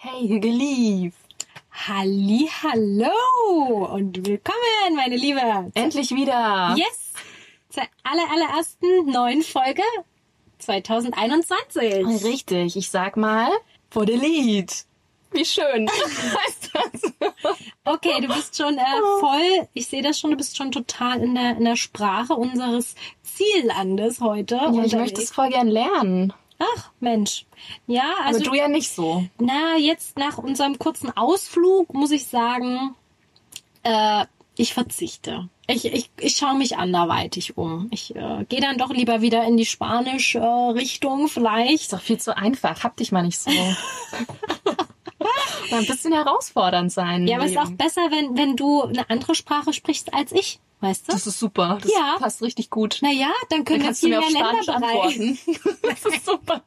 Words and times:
Hey, 0.00 0.28
Hügelief. 0.28 1.12
Halli, 1.72 2.48
hallo 2.62 3.86
und 3.92 4.24
willkommen, 4.24 4.94
meine 4.94 5.16
Liebe. 5.16 5.40
Endlich 5.74 6.14
wieder. 6.14 6.76
Yes, 6.76 7.14
zur 7.68 7.82
aller, 8.04 8.22
allerersten 8.30 9.06
neuen 9.06 9.42
Folge 9.42 9.82
2021. 10.60 12.24
Richtig, 12.24 12.76
ich 12.76 12.90
sag 12.90 13.16
mal, 13.16 13.50
vor 13.90 14.06
der 14.06 14.18
Lied. 14.18 14.72
Wie 15.32 15.44
schön 15.44 15.88
heißt 15.90 16.70
das? 16.74 17.12
Okay, 17.84 18.20
du 18.20 18.28
bist 18.28 18.56
schon 18.56 18.78
äh, 18.78 18.84
voll, 19.18 19.68
ich 19.74 19.88
sehe 19.88 20.02
das 20.02 20.20
schon, 20.20 20.30
du 20.30 20.36
bist 20.36 20.56
schon 20.56 20.70
total 20.70 21.20
in 21.20 21.34
der, 21.34 21.56
in 21.56 21.64
der 21.64 21.74
Sprache 21.74 22.34
unseres 22.34 22.94
Ziellandes 23.24 24.20
heute. 24.20 24.54
Ja, 24.54 24.84
ich 24.84 24.94
möchte 24.94 25.20
es 25.20 25.32
voll 25.32 25.48
gern 25.48 25.66
lernen. 25.66 26.32
Ach, 26.58 26.90
Mensch. 27.00 27.46
Ja, 27.86 28.14
also 28.24 28.40
Aber 28.40 28.50
du 28.50 28.56
ja 28.56 28.68
nicht 28.68 28.90
so. 28.90 29.24
Na, 29.38 29.76
jetzt 29.76 30.18
nach 30.18 30.38
unserem 30.38 30.78
kurzen 30.78 31.16
Ausflug 31.16 31.94
muss 31.94 32.10
ich 32.10 32.26
sagen, 32.26 32.94
äh, 33.84 34.26
ich 34.56 34.74
verzichte. 34.74 35.48
Ich, 35.68 35.84
ich, 35.84 36.10
ich 36.18 36.36
schaue 36.36 36.56
mich 36.56 36.76
anderweitig 36.76 37.56
um. 37.56 37.88
Ich 37.92 38.16
äh, 38.16 38.44
gehe 38.48 38.60
dann 38.60 38.78
doch 38.78 38.90
lieber 38.90 39.20
wieder 39.20 39.44
in 39.44 39.56
die 39.56 39.66
Spanisch-Richtung 39.66 41.28
vielleicht. 41.28 41.82
Ist 41.82 41.92
doch 41.92 42.00
viel 42.00 42.18
zu 42.18 42.36
einfach. 42.36 42.82
Hab 42.82 42.96
dich 42.96 43.12
mal 43.12 43.22
nicht 43.22 43.38
so. 43.38 43.50
Ein 45.72 45.86
bisschen 45.86 46.12
herausfordernd 46.12 46.92
sein. 46.92 47.26
Ja, 47.26 47.36
aber 47.36 47.44
es 47.46 47.52
ist 47.52 47.58
auch 47.58 47.70
besser, 47.70 48.02
wenn, 48.10 48.36
wenn 48.36 48.56
du 48.56 48.82
eine 48.82 49.08
andere 49.10 49.34
Sprache 49.34 49.72
sprichst 49.72 50.12
als 50.14 50.32
ich. 50.32 50.60
Weißt 50.80 51.08
du? 51.08 51.12
Das 51.12 51.26
ist 51.26 51.40
super. 51.40 51.78
Das 51.82 51.90
Ja. 51.92 52.16
passt 52.18 52.40
richtig 52.40 52.70
gut. 52.70 52.98
Naja, 53.02 53.26
dann 53.50 53.58
Dann 53.58 53.64
können 53.64 53.80
wir 53.80 53.86
kannst 53.86 54.02
du 54.02 54.06
viel 54.08 54.18
mehr 54.18 54.30
Länder 54.30 54.50
bereisen. 54.64 54.70
antworten. 54.84 55.38
Das 55.82 56.04
ist 56.14 56.24
super. 56.26 56.62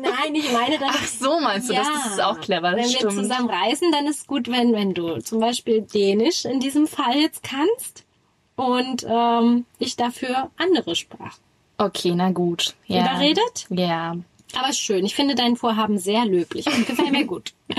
Nein, 0.00 0.34
ich 0.34 0.52
meine 0.52 0.78
dann. 0.78 0.90
Ach 0.92 1.06
so, 1.06 1.40
meinst 1.40 1.68
du 1.68 1.74
das? 1.74 1.88
Das 1.88 2.12
ist 2.12 2.22
auch 2.22 2.38
clever. 2.40 2.70
Das 2.72 2.80
Wenn 2.80 2.90
stimmt. 2.90 3.16
wir 3.16 3.22
zusammen 3.22 3.50
reisen, 3.50 3.90
dann 3.92 4.06
ist 4.06 4.26
gut, 4.26 4.48
wenn, 4.48 4.72
wenn 4.72 4.94
du 4.94 5.18
zum 5.22 5.40
Beispiel 5.40 5.82
Dänisch 5.82 6.44
in 6.44 6.60
diesem 6.60 6.86
Fall 6.86 7.16
jetzt 7.16 7.42
kannst 7.42 8.04
und 8.56 9.04
ähm, 9.08 9.64
ich 9.78 9.96
dafür 9.96 10.50
andere 10.56 10.94
Sprachen. 10.94 11.40
Okay, 11.78 12.12
na 12.14 12.30
gut. 12.30 12.74
Ja. 12.86 13.00
Überredet? 13.02 13.66
Ja. 13.70 14.16
Aber 14.56 14.72
schön. 14.72 15.04
Ich 15.04 15.14
finde 15.14 15.34
dein 15.34 15.56
Vorhaben 15.56 15.98
sehr 15.98 16.24
löblich 16.24 16.66
und 16.66 16.86
gefällt 16.86 17.12
mir 17.12 17.24
gut. 17.24 17.52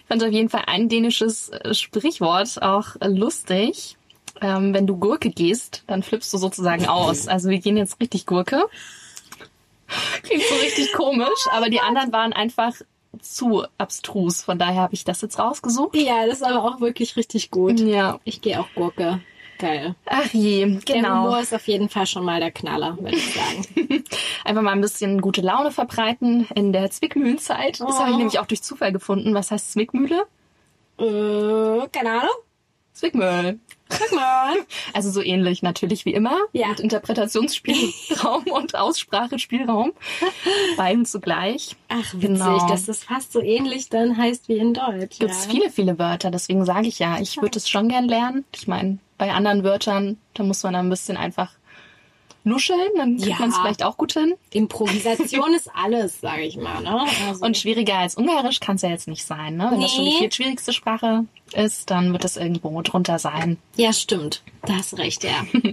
Ich 0.00 0.10
fand 0.10 0.24
auf 0.24 0.32
jeden 0.32 0.48
Fall 0.48 0.62
ein 0.68 0.88
dänisches 0.88 1.50
äh, 1.50 1.74
Sprichwort 1.74 2.62
auch 2.62 2.96
äh, 3.00 3.08
lustig. 3.08 3.98
Ähm, 4.40 4.72
wenn 4.72 4.86
du 4.86 4.96
Gurke 4.96 5.28
gehst, 5.28 5.82
dann 5.86 6.02
flippst 6.02 6.32
du 6.32 6.38
sozusagen 6.38 6.86
aus. 6.86 7.28
Also 7.28 7.50
wir 7.50 7.58
gehen 7.58 7.76
jetzt 7.76 8.00
richtig 8.00 8.24
Gurke. 8.24 8.64
Klingt 10.22 10.44
so 10.44 10.54
richtig 10.54 10.94
komisch, 10.94 11.46
aber 11.52 11.68
die 11.68 11.80
anderen 11.80 12.10
waren 12.10 12.32
einfach 12.32 12.72
zu 13.20 13.64
abstrus. 13.76 14.42
Von 14.42 14.58
daher 14.58 14.80
habe 14.80 14.94
ich 14.94 15.04
das 15.04 15.20
jetzt 15.20 15.38
rausgesucht. 15.38 15.94
Ja, 15.94 16.26
das 16.26 16.36
ist 16.36 16.42
aber 16.42 16.64
auch 16.64 16.80
wirklich 16.80 17.16
richtig 17.16 17.50
gut. 17.50 17.78
Ja. 17.78 18.18
Ich 18.24 18.40
gehe 18.40 18.58
auch 18.60 18.68
Gurke. 18.74 19.20
Geil. 19.58 19.94
Ach 20.06 20.32
je, 20.32 20.66
Der 20.86 20.94
genau. 20.96 21.24
Humor 21.24 21.40
ist 21.40 21.52
auf 21.52 21.66
jeden 21.66 21.88
Fall 21.88 22.06
schon 22.06 22.24
mal 22.24 22.38
der 22.40 22.52
Knaller, 22.52 22.96
würde 23.00 23.16
ich 23.16 23.34
sagen. 23.34 24.04
Einfach 24.44 24.62
mal 24.62 24.70
ein 24.72 24.80
bisschen 24.80 25.20
gute 25.20 25.40
Laune 25.40 25.72
verbreiten 25.72 26.46
in 26.54 26.72
der 26.72 26.90
Zwickmühlenzeit. 26.90 27.80
Das 27.80 27.98
habe 27.98 28.10
ich 28.10 28.14
Oh. 28.14 28.18
nämlich 28.18 28.38
auch 28.38 28.46
durch 28.46 28.62
Zufall 28.62 28.92
gefunden. 28.92 29.34
Was 29.34 29.50
heißt 29.50 29.72
Zwickmühle? 29.72 30.24
äh, 30.98 31.88
keine 31.92 32.10
Ahnung. 32.20 32.34
Zwickmühl. 32.92 33.58
Mal. 34.14 34.54
Also 34.92 35.10
so 35.10 35.22
ähnlich 35.22 35.62
natürlich 35.62 36.04
wie 36.04 36.12
immer. 36.12 36.36
Ja. 36.52 36.68
Mit 36.68 36.80
Interpretationsspielraum 36.80 38.44
und 38.50 38.74
Aussprachespielraum. 38.76 39.92
Beiden 40.76 41.04
zugleich. 41.06 41.76
Ach, 41.88 41.98
witzig, 42.14 42.20
Genau. 42.20 42.66
dass 42.68 42.86
das 42.86 43.04
fast 43.04 43.32
so 43.32 43.40
ähnlich 43.40 43.88
dann 43.88 44.16
heißt 44.16 44.48
wie 44.48 44.56
in 44.58 44.74
Deutsch. 44.74 45.18
Gibt 45.20 45.30
es 45.32 45.46
ja. 45.46 45.50
viele, 45.52 45.70
viele 45.70 45.98
Wörter. 45.98 46.30
Deswegen 46.30 46.64
sage 46.64 46.88
ich 46.88 46.98
ja, 46.98 47.18
ich 47.20 47.40
würde 47.40 47.58
es 47.58 47.68
schon 47.68 47.88
gern 47.88 48.04
lernen. 48.06 48.44
Ich 48.54 48.66
meine, 48.68 48.98
bei 49.18 49.32
anderen 49.32 49.64
Wörtern, 49.64 50.16
da 50.34 50.42
muss 50.44 50.62
man 50.62 50.72
dann 50.74 50.86
ein 50.86 50.90
bisschen 50.90 51.16
einfach 51.16 51.50
nuscheln. 52.44 52.80
Dann 52.96 53.16
kriegt 53.16 53.28
Ja. 53.28 53.36
man 53.40 53.50
es 53.50 53.58
vielleicht 53.58 53.82
auch 53.82 53.96
gut 53.96 54.12
hin. 54.12 54.34
Improvisation 54.52 55.52
ist 55.56 55.70
alles, 55.74 56.20
sage 56.20 56.42
ich 56.42 56.56
mal. 56.56 56.82
Ne? 56.82 57.04
Also, 57.28 57.44
Und 57.44 57.56
schwieriger 57.56 57.98
als 57.98 58.14
Ungarisch 58.14 58.60
kann 58.60 58.76
es 58.76 58.82
ja 58.82 58.88
jetzt 58.90 59.08
nicht 59.08 59.24
sein. 59.24 59.56
Ne? 59.56 59.68
Wenn 59.70 59.80
das 59.80 59.92
schon 59.92 60.04
die 60.04 60.10
Nee. 60.12 60.18
viertschwierigste 60.18 60.72
Sprache 60.72 61.24
ist, 61.52 61.90
dann 61.90 62.12
wird 62.12 62.24
es 62.24 62.36
irgendwo 62.36 62.80
drunter 62.82 63.18
sein. 63.18 63.58
ja, 63.76 63.92
stimmt. 63.92 64.42
Da 64.64 64.74
hast 64.76 64.96
recht, 64.98 65.24
ja. 65.24 65.44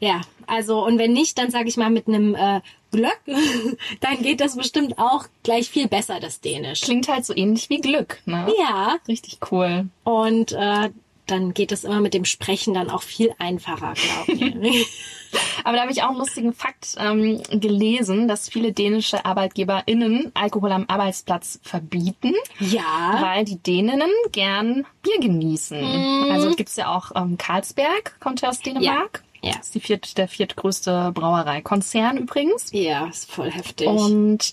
ja, 0.00 0.20
also 0.46 0.84
und 0.84 0.98
wenn 0.98 1.12
nicht, 1.12 1.36
dann 1.38 1.50
sage 1.50 1.68
ich 1.68 1.76
mal 1.76 1.90
mit 1.90 2.06
einem 2.08 2.34
äh, 2.34 2.60
Glöck, 2.92 3.20
dann 4.00 4.22
geht 4.22 4.40
das 4.40 4.56
bestimmt 4.56 4.98
auch 4.98 5.24
gleich 5.42 5.68
viel 5.68 5.88
besser, 5.88 6.20
das 6.20 6.40
Dänisch. 6.40 6.80
Klingt 6.82 7.08
halt 7.08 7.24
so 7.26 7.34
ähnlich 7.36 7.68
wie 7.68 7.80
Glück. 7.80 8.20
Ne? 8.26 8.46
Ja, 8.58 8.96
Richtig 9.08 9.38
cool. 9.50 9.86
und 10.04 10.52
äh, 10.52 10.90
dann 11.26 11.54
geht 11.54 11.72
es 11.72 11.84
immer 11.84 12.00
mit 12.00 12.14
dem 12.14 12.24
Sprechen 12.24 12.74
dann 12.74 12.90
auch 12.90 13.02
viel 13.02 13.34
einfacher, 13.38 13.94
glaube 13.94 14.32
ich. 14.32 14.86
Aber 15.64 15.76
da 15.76 15.82
habe 15.82 15.92
ich 15.92 16.02
auch 16.02 16.10
einen 16.10 16.18
lustigen 16.18 16.52
Fakt 16.52 16.96
ähm, 16.98 17.42
gelesen, 17.50 18.28
dass 18.28 18.48
viele 18.48 18.72
dänische 18.72 19.24
ArbeitgeberInnen 19.24 20.32
Alkohol 20.34 20.72
am 20.72 20.84
Arbeitsplatz 20.88 21.60
verbieten, 21.62 22.34
ja, 22.60 23.18
weil 23.20 23.44
die 23.44 23.58
Däninnen 23.58 24.10
gern 24.32 24.86
Bier 25.02 25.20
genießen. 25.20 25.78
Mhm. 25.78 26.30
Also 26.30 26.54
gibt's 26.54 26.76
ja 26.76 26.94
auch 26.94 27.12
ähm, 27.14 27.38
Carlsberg, 27.38 28.18
kommt 28.20 28.40
ja 28.40 28.48
aus 28.48 28.60
Dänemark. 28.60 29.22
Ja. 29.42 29.52
Das 29.52 29.66
ist 29.66 29.74
die 29.74 29.80
viert, 29.80 30.18
der 30.18 30.28
viertgrößte 30.28 31.12
Brauereikonzern 31.14 32.16
übrigens. 32.16 32.72
ja, 32.72 33.06
ist 33.06 33.30
voll 33.30 33.50
heftig. 33.50 33.86
Und 33.86 34.52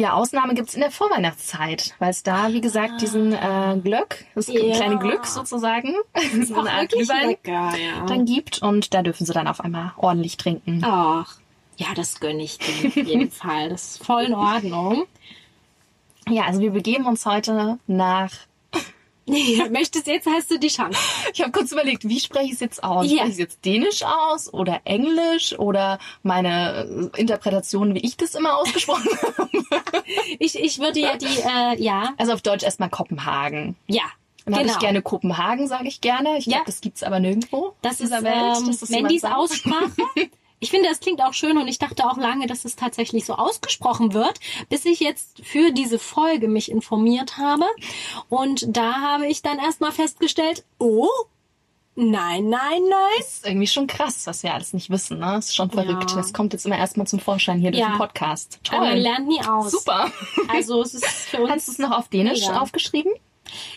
ja, 0.00 0.14
Ausnahme 0.14 0.54
gibt's 0.54 0.72
in 0.74 0.80
der 0.80 0.90
Vorweihnachtszeit, 0.90 1.94
weil 1.98 2.08
es 2.08 2.22
da, 2.22 2.52
wie 2.52 2.62
gesagt, 2.62 3.02
diesen 3.02 3.34
äh, 3.34 3.78
Glöck, 3.84 4.24
das 4.34 4.48
Ja. 4.48 4.74
kleine 4.74 4.98
Glück 4.98 5.26
sozusagen, 5.26 5.92
so 6.42 6.54
eine 6.58 6.70
Art 6.72 6.88
Glühwein 6.88 7.36
ja. 7.44 8.06
dann 8.06 8.24
gibt 8.24 8.62
und 8.62 8.94
da 8.94 9.02
dürfen 9.02 9.26
sie 9.26 9.34
dann 9.34 9.46
auf 9.46 9.60
einmal 9.60 9.92
ordentlich 9.98 10.38
trinken. 10.38 10.80
Ach, 10.84 11.36
ja, 11.76 11.88
das 11.94 12.18
gönne 12.18 12.42
ich 12.42 12.58
dir 12.58 12.88
auf 12.88 12.96
jeden 12.96 13.30
Fall. 13.42 13.68
Das 13.68 13.82
ist 13.96 14.04
voll 14.04 14.22
in 14.22 14.34
Ordnung. 14.34 15.04
Ja, 16.28 16.44
also 16.44 16.60
wir 16.60 16.70
begeben 16.70 17.04
uns 17.06 17.26
heute 17.26 17.78
nach. 17.86 18.30
Möchtest 19.70 20.06
jetzt, 20.06 20.26
hast 20.26 20.50
du 20.50 20.58
die 20.58 20.68
Chance. 20.68 20.98
Ich 21.32 21.40
habe 21.40 21.52
kurz 21.52 21.72
überlegt, 21.72 22.08
wie 22.08 22.20
spreche 22.20 22.46
ich 22.46 22.52
es 22.52 22.60
jetzt 22.60 22.82
aus? 22.84 23.04
Ja. 23.06 23.18
Spreche 23.18 23.26
ich 23.26 23.32
es 23.34 23.38
jetzt 23.38 23.64
Dänisch 23.64 24.02
aus 24.02 24.52
oder 24.52 24.80
Englisch 24.84 25.58
oder 25.58 25.98
meine 26.22 27.10
äh, 27.14 27.20
Interpretation, 27.20 27.94
wie 27.94 28.00
ich 28.00 28.16
das 28.16 28.34
immer 28.34 28.56
ausgesprochen 28.58 29.08
habe? 29.38 29.50
Ich, 30.38 30.58
ich 30.58 30.78
würde 30.78 31.00
ja 31.00 31.16
die, 31.16 31.26
äh, 31.26 31.82
ja, 31.82 32.14
Also 32.18 32.32
auf 32.32 32.42
Deutsch 32.42 32.64
erstmal 32.64 32.90
Kopenhagen. 32.90 33.76
ja, 33.86 34.02
Dann 34.44 34.54
habe 34.54 34.64
genau. 34.64 34.74
ich 34.74 34.80
gerne 34.80 35.02
Kopenhagen, 35.02 35.68
sage 35.68 35.88
ich 35.88 36.00
gerne. 36.00 36.36
Ich 36.38 36.44
glaube, 36.44 36.58
Ja. 36.60 36.64
das 36.66 36.80
gibt's 36.80 37.02
aber 37.02 37.20
nirgendwo. 37.20 37.74
Das 37.82 38.00
ist 38.00 38.10
Welt. 38.10 38.24
ähm, 38.26 38.66
das 38.66 38.88
jemand 38.88 39.02
Mandys. 39.22 39.24
Aussprache. 39.24 39.92
Ich 40.60 40.70
finde, 40.70 40.88
das 40.88 41.00
klingt 41.00 41.22
auch 41.22 41.32
schön 41.32 41.56
und 41.58 41.68
ich 41.68 41.78
dachte 41.78 42.04
auch 42.06 42.18
lange, 42.18 42.46
dass 42.46 42.64
es 42.66 42.76
tatsächlich 42.76 43.24
so 43.24 43.34
ausgesprochen 43.34 44.12
wird, 44.12 44.38
bis 44.68 44.84
ich 44.84 45.00
jetzt 45.00 45.40
für 45.44 45.72
diese 45.72 45.98
Folge 45.98 46.48
mich 46.48 46.70
informiert 46.70 47.38
habe. 47.38 47.64
Und 48.28 48.76
da 48.76 49.00
habe 49.00 49.26
ich 49.26 49.40
dann 49.42 49.58
erstmal 49.58 49.90
festgestellt, 49.90 50.64
oh, 50.78 51.08
nein, 51.94 52.48
nein, 52.50 52.82
nein. 52.88 53.18
Das 53.18 53.34
ist 53.36 53.46
irgendwie 53.46 53.66
schon 53.66 53.86
krass, 53.86 54.26
was 54.26 54.42
wir 54.42 54.52
alles 54.54 54.72
nicht 54.74 54.90
wissen. 54.90 55.18
Ne? 55.18 55.26
Das 55.26 55.46
ist 55.46 55.56
schon 55.56 55.70
verrückt. 55.70 56.10
Ja. 56.10 56.16
Das 56.16 56.32
kommt 56.34 56.52
jetzt 56.52 56.66
immer 56.66 56.78
erstmal 56.78 57.06
zum 57.06 57.20
Vorschein 57.20 57.58
hier 57.58 57.70
durch 57.70 57.80
Ja. 57.80 57.88
den 57.90 57.98
Podcast. 57.98 58.60
Aber 58.68 58.80
man 58.80 58.90
Toll. 58.90 58.98
lernt 59.00 59.28
nie 59.28 59.40
aus. 59.42 59.70
Super. 59.72 60.12
Also 60.48 60.82
es 60.82 60.92
ist 60.94 61.04
für 61.30 61.40
uns. 61.42 61.50
Hast 61.52 61.68
du 61.68 61.72
es 61.72 61.78
noch 61.78 61.90
auf 61.92 62.08
Dänisch 62.08 62.40
Ja. 62.42 62.60
aufgeschrieben? 62.60 63.12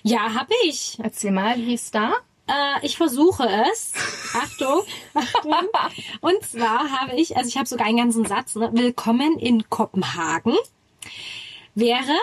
Ja, 0.03 0.33
habe 0.33 0.53
ich. 0.65 0.97
Erzähl 1.01 1.31
mal, 1.31 1.55
wie 1.57 1.73
ist 1.73 1.95
da? 1.95 2.13
Äh, 2.47 2.85
ich 2.85 2.97
versuche 2.97 3.47
es. 3.71 3.93
Achtung, 4.33 4.81
Achtung. 5.13 5.53
Und 6.21 6.43
zwar 6.43 6.89
habe 6.91 7.15
ich, 7.15 7.37
also 7.37 7.47
ich 7.47 7.57
habe 7.57 7.67
sogar 7.67 7.87
einen 7.87 7.97
ganzen 7.97 8.25
Satz, 8.25 8.55
ne? 8.55 8.69
Willkommen 8.73 9.37
in 9.39 9.69
Kopenhagen 9.69 10.55
wäre 11.75 12.15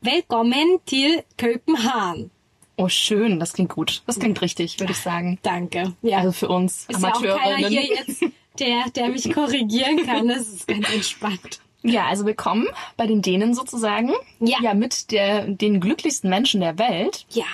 Willkommen 0.00 0.80
til 0.84 1.22
Kopenhagen. 1.38 2.32
Oh, 2.76 2.88
schön, 2.88 3.38
das 3.38 3.52
klingt 3.52 3.70
gut. 3.72 4.02
Das 4.06 4.18
klingt 4.18 4.40
richtig, 4.40 4.80
würde 4.80 4.92
ich 4.92 4.98
sagen. 4.98 5.38
Danke. 5.42 5.94
Ja, 6.02 6.18
Also 6.18 6.32
für 6.32 6.48
uns 6.48 6.86
ist 6.88 7.00
ja 7.00 7.12
auch 7.14 7.22
keiner 7.22 7.34
Amateurinnen. 7.34 7.70
hier 7.70 7.84
jetzt, 7.84 8.24
der, 8.58 8.90
der 8.96 9.08
mich 9.10 9.32
korrigieren 9.32 10.04
kann. 10.04 10.26
Das 10.26 10.48
ist 10.48 10.66
ganz 10.66 10.92
entspannt. 10.92 11.60
Ja, 11.84 12.06
also 12.06 12.26
willkommen 12.26 12.66
bei 12.96 13.06
den 13.06 13.22
Dänen 13.22 13.54
sozusagen. 13.54 14.12
Ja. 14.40 14.56
Ja, 14.60 14.74
mit 14.74 15.12
der, 15.12 15.46
den 15.46 15.80
glücklichsten 15.80 16.28
Menschen 16.28 16.60
der 16.60 16.78
Welt. 16.78 17.24
Ja, 17.30 17.44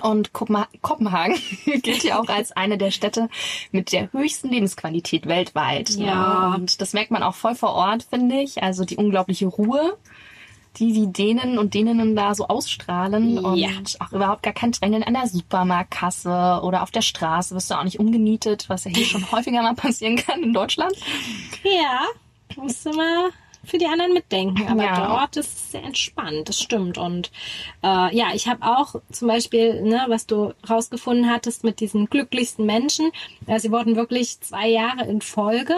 Und 0.00 0.32
Kopenha 0.32 0.68
Kopenhagen 0.80 1.36
gilt 1.82 2.04
ja 2.04 2.20
auch 2.20 2.28
als 2.28 2.52
eine 2.52 2.78
der 2.78 2.90
Städte 2.90 3.28
mit 3.70 3.92
der 3.92 4.12
höchsten 4.12 4.48
Lebensqualität 4.48 5.26
weltweit. 5.26 5.90
Ja. 5.90 6.54
Und 6.54 6.80
das 6.80 6.92
merkt 6.92 7.10
man 7.10 7.22
auch 7.22 7.34
voll 7.34 7.54
vor 7.54 7.74
Ort, 7.74 8.04
finde 8.08 8.40
ich. 8.40 8.62
Also 8.62 8.84
die 8.84 8.96
unglaubliche 8.96 9.46
Ruhe, 9.46 9.96
die 10.78 10.92
die 10.92 11.12
Dänen 11.12 11.58
und 11.58 11.74
Däninnen 11.74 12.16
da 12.16 12.34
so 12.34 12.48
ausstrahlen. 12.48 13.56
Ja. 13.56 13.68
Und 13.68 14.00
auch 14.00 14.12
überhaupt 14.12 14.42
gar 14.42 14.54
kein 14.54 14.72
Drängeln 14.72 15.02
an 15.02 15.14
der 15.14 15.26
Supermarktkasse 15.26 16.60
oder 16.62 16.82
auf 16.82 16.90
der 16.90 17.02
Straße. 17.02 17.54
Wirst 17.54 17.70
du 17.70 17.74
auch 17.74 17.84
nicht 17.84 18.00
umgenietet, 18.00 18.68
was 18.68 18.84
ja 18.84 18.90
hier 18.90 19.04
schon 19.06 19.30
häufiger 19.32 19.62
mal 19.62 19.74
passieren 19.74 20.16
kann 20.16 20.42
in 20.42 20.52
Deutschland. 20.52 20.94
ja. 21.64 22.06
Musst 22.56 22.84
du 22.84 22.90
mal 22.90 23.30
für 23.64 23.78
die 23.78 23.86
anderen 23.86 24.12
mitdenken. 24.12 24.66
Aber 24.68 24.82
Ja. 24.84 25.06
dort 25.06 25.36
ist 25.36 25.54
es 25.56 25.70
sehr 25.72 25.84
entspannt, 25.84 26.48
das 26.48 26.60
stimmt. 26.60 26.98
Und 26.98 27.30
äh, 27.82 28.14
ja, 28.16 28.28
ich 28.34 28.48
habe 28.48 28.64
auch 28.66 28.96
zum 29.10 29.28
Beispiel, 29.28 29.82
ne, 29.82 30.04
was 30.08 30.26
du 30.26 30.52
rausgefunden 30.68 31.30
hattest 31.30 31.64
mit 31.64 31.80
diesen 31.80 32.06
glücklichsten 32.06 32.66
Menschen, 32.66 33.10
äh, 33.46 33.58
sie 33.60 33.70
wurden 33.70 33.96
wirklich 33.96 34.40
zwei 34.40 34.68
Jahre 34.68 35.04
in 35.06 35.20
Folge 35.20 35.76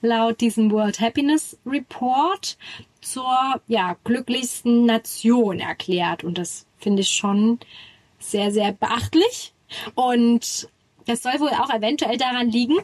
laut 0.00 0.40
diesem 0.40 0.70
World 0.70 1.00
Happiness 1.00 1.58
Report 1.66 2.56
zur 3.00 3.60
ja, 3.66 3.96
glücklichsten 4.04 4.86
Nation 4.86 5.60
erklärt. 5.60 6.24
Und 6.24 6.38
das 6.38 6.66
finde 6.78 7.02
ich 7.02 7.10
schon 7.10 7.58
sehr, 8.18 8.50
sehr 8.50 8.72
beachtlich. 8.72 9.52
Und 9.94 10.68
das 11.06 11.22
soll 11.22 11.38
wohl 11.40 11.50
auch 11.50 11.68
eventuell 11.68 12.16
daran 12.16 12.48
liegen, 12.48 12.78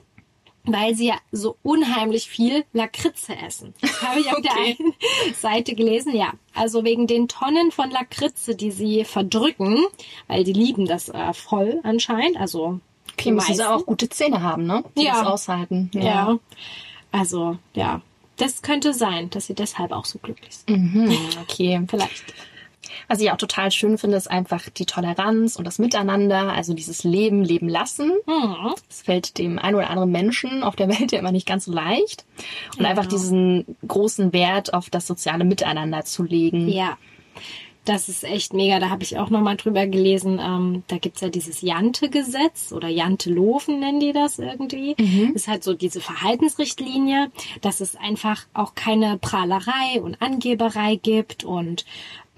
weil 0.65 0.95
sie 0.95 1.07
ja 1.09 1.17
so 1.33 1.57
unheimlich 1.63 2.29
viel 2.29 2.65
Lakritze 2.73 3.37
essen. 3.37 3.75
Habe 4.03 4.21
ich 4.21 4.29
auf 4.33 4.41
der 4.43 4.53
Okay. 4.53 4.77
einen 4.81 5.35
Seite 5.35 5.75
gelesen, 5.75 6.15
ja. 6.15 6.33
Also 6.55 6.85
wegen 6.85 7.07
den 7.07 7.29
Tonnen 7.29 7.71
von 7.71 7.91
Lakritze, 7.91 8.55
die 8.55 8.71
sie 8.71 9.05
verdrücken, 9.05 9.79
weil 10.29 10.45
die 10.45 10.53
lieben 10.53 10.87
das 10.87 11.09
äh, 11.09 11.33
voll 11.33 11.81
anscheinend. 11.83 12.37
Also 12.39 12.81
Okay, 13.13 13.31
die 13.31 13.33
müssen 13.33 13.55
sie 13.55 13.69
auch 13.69 13.85
gute 13.87 14.09
Zähne 14.09 14.43
haben, 14.43 14.67
ne? 14.67 14.85
Die 14.97 15.05
Ja. 15.05 15.19
das 15.19 15.27
aushalten. 15.27 15.91
Ja. 15.95 16.39
Also, 17.13 17.59
ja. 17.75 18.01
Das 18.37 18.63
könnte 18.63 18.95
sein, 18.95 19.29
dass 19.31 19.47
sie 19.47 19.55
deshalb 19.55 19.93
auch 19.93 20.07
so 20.07 20.19
glücklich 20.19 20.57
sind. 20.67 20.95
Mhm, 20.95 21.19
okay. 21.43 21.83
Vielleicht. 21.89 22.33
Was 23.09 23.21
ich 23.21 23.31
auch 23.31 23.37
total 23.37 23.71
schön 23.71 23.99
finde, 23.99 24.17
ist 24.17 24.31
einfach 24.31 24.69
die 24.69 24.87
Toleranz 24.87 25.57
und 25.57 25.67
das 25.67 25.79
Miteinander, 25.79 26.53
also 26.53 26.75
dieses 26.75 27.05
Leben, 27.05 27.45
Leben 27.45 27.69
lassen. 27.69 28.13
Mhm. 28.27 28.75
Das 28.89 29.03
fällt 29.03 29.39
dem 29.39 29.59
einen 29.59 29.77
oder 29.77 29.91
anderen 29.91 30.11
Menschen 30.11 30.63
auf 30.63 30.77
der 30.77 30.89
Welt 30.89 31.13
ja 31.13 31.19
immer 31.19 31.33
nicht 31.33 31.47
ganz 31.47 31.67
so 31.67 31.73
leicht. 31.73 32.25
Und 32.79 32.87
einfach 32.87 33.07
diesen 33.07 33.77
großen 33.87 34.33
Wert 34.33 34.75
auf 34.75 34.91
das 34.91 35.07
soziale 35.07 35.45
Miteinander 35.45 36.05
zu 36.05 36.23
legen. 36.23 36.69
Ja. 36.69 36.97
Das 37.85 38.09
ist 38.09 38.25
echt 38.25 38.53
mega. 38.53 38.79
Da 38.79 38.91
habe 38.91 39.03
ich 39.03 39.19
auch 39.19 39.31
noch 39.31 39.41
mal 39.41 39.57
drüber 39.57 39.87
gelesen. 39.87 40.39
Ähm, 40.39 40.83
da 40.89 40.99
gibt's 40.99 41.23
ja 41.23 41.29
dieses 41.29 41.63
Jante-Gesetz 41.63 42.73
oder 42.73 42.89
Jante-Lofen 42.89 43.81
nennen 43.81 44.01
die 44.01 44.13
das 44.13 44.39
irgendwie. 44.39 44.93
Ist 45.35 45.49
halt 45.49 45.65
so 45.65 45.73
diese 45.75 46.01
Verhaltensrichtlinie, 46.01 47.31
dass 47.63 47.81
es 47.81 47.97
einfach 47.97 48.47
auch 48.53 48.75
keine 48.75 49.17
Prahlerei 49.19 50.01
und 50.03 50.21
Angeberei 50.21 50.97
gibt 50.97 51.45
und 51.45 51.85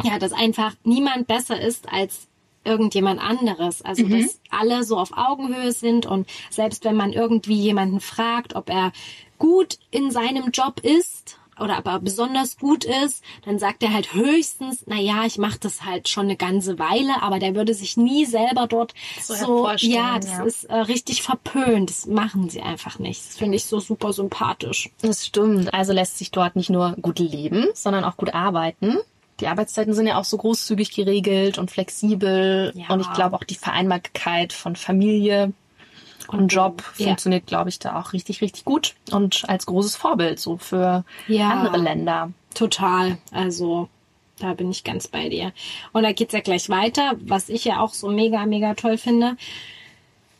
ja, 0.05 0.19
dass 0.19 0.33
einfach 0.33 0.75
niemand 0.85 1.27
besser 1.27 1.61
ist 1.61 1.93
als 1.93 2.29
irgendjemand 2.65 3.21
anderes. 3.21 3.83
Also, 3.83 4.05
dass 4.07 4.41
alle 4.51 4.85
so 4.85 4.97
auf 4.97 5.11
Augenhöhe 5.17 5.73
sind 5.73 6.07
und 6.07 6.29
selbst 6.51 6.85
wenn 6.85 6.97
man 6.97 7.13
irgendwie 7.13 7.57
jemanden 7.57 8.01
fragt, 8.01 8.55
ob 8.55 8.71
er 8.71 8.93
gut 9.39 9.79
in 9.91 10.13
seinem 10.13 10.51
Job 10.53 10.81
ist 10.81 11.39
oder 11.63 11.77
aber 11.77 12.01
besonders 12.01 12.59
gut 12.59 12.85
ist, 12.85 13.23
dann 13.45 13.59
sagt 13.59 13.83
er 13.83 13.93
halt 13.93 14.15
höchstens, 14.15 14.85
na 14.87 14.97
ja, 14.97 15.25
ich 15.25 15.39
mache 15.39 15.59
das 15.61 15.85
halt 15.85 16.09
schon 16.09 16.25
eine 16.25 16.37
ganze 16.37 16.79
Weile, 16.79 17.23
aber 17.23 17.39
der 17.39 17.55
würde 17.55 17.75
sich 17.75 17.97
nie 17.97 18.25
selber 18.25 18.67
dort 18.67 18.95
So 19.21 19.35
so, 19.35 19.71
ja, 19.79 20.19
das 20.19 20.31
ja. 20.31 20.45
ist 20.45 20.65
äh, 20.65 20.75
richtig 20.75 21.23
verpönt. 21.23 21.91
Das 21.91 22.07
machen 22.07 22.51
sie 22.51 22.63
einfach 22.63 22.99
nicht. 22.99 23.21
Das 23.27 23.37
finde 23.37 23.57
ich 23.57 23.65
so 23.65 23.81
super 23.81 24.13
sympathisch. 24.13 24.91
Das 25.01 25.27
stimmt. 25.27 25.73
Also 25.73 25.93
lässt 25.93 26.19
sich 26.19 26.31
dort 26.31 26.57
nicht 26.57 26.71
nur 26.71 26.97
gut 27.01 27.19
leben, 27.19 27.69
sondern 27.75 28.05
auch 28.05 28.17
gut 28.17 28.35
arbeiten. 28.35 28.99
Die 29.41 29.49
Arbeitszeiten 29.49 29.95
sind 29.95 30.07
ja 30.07 30.19
auch 30.19 30.25
so 30.25 30.37
großzügig 30.37 30.93
geregelt 30.93 31.59
und 31.59 31.71
flexibel. 31.71 32.73
Ja. 32.77 32.91
Und 32.91 33.01
ich 33.01 33.13
glaube 33.13 33.37
auch 33.37 33.45
die 33.45 33.57
Vereinbarkeit 33.57 34.53
von 34.53 34.77
Familie 34.77 35.53
und 36.29 36.49
Job 36.49 36.83
ja. 36.97 37.07
funktioniert, 37.07 37.47
glaube 37.47 37.69
ich, 37.69 37.79
da 37.79 38.01
auch 38.01 38.13
richtig, 38.13 38.41
richtig 38.41 38.65
gut. 38.65 38.95
Und 39.11 39.45
als 39.49 39.67
großes 39.67 39.97
Vorbild 39.97 40.39
so 40.41 40.57
für 40.57 41.05
Ja. 41.29 41.51
andere 41.51 41.79
Länder. 41.79 42.31
Total. 42.55 43.19
Also 43.31 43.89
da 44.39 44.55
bin 44.55 44.71
ich 44.71 44.85
ganz 44.85 45.09
bei 45.09 45.29
dir. 45.29 45.53
Und 45.93 46.03
da 46.03 46.13
geht's 46.13 46.33
ja 46.33 46.41
gleich 46.41 46.69
weiter, 46.69 47.13
was 47.21 47.49
ich 47.49 47.65
ja 47.65 47.81
auch 47.81 47.95
so 47.95 48.09
mega, 48.09 48.45
mega 48.47 48.75
toll 48.75 48.99
finde. 48.99 49.37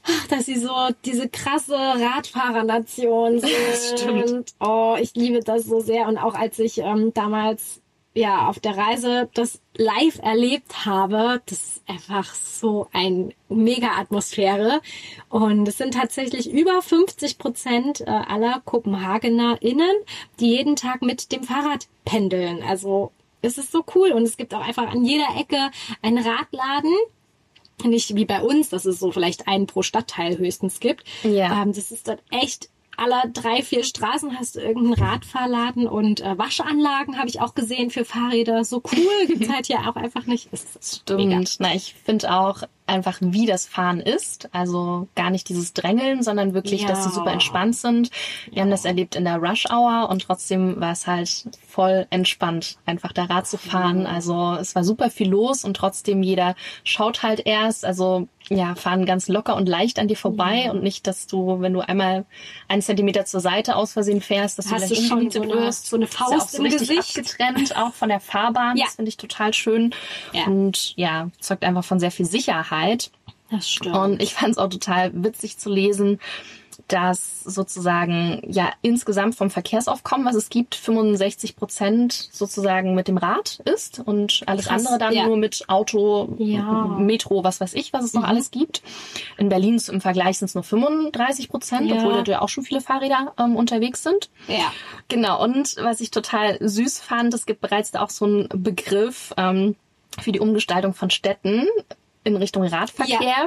Ach, 0.05 0.27
Dass 0.29 0.47
sie 0.47 0.59
so 0.59 0.73
diese 1.05 1.29
krasse 1.29 1.77
Radfahrernation 1.77 3.39
sind. 3.41 3.53
Das 3.71 4.01
stimmt. 4.01 4.55
Oh, 4.59 4.97
ich 5.01 5.15
liebe 5.15 5.41
das 5.41 5.65
so 5.65 5.81
sehr. 5.81 6.09
Und 6.09 6.19
auch 6.19 6.35
als 6.35 6.59
ich 6.59 6.79
ähm, 6.79 7.13
damals 7.15 7.82
ja 8.15 8.49
auf 8.49 8.61
der 8.61 8.77
Reise 8.77 9.29
das 9.35 9.61
live 9.75 10.19
erlebt 10.23 10.85
habe, 10.85 11.41
das 11.47 11.59
ist 11.59 11.83
einfach 11.87 12.35
so 12.35 12.89
ein 12.93 13.33
mega 13.49 13.93
Atmosphäre. 13.99 14.81
Und 15.29 15.67
es 15.67 15.79
sind 15.79 15.95
tatsächlich 15.95 16.51
über 16.51 16.83
50 16.83 17.39
Prozent 17.39 18.01
äh, 18.03 18.11
aller 18.11 18.61
KopenhagenerInnen, 18.65 19.97
die 20.41 20.51
jeden 20.51 20.77
Tag 20.77 21.03
mit 21.03 21.33
dem 21.33 21.45
Fahrrad 21.45 21.89
pendeln. 22.05 22.63
Also 22.63 23.13
es 23.41 23.59
ist 23.59 23.73
so 23.73 23.85
cool 23.95 24.13
und 24.13 24.23
es 24.23 24.37
gibt 24.37 24.55
auch 24.55 24.67
einfach 24.67 24.89
an 24.91 25.05
jeder 25.05 25.37
Ecke 25.37 25.71
einen 26.03 26.19
Radladen. 26.19 26.95
Nicht 27.85 28.15
wie 28.15 28.27
bei 28.27 28.43
uns, 28.43 28.69
dass 28.69 28.85
es 28.85 29.01
so 29.01 29.11
vielleicht 29.11 29.49
einen 29.49 29.67
pro 29.67 29.83
Stadtteil 29.83 30.39
höchstens 30.39 30.79
gibt. 30.79 31.05
Ja. 31.25 31.63
Ähm, 31.63 31.73
das 31.73 31.91
ist 31.91 32.07
dort 32.07 32.23
echt 32.31 32.69
aller 32.97 33.23
drei, 33.33 33.63
vier 33.63 33.85
Straßen 33.85 34.39
hast 34.39 34.57
du 34.57 34.61
irgendeinen 34.61 35.03
Radfahrladen 35.03 35.87
und 35.87 36.21
äh, 36.21 36.37
Waschanlagen 36.39 37.19
habe 37.19 37.29
ich 37.29 37.41
auch 37.41 37.55
gesehen 37.55 37.91
für 37.91 38.05
Fahrräder. 38.05 38.65
So 38.65 38.83
cool 38.93 39.27
gibt's 39.27 39.49
halt 39.51 39.67
hier 39.67 39.81
auch 39.89 39.97
einfach 39.97 40.27
nicht. 40.27 40.53
Ist 40.53 40.79
Stimmt. 41.03 41.27
mega. 41.29 41.41
Na, 41.59 41.75
ich 41.75 41.95
finde 42.05 42.33
auch 42.33 42.63
einfach, 42.87 43.19
wie 43.21 43.47
das 43.47 43.67
Fahren 43.67 44.01
ist. 44.01 44.49
Also 44.53 45.09
gar 45.15 45.31
nicht 45.31 45.49
dieses 45.49 45.73
Drängeln, 45.73 46.23
sondern 46.23 46.53
wirklich, 46.53 46.83
Ja. 46.83 46.89
dass 46.89 47.05
sie 47.05 47.11
super 47.11 47.33
entspannt 47.33 47.77
sind. 47.77 48.11
Wir 48.51 48.63
haben 48.63 48.71
das 48.71 48.85
erlebt 48.85 49.15
in 49.15 49.25
der 49.25 49.39
Rush 49.39 49.67
Hour 49.71 50.09
und 50.11 50.23
trotzdem 50.23 50.79
war 50.81 50.93
es 50.93 51.07
halt 51.07 51.47
voll 51.67 52.07
entspannt, 52.11 52.77
einfach 52.85 53.13
da 53.13 53.25
Rad 53.25 53.47
zu 53.47 53.57
fahren. 53.57 54.07
Also 54.07 54.57
es 54.61 54.75
war 54.75 54.85
super 54.85 55.09
viel 55.11 55.31
los 55.31 55.65
und 55.65 55.75
trotzdem 55.77 56.23
jeder 56.23 56.55
schaut 56.85 57.23
halt 57.23 57.47
erst. 57.47 57.85
Also 57.85 58.29
ja, 58.57 58.75
fahren 58.75 59.07
ganz 59.07 59.29
locker 59.29 59.57
und 59.57 59.69
leicht 59.69 59.99
an 59.99 60.09
dir 60.09 60.17
vorbei 60.17 60.71
und 60.71 60.83
nicht, 60.83 61.07
dass 61.07 61.27
du, 61.27 61.61
wenn 61.61 61.73
du 61.73 61.81
einmal 61.81 62.25
einen 62.69 62.83
Zentimeter 62.83 63.25
zur 63.25 63.41
Seite 63.41 63.77
aus 63.77 63.93
Versehen 63.93 64.21
fährst, 64.21 64.59
dass 64.59 64.71
Hast 64.71 64.91
du 64.91 64.95
vielleicht 64.95 65.09
schon 65.09 65.31
so 65.31 65.43
eine- 65.43 65.53
wirst. 65.55 65.87
so 65.87 65.97
eine 65.97 66.05
Ist 66.07 66.15
ja 66.19 66.27
auch 66.27 66.31
Faust 66.33 66.53
so 66.53 66.63
im 66.65 66.71
Gesicht. 66.71 67.17
abgetrennt, 67.19 67.77
auch 67.77 67.93
von 67.95 68.09
der 68.09 68.21
Fahrbahn. 68.21 68.77
Ja. 68.77 68.85
Das 68.87 68.97
finde 68.97 69.09
ich 69.09 69.17
total 69.17 69.53
schön. 69.55 69.95
Ja. 70.33 70.45
Und 70.47 70.97
ja, 70.97 71.29
zeugt 71.41 71.65
einfach 71.65 71.85
von 71.85 71.99
sehr 72.01 72.11
viel 72.11 72.27
Sicherheit. 72.27 73.11
Das 73.51 73.69
stimmt. 73.71 73.97
Und 73.97 74.23
ich 74.23 74.35
fand 74.35 74.53
es 74.53 74.59
auch 74.59 74.69
total 74.69 75.11
witzig 75.15 75.59
zu 75.59 75.69
lesen, 75.71 76.21
dass 76.89 77.43
sozusagen 77.45 78.43
ja 78.47 78.71
insgesamt 78.83 79.35
vom 79.35 79.51
Verkehrsaufkommen, 79.51 80.27
was 80.27 80.35
es 80.35 80.49
gibt, 80.49 80.75
65 80.75 81.57
Prozent 81.57 82.13
sozusagen 82.33 82.95
mit 82.95 83.09
dem 83.09 83.17
Rad 83.17 83.61
ist 83.65 84.01
und 84.05 84.43
alles 84.47 84.67
Krass, 84.67 84.87
andere 84.87 84.99
dann 84.99 85.15
ja. 85.15 85.27
nur 85.27 85.37
mit 85.37 85.65
Auto, 85.69 86.35
Ja. 86.39 86.63
Mhm. 86.63 87.07
Metro, 87.07 87.45
was 87.45 87.61
weiß 87.61 87.75
ich, 87.75 87.93
was 87.93 88.05
es 88.05 88.15
noch 88.15 88.25
alles 88.25 88.51
gibt. 88.51 88.83
In 89.39 89.49
Berlin 89.49 89.81
im 89.89 90.01
Vergleich 90.01 90.39
sind 90.39 90.47
es 90.47 90.55
nur 90.55 90.65
35 90.65 91.49
Prozent, 91.49 91.89
Ja. 91.91 91.97
obwohl 91.97 92.23
da 92.25 92.41
auch 92.41 92.49
schon 92.49 92.65
viele 92.65 92.81
Fahrräder 92.81 93.33
ähm, 93.39 93.57
unterwegs 93.57 94.03
sind. 94.03 94.31
ja. 94.49 94.73
Genau, 95.09 95.43
und 95.43 95.77
was 95.83 96.01
ich 96.01 96.11
total 96.11 96.57
süß 96.61 97.01
fand, 97.01 97.35
es 97.35 97.45
gibt 97.45 97.61
bereits 97.61 97.91
da 97.91 98.01
auch 98.03 98.11
so 98.11 98.25
einen 98.25 98.49
Begriff 98.55 99.35
ähm, 99.37 99.77
für 100.21 100.33
die 100.33 100.41
Umgestaltung 100.41 100.95
von 100.95 101.11
Städten 101.11 101.67
in 102.25 102.37
Richtung 102.37 102.65
Radverkehr. 102.65 103.21
Ja. 103.21 103.47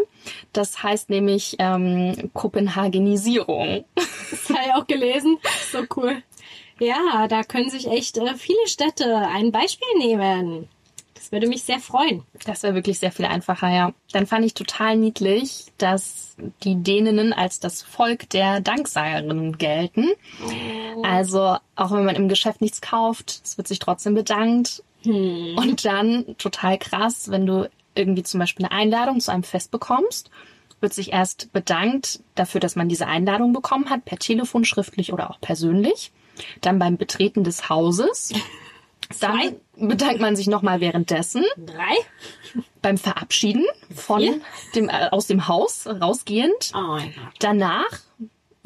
Das 0.53 0.84
heißt 0.84 1.10
nämlich 1.10 1.55
ähm, 1.60 2.32
Kopenhagenisierung. 2.34 3.86
Das 4.32 4.50
habe 4.50 4.67
ich 4.67 4.74
auch 4.74 4.88
gelesen. 4.88 5.38
So 5.72 5.84
cool. 5.96 6.24
Ja, 6.79 7.27
da 7.27 7.44
können 7.44 7.70
sich 7.70 7.88
echt 7.88 8.17
äh, 8.17 8.34
viele 8.36 8.67
Städte 8.67 9.17
ein 9.17 9.51
Beispiel 9.51 9.88
nehmen. 10.00 10.67
Das 11.13 11.32
würde 11.32 11.48
mich 11.48 11.63
sehr 11.63 11.79
freuen. 11.79 12.24
Das 12.46 12.63
wäre 12.63 12.75
wirklich 12.75 13.00
sehr 13.00 13.12
viel 13.12 13.25
einfacher, 13.25 13.70
ja. 13.70 13.94
Dann 14.12 14.27
fand 14.27 14.46
ich 14.46 14.53
total 14.53 14.98
niedlich, 14.98 15.65
dass 15.77 16.36
die 16.63 16.75
Däninnen 16.75 17.34
als 17.34 17.60
das 17.60 17.82
Volk 17.82 18.29
der 18.29 18.60
Danksagerinnen 18.60 19.58
gelten. 19.58 20.10
Also 21.03 21.58
auch 21.75 21.91
wenn 21.91 22.05
man 22.05 22.15
im 22.15 22.29
Geschäft 22.29 22.62
nichts 22.62 22.82
kauft, 22.82 23.41
es 23.44 23.58
wird 23.58 23.67
sich 23.67 23.79
trotzdem 23.79 24.13
bedankt. 24.13 24.84
Und 25.05 25.86
dann 25.86 26.36
total 26.38 26.77
krass, 26.77 27.32
wenn 27.32 27.46
du 27.46 27.70
irgendwie 27.96 28.24
zum 28.24 28.40
Beispiel 28.40 28.66
eine 28.66 28.75
Einladung 28.75 29.20
zu 29.20 29.32
einem 29.32 29.44
Fest 29.44 29.72
bekommst, 29.72 30.30
wird 30.82 30.94
sich 30.94 31.14
erst 31.14 31.52
bedankt 31.54 32.22
dafür, 32.36 32.60
dass 32.62 32.75
man 32.75 32.90
diese 32.90 33.08
Einladung 33.08 33.54
bekommen 33.54 33.90
hat, 33.90 34.06
per 34.06 34.20
Telefon, 34.20 34.66
schriftlich 34.66 35.14
oder 35.14 35.30
auch 35.30 35.40
persönlich. 35.40 36.12
Dann 36.62 36.80
beim 36.80 36.98
Betreten 36.98 37.44
des 37.44 37.70
Hauses. 37.70 38.34
Dann 39.20 39.56
bedankt 39.78 40.20
man 40.20 40.36
sich 40.36 40.48
nochmal 40.48 40.80
währenddessen 40.82 41.44
Drei? 41.58 42.64
beim 42.82 42.98
Verabschieden 42.98 43.64
von 43.94 44.20
Vier? 44.20 44.42
dem 44.74 44.90
äh, 44.90 45.10
aus 45.12 45.28
dem 45.28 45.48
Haus 45.48 45.86
rausgehend. 45.86 46.72
Oh. 46.74 46.98
Danach 47.40 48.00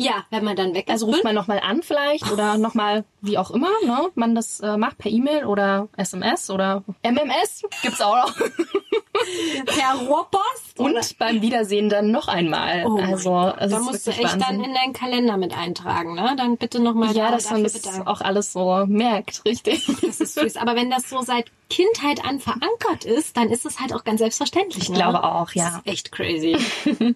Ja, 0.01 0.23
wenn 0.29 0.45
man 0.45 0.55
dann 0.55 0.73
weg 0.73 0.87
ist. 0.87 0.93
Also 0.93 1.07
ruft 1.07 1.25
man 1.25 1.35
nochmal 1.35 1.59
an 1.59 1.83
vielleicht 1.83 2.31
oder 2.31 2.57
nochmal, 2.57 3.03
wie 3.19 3.37
auch 3.37 3.51
immer, 3.51 3.67
ne? 3.83 4.09
Man 4.15 4.33
das 4.33 4.61
äh, 4.61 4.77
macht 4.77 4.97
per 4.97 5.11
E-Mail 5.11 5.43
oder 5.43 5.89
SMS 5.97 6.49
oder 6.49 6.85
MMS 7.03 7.63
gibt's 7.81 7.99
auch 7.99 8.15
noch. 8.15 8.33
per 9.65 10.07
Rohrpost. 10.07 10.77
Und 10.79 11.17
beim 11.17 11.41
Wiedersehen 11.41 11.89
dann 11.89 12.11
noch 12.11 12.29
einmal. 12.29 12.85
Oh 12.85 12.95
also, 12.95 13.51
es 13.59 13.71
da 13.71 13.79
musst 13.79 14.07
du 14.07 14.11
echt 14.11 14.23
dann 14.23 14.39
Wahnsinn. 14.39 14.63
in 14.63 14.73
deinen 14.73 14.93
Kalender 14.93 15.35
mit 15.35 15.57
eintragen, 15.57 16.15
ne? 16.15 16.33
Dann 16.37 16.55
bitte 16.55 16.79
nochmal 16.79 17.13
Ja, 17.13 17.25
da, 17.25 17.31
dass 17.33 17.51
man 17.51 17.63
das 17.63 17.73
bedanken. 17.73 18.07
auch 18.07 18.21
alles 18.21 18.53
so 18.53 18.85
merkt, 18.87 19.43
richtig. 19.43 19.85
Das 20.01 20.21
ist 20.21 20.35
süß. 20.35 20.55
Aber 20.55 20.77
wenn 20.77 20.89
das 20.89 21.09
so 21.09 21.21
seit 21.21 21.51
Kindheit 21.69 22.23
an 22.23 22.39
verankert 22.39 23.03
ist, 23.03 23.35
dann 23.35 23.49
ist 23.49 23.65
es 23.65 23.81
halt 23.81 23.93
auch 23.93 24.05
ganz 24.05 24.19
selbstverständlich. 24.19 24.83
Ich 24.83 24.89
ne? 24.89 24.95
glaube 24.95 25.25
auch, 25.25 25.51
ja. 25.51 25.65
Das 25.65 25.75
ist 25.79 25.87
echt 25.87 26.11
crazy. 26.13 26.57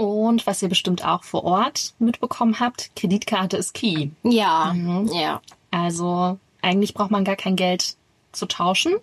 Und 0.00 0.46
was 0.46 0.62
ihr 0.62 0.70
bestimmt 0.70 1.04
auch 1.04 1.24
vor 1.24 1.44
Ort 1.44 1.92
mitbekommen 1.98 2.58
habt, 2.58 2.90
Kreditkarte 2.96 3.58
ist 3.58 3.74
key. 3.74 4.08
Ja, 4.22 4.72
Mhm. 4.72 5.10
ja. 5.12 5.42
Also 5.70 6.38
eigentlich 6.62 6.94
braucht 6.94 7.10
man 7.10 7.22
gar 7.24 7.36
kein 7.36 7.54
Geld 7.54 7.96
zu 8.32 8.46
tauschen. 8.46 8.94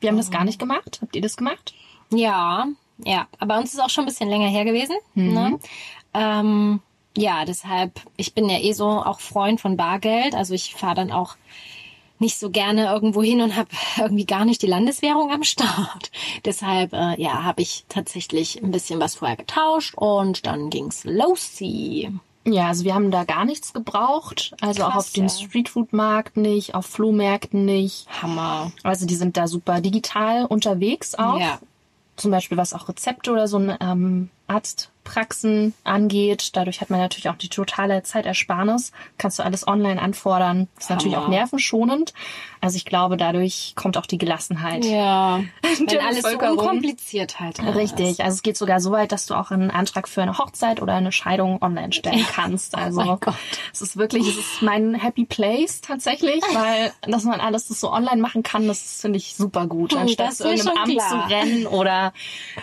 Wir 0.00 0.08
haben 0.08 0.16
das 0.16 0.30
gar 0.30 0.44
nicht 0.44 0.58
gemacht. 0.58 1.00
Habt 1.02 1.14
ihr 1.16 1.20
das 1.20 1.36
gemacht? 1.36 1.74
Ja, 2.10 2.66
ja. 3.04 3.26
Aber 3.40 3.58
uns 3.58 3.74
ist 3.74 3.80
auch 3.80 3.90
schon 3.90 4.04
ein 4.04 4.06
bisschen 4.06 4.30
länger 4.30 4.48
her 4.48 4.64
gewesen. 4.64 4.96
Ne? 5.14 5.60
Ähm, 6.14 6.80
ja, 7.14 7.44
deshalb, 7.44 8.00
ich 8.16 8.32
bin 8.32 8.48
ja 8.48 8.58
eh 8.58 8.72
so 8.72 8.86
auch 8.88 9.20
Freund 9.20 9.60
von 9.60 9.76
Bargeld. 9.76 10.34
Also 10.34 10.54
ich 10.54 10.74
fahre 10.74 10.94
dann 10.94 11.12
auch 11.12 11.36
nicht 12.18 12.38
so 12.38 12.50
gerne 12.50 12.86
irgendwo 12.86 13.22
hin 13.22 13.40
und 13.40 13.56
habe 13.56 13.68
irgendwie 13.98 14.26
gar 14.26 14.44
nicht 14.44 14.62
die 14.62 14.66
Landeswährung 14.66 15.30
am 15.30 15.42
Start. 15.42 16.10
Deshalb, 16.44 16.92
äh, 16.92 17.20
ja, 17.20 17.42
habe 17.44 17.62
ich 17.62 17.84
tatsächlich 17.88 18.62
ein 18.62 18.70
bisschen 18.70 19.00
was 19.00 19.16
vorher 19.16 19.36
getauscht 19.36 19.94
und 19.96 20.46
dann 20.46 20.70
ging's 20.70 21.04
los. 21.04 21.60
Ja, 22.44 22.68
also 22.68 22.84
wir 22.84 22.94
haben 22.94 23.10
da 23.10 23.24
gar 23.24 23.44
nichts 23.44 23.72
gebraucht. 23.72 24.54
Also 24.60 24.84
auch 24.84 24.92
Krass, 24.92 25.06
auf 25.06 25.12
dem. 25.12 25.28
Streetfood-Markt 25.28 26.36
nicht, 26.36 26.74
auf 26.74 26.86
Flohmärkten 26.86 27.64
nicht. 27.64 28.06
Hammer. 28.22 28.72
Also 28.82 29.06
die 29.06 29.14
sind 29.14 29.36
da 29.36 29.46
super 29.46 29.80
digital 29.80 30.46
unterwegs 30.46 31.14
auch. 31.14 31.38
Ja. 31.38 31.60
Zum 32.16 32.30
Beispiel 32.30 32.58
was 32.58 32.74
auch 32.74 32.88
Rezepte 32.88 33.32
oder 33.32 33.48
so 33.48 33.58
ein 33.58 33.76
ähm, 33.80 34.30
Arztpraxen 35.04 35.74
angeht. 35.84 36.50
Dadurch 36.56 36.80
hat 36.80 36.90
man 36.90 37.00
natürlich 37.00 37.28
auch 37.28 37.36
die 37.36 37.48
totale 37.48 38.02
Zeitersparnis. 38.02 38.92
Kannst 39.18 39.38
du 39.38 39.42
alles 39.44 39.66
online 39.66 40.00
anfordern. 40.00 40.68
Ist 40.78 40.90
natürlich 40.90 41.16
Hammer. 41.16 41.26
auch 41.26 41.30
nervenschonend. 41.30 42.12
Also 42.60 42.76
ich 42.76 42.84
glaube, 42.84 43.16
dadurch 43.16 43.72
kommt 43.74 43.96
auch 43.96 44.06
die 44.06 44.18
Gelassenheit. 44.18 44.84
Ja. 44.84 45.40
Wenn 45.86 45.98
alles 46.00 46.22
so 46.22 46.38
unkompliziert 46.38 47.40
halt 47.40 47.58
ist. 47.58 47.74
Richtig, 47.74 48.22
also 48.22 48.36
es 48.36 48.42
geht 48.42 48.56
sogar 48.56 48.80
so 48.80 48.92
weit, 48.92 49.10
dass 49.12 49.26
du 49.26 49.34
auch 49.34 49.50
einen 49.50 49.70
Antrag 49.70 50.08
für 50.08 50.22
eine 50.22 50.38
Hochzeit 50.38 50.80
oder 50.80 50.94
eine 50.94 51.10
Scheidung 51.12 51.60
online 51.60 51.92
stellen 51.92 52.24
kannst. 52.32 52.76
Also 52.76 53.00
Oh 53.00 53.04
mein 53.04 53.20
Gott. 53.20 53.34
es 53.72 53.82
ist 53.82 53.96
wirklich, 53.96 54.28
es 54.28 54.36
ist 54.38 54.62
mein 54.62 54.94
Happy 54.94 55.24
Place 55.24 55.80
tatsächlich, 55.80 56.42
weil 56.52 56.92
dass 57.02 57.24
man 57.24 57.40
alles 57.40 57.66
das 57.68 57.80
so 57.80 57.90
online 57.92 58.20
machen 58.22 58.42
kann, 58.42 58.68
das 58.68 59.00
finde 59.00 59.16
ich 59.18 59.34
super 59.34 59.66
gut, 59.66 59.92
Hm, 59.92 59.98
anstatt 60.02 60.34
zu 60.34 60.44
irgendeinem 60.48 60.78
Amt 60.78 60.92
klar. 60.92 61.08
zu 61.08 61.34
rennen 61.34 61.66
oder 61.66 62.12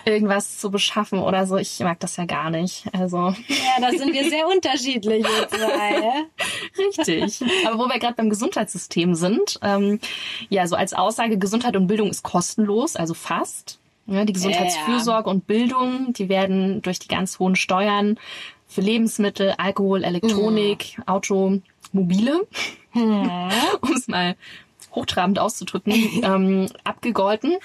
irgendwas 0.05 0.57
zu 0.59 0.71
beschaffen 0.71 1.19
oder 1.19 1.45
so. 1.45 1.57
Ich 1.57 1.79
mag 1.79 1.99
das 1.99 2.15
ja 2.15 2.25
gar 2.29 2.49
nicht. 2.49 2.85
Also 2.93 3.17
Ja, 3.47 3.81
da 3.81 3.91
sind 3.91 4.13
wir 4.13 4.29
sehr 4.29 4.47
unterschiedlich, 4.47 5.25
wir 5.25 5.47
zwei. 5.49 6.27
Richtig. 6.77 7.41
Aber 7.65 7.77
wo 7.77 7.87
wir 7.89 7.99
gerade 7.99 8.15
beim 8.15 8.29
Gesundheitssystem 8.29 9.15
sind, 9.15 9.59
ähm, 9.61 9.99
ja, 10.47 10.65
so 10.67 10.77
als 10.77 10.93
Aussage, 10.93 11.37
Gesundheit 11.37 11.75
und 11.75 11.87
Bildung 11.87 12.09
ist 12.09 12.23
kostenlos, 12.23 12.95
also 12.95 13.13
fast. 13.13 13.79
Ja, 14.05 14.25
die 14.25 14.33
Gesundheitsfürsorge 14.33 15.29
und 15.29 15.45
Bildung, 15.45 16.13
die 16.13 16.29
werden 16.29 16.81
durch 16.81 16.97
die 16.97 17.07
ganz 17.07 17.37
hohen 17.37 17.55
Steuern 17.55 18.17
für 18.67 18.81
Lebensmittel, 18.81 19.53
Alkohol, 19.57 20.03
Elektronik, 20.03 20.99
Automobile, 21.05 22.47
um 22.93 23.93
es 23.95 24.07
mal 24.07 24.35
hochtrabend 24.91 25.37
auszudrücken, 25.37 25.93
ähm, 26.23 26.69
abgegolten. 26.83 27.57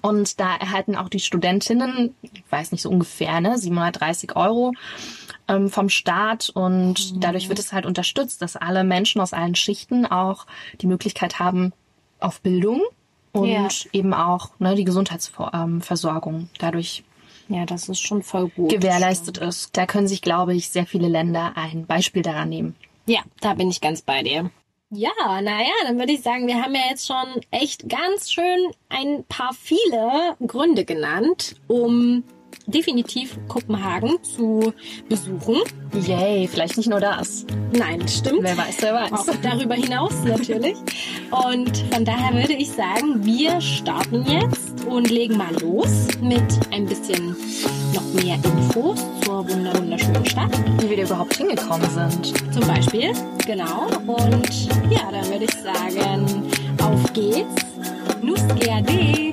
Und 0.00 0.40
da 0.40 0.56
erhalten 0.56 0.96
auch 0.96 1.08
die 1.08 1.20
Studentinnen, 1.20 2.14
ich 2.22 2.30
weiß 2.50 2.72
nicht 2.72 2.82
so 2.82 2.90
ungefähr, 2.90 3.40
ne, 3.40 3.58
730 3.58 4.34
Euro 4.36 4.72
ähm, 5.48 5.68
vom 5.68 5.88
Staat. 5.88 6.50
Und 6.50 7.22
dadurch 7.22 7.48
wird 7.48 7.58
es 7.58 7.72
halt 7.72 7.84
unterstützt, 7.86 8.42
dass 8.42 8.56
alle 8.56 8.84
Menschen 8.84 9.20
aus 9.20 9.32
allen 9.32 9.54
Schichten 9.54 10.06
auch 10.06 10.46
die 10.80 10.86
Möglichkeit 10.86 11.38
haben 11.38 11.72
auf 12.20 12.40
Bildung 12.40 12.80
und 13.32 13.48
Ja. 13.48 13.68
eben 13.92 14.14
auch 14.14 14.50
ne, 14.58 14.74
die 14.74 14.84
Gesundheitsversorgung 14.84 16.48
dadurch 16.58 17.02
Ja, 17.48 17.66
das 17.66 17.88
ist 17.88 18.00
schon 18.00 18.22
voll 18.22 18.48
gut. 18.48 18.70
gewährleistet 18.70 19.38
ist. 19.38 19.76
Da 19.76 19.86
können 19.86 20.08
sich, 20.08 20.22
glaube 20.22 20.54
ich, 20.54 20.68
sehr 20.70 20.86
viele 20.86 21.08
Länder 21.08 21.52
ein 21.56 21.86
Beispiel 21.86 22.22
daran 22.22 22.48
nehmen. 22.48 22.76
Ja, 23.06 23.20
da 23.40 23.54
bin 23.54 23.68
ich 23.68 23.80
ganz 23.80 24.00
bei 24.02 24.22
dir. 24.22 24.50
Ja, 24.94 25.40
naja, 25.40 25.72
dann 25.84 25.98
würde 25.98 26.12
ich 26.12 26.20
sagen, 26.20 26.46
wir 26.46 26.62
haben 26.62 26.74
ja 26.74 26.82
jetzt 26.90 27.06
schon 27.06 27.40
echt 27.50 27.88
ganz 27.88 28.30
schön 28.30 28.72
ein 28.90 29.24
paar 29.24 29.54
viele 29.54 30.36
Gründe 30.46 30.84
genannt, 30.84 31.56
um 31.66 32.24
definitiv 32.66 33.36
Kopenhagen 33.48 34.22
zu 34.22 34.72
besuchen. 35.08 35.56
Yay, 36.06 36.46
vielleicht 36.48 36.76
nicht 36.76 36.88
nur 36.88 37.00
das. 37.00 37.44
Nein, 37.72 38.06
stimmt. 38.08 38.42
Wer 38.42 38.56
weiß, 38.56 38.76
wer 38.80 38.94
weiß. 38.94 39.12
Auch 39.12 39.34
darüber 39.42 39.74
hinaus 39.74 40.12
natürlich. 40.24 40.76
Und 41.30 41.76
von 41.92 42.04
daher 42.04 42.32
würde 42.34 42.54
ich 42.54 42.68
sagen, 42.70 43.24
wir 43.24 43.60
starten 43.60 44.24
jetzt 44.26 44.84
und 44.86 45.10
legen 45.10 45.36
mal 45.36 45.52
los 45.60 46.08
mit 46.20 46.42
ein 46.70 46.86
bisschen 46.86 47.36
noch 47.94 48.22
mehr 48.22 48.36
Infos 48.36 49.00
zur 49.24 49.48
wunder- 49.48 49.74
wunderschönen 49.78 50.26
Stadt. 50.26 50.52
Wie 50.80 50.90
wir 50.90 50.96
da 50.98 51.02
überhaupt 51.04 51.36
hingekommen 51.36 51.88
sind. 51.90 52.52
Zum 52.54 52.66
Beispiel, 52.66 53.12
genau. 53.46 53.86
Und 54.06 54.68
ja, 54.90 55.10
dann 55.10 55.26
würde 55.30 55.44
ich 55.44 55.54
sagen, 55.54 56.44
auf 56.82 57.12
geht's. 57.12 57.62
Nus 58.22 58.40
GAD. 58.60 59.31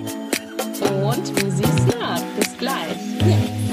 Und 1.03 1.29
du? 1.29 1.97
Ja, 1.99 2.17
bis 2.37 2.57
gleich. 2.57 2.97
Hey 3.21 3.68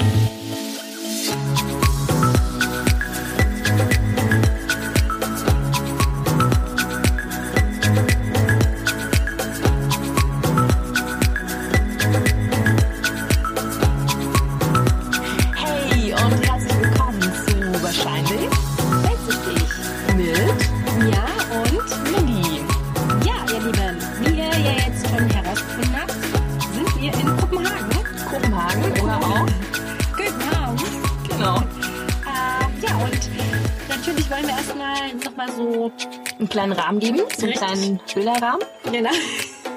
wollen 34.37 34.47
wir 34.49 34.55
erstmal 34.55 35.13
nochmal 35.15 35.51
so 35.51 35.91
Einen 36.37 36.49
kleinen 36.49 36.71
Rahmen 36.73 36.99
geben, 36.99 37.17
so 37.17 37.45
einen 37.47 37.53
Richtig. 37.53 37.55
kleinen 37.55 37.99
Bilderrahmen 38.13 38.61
genau, 38.91 39.09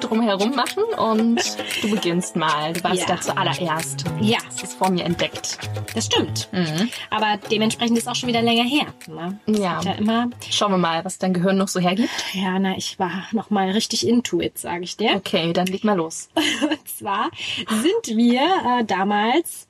drumherum 0.01 0.55
machen 0.55 0.83
und 0.99 1.41
du 1.83 1.91
beginnst 1.91 2.37
mal. 2.37 2.75
Du 2.75 2.85
warst 2.85 3.01
Ja. 3.01 3.07
da 3.07 3.21
zuallererst. 3.21 4.05
Ja, 4.21 4.37
Das 4.51 4.63
ist 4.65 4.75
vor 4.75 4.91
mir 4.91 5.05
entdeckt. 5.05 5.59
das 5.95 6.07
stimmt. 6.07 6.51
Aber 7.09 7.39
dementsprechend 7.51 7.97
ist 7.97 8.07
auch 8.09 8.15
schon 8.15 8.29
wieder 8.29 8.43
länger 8.43 8.65
her. 8.65 8.87
Ne? 9.09 9.39
Ja. 9.47 9.81
Ja, 9.83 9.93
immer. 9.93 10.29
Schauen 10.51 10.73
wir 10.73 10.79
mal, 10.79 11.05
was 11.07 11.17
dein 11.19 11.33
Gehirn 11.33 11.57
noch 11.57 11.69
so 11.69 11.81
hergibt. 11.81 12.11
Ja, 12.35 12.59
na, 12.59 12.77
ich 12.77 12.99
war 12.99 13.25
noch 13.33 13.49
mal 13.51 13.71
richtig 13.71 14.07
into 14.07 14.41
it, 14.43 14.59
sage 14.59 14.85
ich 14.85 14.97
dir. 14.99 15.15
Okay, 15.17 15.53
dann 15.55 15.67
leg 15.69 15.85
mal 15.85 15.97
los. 15.97 16.29
Und 16.71 16.89
zwar 16.89 17.31
sind 17.57 18.17
wir 18.17 18.41
äh, 18.43 18.85
damals 18.85 19.67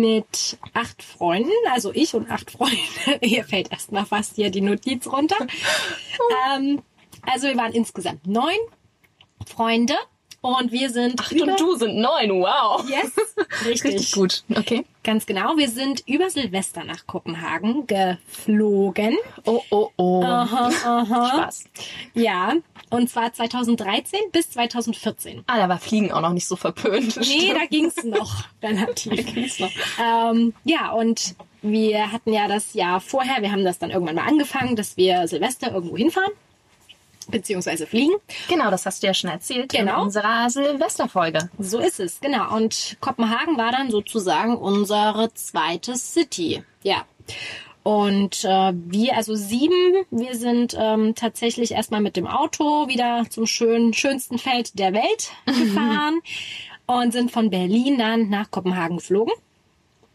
mit 0.00 0.58
acht 0.74 1.02
Freunden, 1.02 1.50
also 1.72 1.92
ich 1.94 2.14
und 2.14 2.30
acht 2.30 2.50
Freunde. 2.50 2.76
Hier 3.22 3.44
fällt 3.44 3.70
erstmal 3.70 4.06
fast 4.06 4.36
hier 4.36 4.50
die 4.50 4.60
Notiz 4.60 5.06
runter. 5.06 5.36
ähm, 6.56 6.82
also 7.22 7.48
wir 7.48 7.56
waren 7.56 7.72
insgesamt 7.72 8.26
neun 8.26 8.58
Freunde 9.46 9.94
und 10.42 10.72
wir 10.72 10.88
sind 10.88 11.20
Acht 11.20 11.32
und 11.32 11.60
du 11.60 11.76
sind 11.76 11.96
neun, 11.96 12.30
wow. 12.40 12.82
Yes, 12.88 13.12
richtig. 13.66 13.92
Richtig 13.92 14.12
gut. 14.12 14.42
Okay. 14.54 14.86
Ganz 15.04 15.26
genau. 15.26 15.56
Wir 15.58 15.68
sind 15.68 16.02
über 16.06 16.30
Silvester 16.30 16.84
nach 16.84 17.06
Kopenhagen 17.06 17.86
geflogen. 17.86 19.16
Oh, 19.44 19.62
oh, 19.70 19.90
oh. 19.96 20.22
Aha, 20.22 20.70
aha. 20.84 21.28
Spaß. 21.28 21.64
Ja, 22.14 22.54
und 22.90 23.08
zwar 23.08 23.32
2013 23.32 24.20
bis 24.32 24.50
2014. 24.50 25.44
Ah, 25.46 25.56
da 25.58 25.68
war 25.68 25.78
Fliegen 25.78 26.12
auch 26.12 26.20
noch 26.20 26.32
nicht 26.32 26.46
so 26.46 26.56
verpönt. 26.56 27.16
Nee, 27.16 27.52
da 27.54 27.64
ging's 27.66 28.02
noch 28.04 28.44
relativ. 28.62 29.32
ging's 29.34 29.58
noch. 29.58 29.70
Ähm, 30.02 30.52
ja, 30.64 30.90
und 30.90 31.34
wir 31.62 32.10
hatten 32.12 32.32
ja 32.32 32.48
das 32.48 32.74
Jahr 32.74 33.00
vorher, 33.00 33.42
wir 33.42 33.52
haben 33.52 33.64
das 33.64 33.78
dann 33.78 33.90
irgendwann 33.90 34.16
mal 34.16 34.26
angefangen, 34.26 34.76
dass 34.76 34.96
wir 34.96 35.26
Silvester 35.28 35.72
irgendwo 35.72 35.96
hinfahren, 35.96 36.32
beziehungsweise 37.28 37.86
fliegen. 37.86 38.14
Genau, 38.48 38.70
das 38.70 38.86
hast 38.86 39.02
du 39.02 39.06
ja 39.06 39.14
schon 39.14 39.30
erzählt 39.30 39.70
Genau. 39.70 39.96
in 39.96 40.02
unserer 40.04 40.50
Silvesterfolge. 40.50 41.48
So 41.58 41.78
ist 41.78 42.00
es, 42.00 42.20
genau. 42.20 42.54
Und 42.56 42.96
Kopenhagen 43.00 43.56
war 43.56 43.70
dann 43.72 43.90
sozusagen 43.90 44.56
unsere 44.56 45.32
zweite 45.34 45.96
City. 45.96 46.64
Ja. 46.82 47.04
Und 47.90 48.44
äh, 48.44 48.72
wir, 48.72 49.16
also 49.16 49.34
sieben, 49.34 50.04
wir 50.12 50.36
sind 50.36 50.76
ähm, 50.78 51.16
tatsächlich 51.16 51.72
erstmal 51.72 52.00
mit 52.00 52.14
dem 52.16 52.28
Auto 52.28 52.86
wieder 52.86 53.24
zum 53.30 53.46
schönen, 53.46 53.94
schönsten 53.94 54.38
Feld 54.38 54.78
der 54.78 54.92
Welt 54.92 55.32
gefahren 55.46 56.20
und 56.86 57.10
sind 57.12 57.32
von 57.32 57.50
Berlin 57.50 57.98
dann 57.98 58.28
nach 58.28 58.52
Kopenhagen 58.52 58.98
geflogen. 58.98 59.32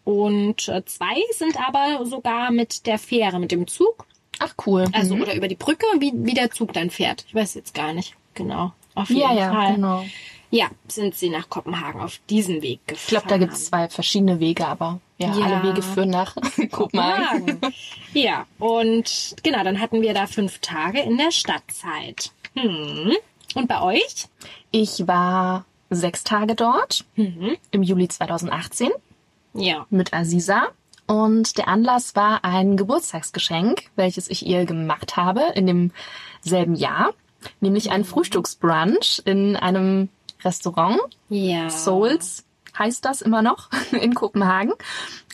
Und 0.06 0.70
äh, 0.70 0.86
zwei 0.86 1.18
sind 1.34 1.60
aber 1.60 2.06
sogar 2.06 2.50
mit 2.52 2.86
der 2.86 2.98
Fähre, 2.98 3.40
mit 3.40 3.52
dem 3.52 3.68
Zug. 3.68 4.06
Ach 4.40 4.54
cool. 4.66 4.86
Also 4.94 5.16
Mhm. 5.18 5.24
oder 5.24 5.36
über 5.36 5.50
die 5.50 5.56
Brücke, 5.56 5.86
wie, 6.00 6.14
wie 6.16 6.34
der 6.34 6.52
Zug 6.52 6.72
dann 6.72 6.90
fährt. 6.90 7.26
Ich 7.28 7.36
weiß 7.36 7.56
jetzt 7.56 7.74
gar 7.74 7.92
nicht. 7.92 8.16
Genau. 8.36 8.72
Auf 8.94 9.10
jeden 9.10 9.20
ja, 9.20 9.34
ja, 9.34 9.52
Fall. 9.52 9.76
genau. 9.76 10.06
Ja, 10.52 10.68
sind 10.88 11.16
sie 11.16 11.30
nach 11.30 11.50
Kopenhagen 11.50 12.02
auf 12.02 12.20
diesem 12.30 12.62
Weg 12.62 12.80
gefahren. 12.88 13.02
Ich 13.04 13.08
glaube, 13.10 13.28
da 13.28 13.38
gibt 13.38 13.54
es 13.54 13.66
zwei 13.66 13.90
verschiedene 13.90 14.40
Wege, 14.40 14.66
aber 14.68 15.00
ja, 15.18 15.34
Ja. 15.36 15.46
alle 15.46 15.64
Wege 15.70 15.82
führen 15.82 16.10
nach 16.12 16.36
Kopenhagen. 16.72 17.60
Ja, 18.14 18.46
und 18.60 19.36
genau, 19.44 19.64
dann 19.64 19.80
hatten 19.82 20.02
wir 20.02 20.14
da 20.14 20.28
fünf 20.28 20.60
Tage 20.60 21.00
in 21.02 21.18
der 21.18 21.32
Stadtzeit. 21.32 22.32
Hm. 22.56 23.14
Und 23.56 23.68
bei 23.68 23.82
euch? 23.82 24.28
Ich 24.72 25.08
war 25.08 25.66
sechs 25.90 26.24
Tage 26.24 26.56
dort 26.56 27.06
Mhm. 27.16 27.58
im 27.72 27.84
Juli 27.84 28.08
2018 28.08 28.90
Ja. 29.54 29.86
mit 29.90 30.14
Aziza. 30.14 30.68
Und 31.08 31.58
der 31.58 31.68
Anlass 31.68 32.16
war 32.16 32.44
ein 32.44 32.78
Geburtstagsgeschenk, 32.78 33.84
welches 33.96 34.30
ich 34.30 34.46
ihr 34.46 34.66
gemacht 34.66 35.16
habe 35.18 35.42
in 35.54 35.68
demselben 36.44 36.76
Jahr. 36.76 37.14
Nämlich 37.60 37.92
ein 37.92 38.04
Frühstücksbrunch 38.06 39.22
in 39.26 39.56
einem 39.56 40.10
Restaurant. 40.46 41.00
Ja. 41.30 41.70
Souls 41.70 42.46
heißt 42.78 43.04
das 43.06 43.22
immer 43.22 43.42
noch 43.42 43.70
in 43.92 44.14
Kopenhagen. 44.14 44.74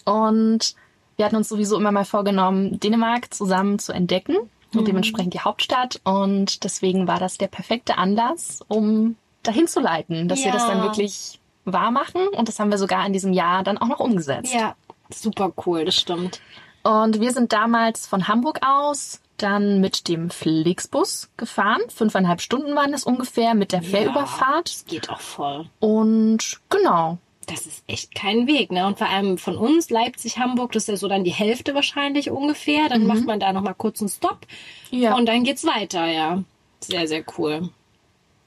Und 0.05 0.75
wir 1.17 1.25
hatten 1.25 1.35
uns 1.35 1.49
sowieso 1.49 1.77
immer 1.77 1.91
mal 1.91 2.05
vorgenommen, 2.05 2.79
Dänemark 2.79 3.33
zusammen 3.33 3.77
zu 3.79 3.91
entdecken 3.91 4.37
und 4.73 4.87
dementsprechend 4.87 5.33
die 5.33 5.41
Hauptstadt. 5.41 5.99
Und 6.03 6.63
deswegen 6.63 7.07
war 7.07 7.19
das 7.19 7.37
der 7.37 7.47
perfekte 7.47 7.97
Anlass, 7.97 8.63
um 8.67 9.15
dahin 9.43 9.67
zu 9.67 9.79
leiten, 9.79 10.27
dass 10.27 10.43
wir 10.43 10.51
das 10.51 10.65
dann 10.65 10.77
Ja. 10.79 10.83
wirklich 10.85 11.39
wahr 11.65 11.91
machen. 11.91 12.27
Und 12.29 12.47
das 12.47 12.59
haben 12.59 12.71
wir 12.71 12.77
sogar 12.77 13.05
in 13.05 13.13
diesem 13.13 13.33
Jahr 13.33 13.63
dann 13.63 13.77
auch 13.77 13.87
noch 13.87 13.99
umgesetzt. 13.99 14.53
Ja, 14.53 14.75
super 15.13 15.51
cool, 15.65 15.85
das 15.85 15.95
stimmt. 15.95 16.39
Und 16.83 17.19
wir 17.19 17.31
sind 17.31 17.53
damals 17.53 18.07
von 18.07 18.27
Hamburg 18.27 18.59
aus 18.65 19.19
dann 19.37 19.79
mit 19.81 20.07
dem 20.07 20.29
Flixbus 20.29 21.29
gefahren. 21.35 21.81
Fünfeinhalb 21.89 22.41
Stunden 22.41 22.75
waren 22.75 22.93
es 22.93 23.03
ungefähr 23.03 23.55
mit 23.55 23.71
der 23.71 23.81
Fährüberfahrt. 23.81 24.67
Das 24.69 24.85
geht 24.85 25.09
auch 25.09 25.19
voll. 25.19 25.67
Und 25.79 26.59
genau, 26.69 27.17
Das 27.47 27.65
ist 27.65 27.83
echt 27.87 28.13
kein 28.13 28.45
Weg, 28.45 28.71
ne? 28.71 28.85
Und 28.85 28.99
vor 28.99 29.09
allem 29.09 29.37
von 29.39 29.57
uns, 29.57 29.89
Leipzig, 29.89 30.37
Hamburg, 30.37 30.71
das 30.73 30.83
ist 30.83 30.87
ja 30.89 30.95
so 30.97 31.07
dann 31.07 31.23
die 31.23 31.33
Hälfte 31.33 31.73
wahrscheinlich 31.73 32.29
ungefähr. 32.29 32.87
Dann 32.87 33.07
macht 33.07 33.25
man 33.25 33.39
da 33.39 33.51
nochmal 33.51 33.73
kurz 33.75 33.99
einen 33.99 34.09
Stopp. 34.09 34.45
Ja. 34.91 35.15
Und 35.15 35.25
dann 35.25 35.43
geht's 35.43 35.65
weiter, 35.65 36.05
ja. 36.05 36.43
Sehr, 36.79 37.07
sehr 37.07 37.23
cool. 37.37 37.69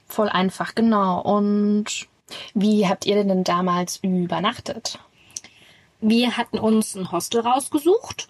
voll 0.07 0.29
einfach, 0.29 0.75
genau. 0.75 1.21
Und 1.21 2.07
wie 2.53 2.87
habt 2.87 3.05
ihr 3.05 3.21
denn 3.21 3.43
damals 3.43 3.97
übernachtet? 3.97 4.99
Wir 6.07 6.37
hatten 6.37 6.59
uns 6.59 6.93
ein 6.93 7.11
Hostel 7.11 7.41
rausgesucht. 7.41 8.27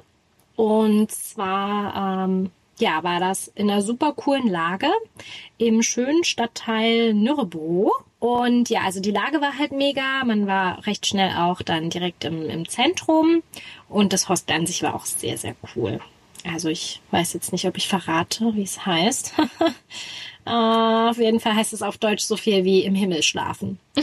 Und 0.56 1.12
zwar, 1.12 2.24
ähm, 2.24 2.52
ja, 2.80 3.04
war 3.04 3.20
das 3.20 3.50
in 3.50 3.70
einer 3.70 3.82
super 3.82 4.14
coolen 4.14 4.48
Lage 4.48 4.88
im 5.58 5.84
schönen 5.84 6.24
Stadtteil 6.24 7.14
Nürrebro. 7.14 7.92
Und 8.20 8.70
ja, 8.70 8.84
also 8.86 9.02
die 9.02 9.12
Lage 9.12 9.42
war 9.42 9.60
halt 9.60 9.74
mega. 9.74 10.24
Man 10.24 10.48
war 10.48 10.88
recht 10.88 11.06
schnell 11.06 11.36
auch 11.36 11.62
dann 11.62 11.90
direkt 11.90 12.24
im, 12.24 12.50
im 12.50 12.66
Zentrum. 12.70 13.44
Und 13.90 14.14
das 14.14 14.30
Hostel 14.30 14.56
an 14.56 14.66
sich 14.66 14.82
war 14.82 14.96
auch 14.96 15.06
sehr, 15.06 15.38
sehr 15.38 15.58
cool. 15.76 16.00
Also 16.46 16.70
ich 16.70 17.02
weiß 17.12 17.34
jetzt 17.34 17.52
nicht, 17.52 17.68
ob 17.68 17.76
ich 17.76 17.90
verrate, 17.90 18.56
wie 18.56 18.64
es 18.64 18.86
heißt. 18.86 19.34
äh, 20.46 21.10
auf 21.10 21.18
jeden 21.18 21.40
Fall 21.40 21.56
heißt 21.56 21.74
es 21.74 21.82
auf 21.82 21.98
Deutsch 21.98 22.24
so 22.24 22.38
viel 22.38 22.64
wie 22.64 22.84
im 22.84 22.96
Himmel 22.96 23.24
schlafen. 23.24 23.80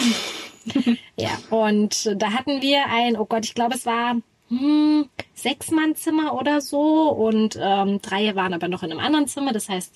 Ja, 1.16 1.38
und 1.50 2.20
da 2.20 2.32
hatten 2.32 2.62
wir 2.62 2.86
ein, 2.86 3.16
oh 3.16 3.26
Gott, 3.26 3.44
ich 3.44 3.54
glaube, 3.54 3.74
es 3.74 3.86
war 3.86 4.16
hm, 4.48 5.08
Sechs-Mann-Zimmer 5.34 6.34
oder 6.34 6.60
so 6.60 7.08
und 7.10 7.58
ähm, 7.60 8.00
drei 8.02 8.34
waren 8.34 8.54
aber 8.54 8.68
noch 8.68 8.82
in 8.82 8.90
einem 8.90 9.00
anderen 9.00 9.28
Zimmer. 9.28 9.52
Das 9.52 9.68
heißt, 9.68 9.94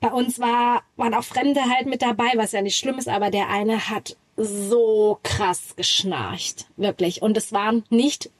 bei 0.00 0.08
uns 0.08 0.38
war, 0.38 0.82
waren 0.96 1.14
auch 1.14 1.24
Fremde 1.24 1.62
halt 1.62 1.86
mit 1.86 2.02
dabei, 2.02 2.32
was 2.36 2.52
ja 2.52 2.62
nicht 2.62 2.76
schlimm 2.76 2.98
ist, 2.98 3.08
aber 3.08 3.30
der 3.30 3.48
eine 3.48 3.88
hat 3.88 4.16
so 4.36 5.18
krass 5.24 5.74
geschnarcht. 5.76 6.66
Wirklich. 6.76 7.22
Und 7.22 7.36
es 7.36 7.52
waren 7.52 7.84
nicht 7.90 8.30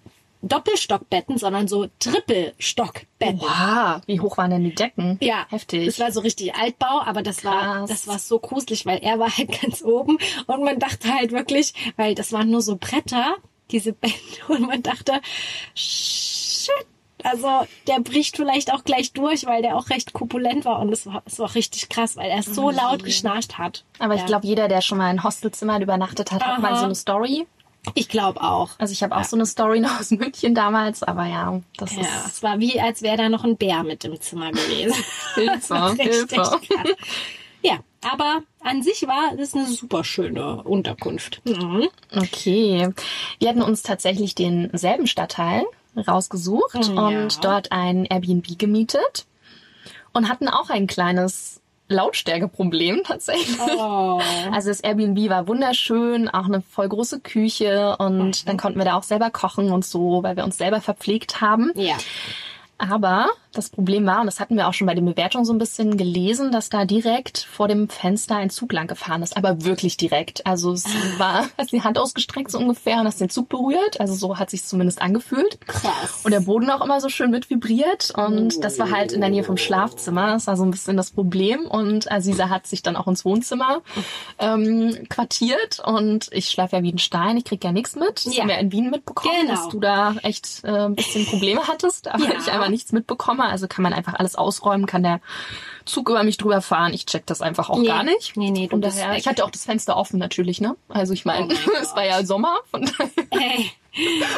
Doppelstockbetten, 0.43 1.39
sondern 1.39 1.67
so 1.69 1.87
Trippelstockbetten. 1.99 3.41
Wow, 3.41 4.01
wie 4.07 4.21
hoch 4.21 4.37
waren 4.39 4.51
denn 4.51 4.65
die 4.65 4.75
Decken? 4.75 5.19
Ja, 5.21 5.47
Heftig. 5.51 5.87
Das 5.87 5.99
war 5.99 6.13
so 6.13 6.21
richtig 6.21 6.55
Altbau, 6.55 7.01
aber 7.05 7.23
das 7.23 7.45
war, 7.45 7.61
Krass. 7.87 7.91
das 7.91 8.07
war 8.07 8.19
so 8.19 8.39
gruselig, 8.39 8.87
weil 8.87 8.99
er 8.99 9.19
war 9.19 9.37
halt 9.37 9.51
ganz 9.63 9.83
oben 9.83 10.19
und 10.47 10.63
man 10.65 10.79
dachte 10.79 11.13
halt 11.13 11.33
wirklich, 11.33 11.75
weil 11.97 12.15
das 12.15 12.33
waren 12.33 12.51
nur 12.51 12.63
so 12.63 12.77
Bretter, 12.77 13.37
diese 13.71 13.93
Bände 13.93 14.17
und 14.49 14.63
man 14.63 14.83
dachte, 14.83 15.21
shit, 15.75 16.73
also 17.25 17.67
der 17.89 18.01
bricht 18.01 18.37
vielleicht 18.37 18.73
auch 18.73 18.85
gleich 18.85 19.13
durch, 19.13 19.45
weil 19.47 19.63
der 19.63 19.77
auch 19.77 19.91
recht 19.91 20.13
korpulent 20.13 20.65
war 20.65 20.79
und 20.79 20.93
es 20.93 21.07
war, 21.07 21.23
es 21.27 21.39
war 21.39 21.53
richtig 21.55 21.89
krass, 21.89 22.17
weil 22.17 22.31
er 22.31 22.43
so 22.43 22.71
laut 22.71 23.03
geschnarcht 23.03 23.59
hat. 23.59 23.85
Aber 23.99 24.15
ich 24.15 24.21
Ja. 24.21 24.27
glaube, 24.27 24.47
jeder, 24.47 24.69
der 24.69 24.81
schon 24.83 24.99
mal 24.99 25.11
in 25.11 25.25
Hostelzimmern 25.25 25.83
übernachtet 25.83 26.31
hat, 26.31 26.45
hat 26.47 26.61
mal 26.63 26.73
Aha. 26.73 26.79
so 26.79 26.85
eine 26.85 26.95
Story. 26.95 27.47
Ich 27.95 28.09
glaube 28.09 28.41
auch. 28.43 28.71
Also 28.79 28.93
ich 28.93 29.03
habe 29.03 29.17
auch 29.17 29.25
so 29.25 29.37
eine 29.37 29.47
Story 29.47 29.81
noch 29.81 30.01
aus 30.01 30.11
München 30.11 30.55
damals, 30.55 31.03
aber 31.03 31.27
ja, 31.27 31.61
das 31.77 31.95
Ja, 31.95 32.03
ist 32.03 32.27
es 32.27 32.43
war 32.43 32.59
wie, 32.61 32.81
als 32.81 33.03
wäre 33.03 33.17
da 33.17 33.29
noch 33.29 33.45
ein 33.45 33.57
Bär 33.57 33.83
mit 33.83 34.05
im 34.05 34.21
Zimmer 34.21 34.51
gewesen. 34.53 34.95
Hilfe, 35.35 35.75
Richtig 35.99 36.31
Hilfe. 36.39 36.97
Ja, 37.63 37.79
aber 38.09 38.43
an 38.61 38.83
sich 38.83 39.07
war 39.09 39.35
das 39.37 39.55
eine 39.55 39.67
super 39.67 40.05
schöne 40.05 40.63
Unterkunft. 40.63 41.41
Mhm. 41.45 41.89
Okay. 42.15 42.89
Wir 43.41 43.49
hatten 43.49 43.63
uns 43.63 43.83
tatsächlich 43.83 44.35
denselben 44.35 45.07
Stadtteil 45.07 45.65
rausgesucht 45.97 46.87
Ja. 46.89 47.09
und 47.09 47.45
dort 47.45 47.73
ein 47.73 48.05
Airbnb 48.05 48.57
gemietet 48.59 49.27
und 50.13 50.29
hatten 50.29 50.49
auch 50.49 50.71
ein 50.71 50.87
kleines 50.87 51.61
Lautstärkeproblem 51.89 53.03
tatsächlich. 53.05 53.59
Oh. 53.61 54.21
Also 54.53 54.69
das 54.69 54.81
Airbnb 54.81 55.31
war 55.31 55.49
wunderschön, 55.49 56.29
auch 56.29 56.47
eine 56.47 56.61
voll 56.61 56.89
große 56.89 57.21
Küche 57.21 57.97
und 57.99 58.49
dann 58.49 58.57
konnten 58.57 58.79
wir 58.79 58.85
da 58.85 58.95
auch 58.95 59.03
selber 59.03 59.31
kochen 59.31 59.73
und 59.73 59.85
so, 59.85 60.23
weil 60.23 60.37
wir 60.37 60.45
uns 60.45 60.59
selber 60.59 60.81
verpflegt 60.81 61.41
haben. 61.41 61.73
Ja. 61.75 61.97
Aber 62.79 63.27
das 63.53 63.71
Problem 63.71 64.07
war, 64.07 64.21
und 64.21 64.27
das 64.27 64.39
hatten 64.39 64.57
wir 64.57 64.69
auch 64.69 64.73
schon 64.75 64.87
bei 64.87 64.95
den 64.95 65.05
Bewertungen 65.05 65.45
so 65.45 65.53
ein 65.53 65.59
bisschen 65.59 65.97
gelesen, 65.97 66.53
dass 66.53 66.69
da 66.71 66.85
direkt 66.85 67.39
vor 67.39 67.67
dem 67.67 67.89
Fenster 67.89 68.37
ein 68.37 68.51
Zug 68.51 68.73
lang 68.73 68.87
gefahren 68.87 69.23
ist. 69.23 69.37
Aber 69.37 69.65
wirklich 69.65 69.97
direkt. 69.97 70.47
Also 70.47 70.73
es 70.73 70.85
war, 71.19 71.47
hast 71.59 71.73
die 71.73 71.83
Hand 71.83 71.99
ausgestreckt 71.99 72.51
so 72.53 72.59
ungefähr 72.59 73.01
und 73.01 73.07
hast 73.07 73.21
den 73.21 73.31
Zug 73.31 73.49
berührt. 73.49 73.99
Also 74.01 74.15
so 74.15 74.39
hat 74.39 74.51
sich 74.51 74.65
zumindest 74.65 75.03
angefühlt. 75.03 75.59
Krass. 75.67 76.21
Und 76.23 76.31
der 76.31 76.41
Boden 76.41 76.71
auch 76.71 76.85
immer 76.85 77.01
so 77.01 77.09
schön 77.09 77.31
mit 77.33 77.51
vibriert. 77.51 78.13
Und 78.17 78.63
das 78.63 78.79
war 78.79 78.91
halt 78.93 79.11
in 79.13 79.21
der 79.23 79.31
Nähe 79.31 79.43
vom 79.45 79.57
Schlafzimmer. 79.57 80.33
Das 80.35 80.47
war 80.47 80.57
so 80.57 80.63
ein 80.65 80.71
bisschen 80.71 80.97
das 80.97 81.11
Problem. 81.11 81.67
Und 81.67 82.13
Aziza 82.13 82.49
hat 82.51 82.67
sich 82.69 82.83
dann 82.83 82.95
auch 82.95 83.09
ins 83.09 83.25
Wohnzimmer 83.25 83.81
ähm, 84.39 85.07
quartiert. 85.09 85.81
Und 85.85 86.29
ich 86.33 86.51
schlafe 86.51 86.77
ja 86.77 86.83
wie 86.83 86.93
ein 86.93 86.99
Stein. 86.99 87.37
Ich 87.39 87.45
krieg 87.45 87.65
ja 87.65 87.73
nichts 87.73 87.97
mit. 87.97 88.25
Das 88.25 88.37
Ja. 88.37 88.43
haben 88.43 88.49
wir 88.51 88.59
in 88.59 88.71
Wien 88.73 88.91
mitbekommen, 88.91 89.35
Genau. 89.41 89.55
dass 89.55 89.69
du 89.69 89.81
da 89.81 90.15
echt 90.23 90.61
äh, 90.65 90.69
ein 90.87 90.95
bisschen 90.95 91.27
Probleme 91.27 91.63
hattest. 91.67 92.09
Aber 92.09 92.25
Ja. 92.25 92.39
ich 92.39 92.49
einfach 92.69 92.71
nichts 92.71 92.93
mitbekomme. 92.93 93.45
Also 93.45 93.67
kann 93.69 93.83
man 93.83 93.93
einfach 93.93 94.15
alles 94.15 94.37
ausräumen, 94.37 94.87
kann 94.87 95.03
der 95.03 95.21
Zug 95.85 96.11
über 96.11 96.23
mich 96.23 96.37
drüber 96.37 96.61
fahren. 96.61 96.93
Ich 96.93 97.07
check 97.07 97.27
das 97.27 97.41
einfach 97.41 97.71
auch 97.71 97.79
Nee. 97.79 97.87
gar 97.87 98.03
nicht. 98.03 98.37
Nee, 98.37 98.51
nee, 98.51 98.67
du 98.67 98.79
bist 98.79 98.99
daher, 98.99 99.17
ich 99.17 99.27
hatte 99.27 99.45
auch 99.45 99.51
das 99.51 99.65
Fenster 99.65 99.97
offen 99.97 100.19
natürlich, 100.19 100.61
ne? 100.61 100.77
Also 100.89 101.13
ich 101.15 101.25
meine, 101.25 101.47
Oh 101.49 101.71
es 101.81 101.95
war 101.97 102.05
ja 102.05 102.25
Sommer, 102.25 102.59
von. 102.71 102.83
Ey. 103.31 103.71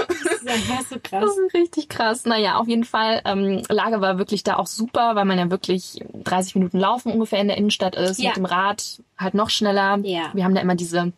Das 0.09 0.33
ist 0.33 0.45
ja 0.49 0.79
so 0.89 0.97
krass. 1.03 1.25
Das 1.25 1.37
ist 1.37 1.55
richtig 1.55 1.89
krass. 1.89 2.25
Naja, 2.25 2.57
auf 2.57 2.69
jeden 2.69 2.85
Fall, 2.85 3.21
ähm, 3.25 3.63
Lage 3.69 4.01
war 4.01 4.17
wirklich 4.17 4.43
da 4.43 4.57
auch 4.57 4.67
super, 4.67 5.17
weil 5.17 5.25
man 5.25 5.39
ja 5.39 5.51
wirklich 5.51 6.03
30 6.15 6.55
Minuten 6.55 6.79
laufen 6.79 7.13
ungefähr 7.13 7.41
in 7.41 7.49
der 7.49 7.59
Innenstadt 7.59 7.95
ist. 7.97 8.19
Ja. 8.21 8.31
Mit 8.31 8.37
dem 8.39 8.45
Rad 8.47 9.03
halt 9.19 9.35
noch 9.35 9.51
schneller. 9.51 9.99
Ja. 10.03 10.31
Wir 10.33 10.45
haben 10.45 10.55
da 10.55 10.61
immer 10.63 10.77
diese 10.77 11.13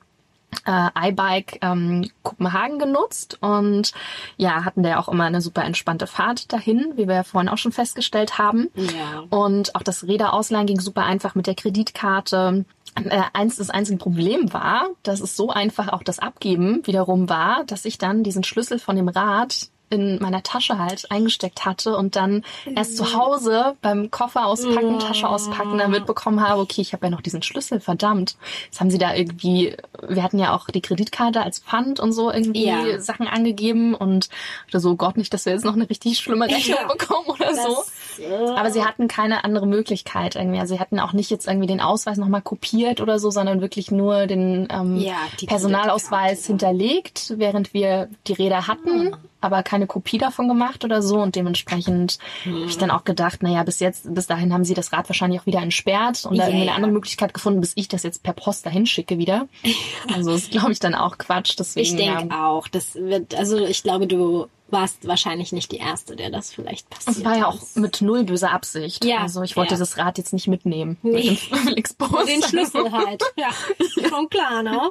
äh, 0.67 1.09
iBike 1.09 1.59
ähm, 1.63 2.11
Kopenhagen 2.23 2.79
genutzt 2.79 3.39
und 3.41 3.93
ja, 4.37 4.65
hatten 4.65 4.83
da 4.83 4.91
ja 4.91 5.01
auch 5.01 5.09
immer 5.09 5.25
eine 5.25 5.41
super 5.41 5.65
entspannte 5.65 6.07
Fahrt 6.07 6.53
dahin, 6.53 6.93
wie 6.97 7.09
wir 7.09 7.17
ja 7.17 7.23
vorhin 7.23 7.49
auch 7.49 7.59
schon 7.59 7.73
festgestellt 7.73 8.39
haben. 8.39 8.69
Ja. 8.75 9.25
Und 9.31 9.75
auch 9.75 9.83
das 9.83 10.07
Räderausleihen 10.07 10.67
ging 10.67 10.81
super 10.81 11.05
einfach 11.05 11.35
mit 11.35 11.47
der 11.47 11.55
Kreditkarte. 11.55 12.65
Äh, 12.95 13.23
eins 13.33 13.57
das 13.57 13.71
einzige 13.71 13.99
Problem 13.99 14.53
war, 14.53 14.89
dass 15.03 15.21
es 15.21 15.37
so 15.37 15.51
einfach 15.51 15.89
auch 15.89 16.03
das 16.03 16.19
Abgeben 16.19 16.87
wiederum 16.87 17.29
war, 17.29 17.65
dass 17.65 17.85
ich 17.87 17.97
dann 17.97 18.23
diesen 18.23 18.45
Schlüssel 18.45 18.79
von 18.79 18.97
dem 18.97 19.09
Rad 19.09 19.69
in 19.93 20.19
meiner 20.21 20.43
Tasche 20.43 20.79
halt 20.79 21.11
eingesteckt 21.11 21.65
hatte 21.65 21.97
und 21.97 22.17
dann 22.17 22.45
erst 22.75 22.97
zu 22.97 23.15
Hause 23.15 23.77
beim 23.83 24.11
Koffer 24.11 24.47
auspacken, 24.47 24.99
Tasche 24.99 25.29
auspacken, 25.29 25.79
dann 25.79 25.91
mitbekommen 25.91 26.41
habe, 26.41 26.61
okay, 26.63 26.81
ich 26.81 26.93
habe 26.93 27.07
ja 27.07 27.11
noch 27.11 27.21
diesen 27.21 27.43
Schlüssel, 27.43 27.79
verdammt. 27.79 28.37
Jetzt 28.65 28.81
haben 28.81 28.91
sie 28.91 28.99
da 28.99 29.15
irgendwie, 29.15 29.77
wir 30.09 30.23
hatten 30.23 30.39
ja 30.39 30.55
auch 30.55 30.69
die 30.69 30.81
Kreditkarte 30.81 31.43
als 31.43 31.59
Pfand 31.61 32.01
und 32.01 32.13
so 32.13 32.33
irgendwie 32.33 32.67
Ja. 32.67 32.99
Sachen 33.01 33.29
angegeben 33.29 33.95
und 33.95 34.29
oder 34.69 34.81
so, 34.81 34.97
Gott 34.97 35.17
nicht, 35.17 35.33
dass 35.35 35.45
wir 35.45 35.53
jetzt 35.53 35.65
noch 35.65 35.75
eine 35.75 35.89
richtig 35.89 36.19
schlimme 36.19 36.47
Rechnung 36.47 36.79
Ja. 36.81 36.89
bekommen 36.89 37.29
oder 37.29 37.55
so. 37.55 37.85
Äh, 38.19 38.51
Aber 38.57 38.71
sie 38.71 38.85
hatten 38.85 39.09
keine 39.09 39.45
andere 39.45 39.67
Möglichkeit 39.67 40.37
irgendwie. 40.37 40.61
Also 40.61 40.75
sie 40.75 40.81
hatten 40.81 41.01
auch 41.01 41.13
nicht 41.13 41.31
jetzt 41.31 41.47
irgendwie 41.47 41.67
den 41.67 41.81
Ausweis 41.81 42.17
nochmal 42.17 42.43
kopiert 42.43 43.01
oder 43.01 43.19
so, 43.19 43.31
sondern 43.31 43.61
wirklich 43.61 43.91
nur 43.91 44.27
den 44.27 44.69
ähm, 44.71 44.97
Ja, 44.97 45.17
Personalausweis 45.47 46.47
hinterlegt, 46.47 47.35
während 47.37 47.75
wir 47.75 48.09
die 48.27 48.33
Räder 48.35 48.67
hatten, 48.67 49.15
aber 49.41 49.63
keine 49.63 49.87
Kopie 49.87 50.19
davon 50.19 50.49
gemacht 50.49 50.85
oder 50.85 51.03
so. 51.03 51.17
Und 51.19 51.35
dementsprechend 51.37 52.19
habe 52.45 52.65
ich 52.67 52.79
dann 52.79 52.91
auch 52.91 53.05
gedacht, 53.05 53.43
naja, 53.43 53.63
bis 53.63 53.81
jetzt, 53.81 54.15
bis 54.15 54.27
dahin 54.27 54.53
haben 54.53 54.65
sie 54.65 54.75
das 54.75 54.93
Rad 54.93 55.09
wahrscheinlich 55.09 55.41
auch 55.41 55.47
wieder 55.47 55.61
entsperrt 55.61 56.25
und 56.25 56.37
da 56.37 56.45
Ja, 56.45 56.49
irgendwie 56.49 56.69
eine 56.69 56.77
andere 56.77 56.93
Möglichkeit 56.93 57.35
gefunden, 57.35 57.61
bis 57.61 57.73
ich 57.77 57.89
das 57.89 58.03
jetzt 58.03 58.23
per 58.23 58.33
Post 58.33 58.67
dahin 58.67 58.87
schicke 58.87 59.19
wieder. 59.19 59.49
Also 60.15 60.33
das 60.33 60.43
ist, 60.43 60.51
glaube 60.51 60.73
ich, 60.73 60.79
dann 60.79 60.95
auch 60.95 61.17
Quatsch. 61.19 61.55
Deswegen, 61.59 61.85
Ich 61.87 61.97
denke 61.97 62.29
ja. 62.31 62.47
auch. 62.47 62.69
Das 62.69 62.95
wird, 62.95 63.35
also 63.35 63.59
ich 63.59 63.83
glaube, 63.83 64.07
du 64.07 64.47
warst 64.73 65.07
wahrscheinlich 65.07 65.53
nicht 65.53 65.71
die 65.73 65.77
Erste, 65.77 66.17
der 66.17 66.31
das 66.31 66.53
vielleicht 66.53 66.89
passiert. 66.91 67.19
Es 67.19 67.25
war 67.25 67.37
ja 67.37 67.47
auch 67.47 67.63
ist. 67.63 67.77
mit 67.77 68.01
null 68.01 68.25
böser 68.25 68.51
Absicht. 68.51 69.05
Ja, 69.05 69.19
Also 69.19 69.43
ich 69.43 69.57
wollte 69.57 69.75
ja. 69.75 69.79
das 69.79 69.99
Rad 69.99 70.19
jetzt 70.19 70.33
nicht 70.33 70.49
mitnehmen. 70.49 70.97
Nee. 71.03 71.39
Mit. 71.65 71.95
Und 72.01 72.29
den 72.29 72.43
Schlüssel 72.43 72.91
halt. 72.91 73.23
Ja, 73.37 73.51
schon 74.09 74.29
klar, 74.29 74.63
ne? 74.63 74.91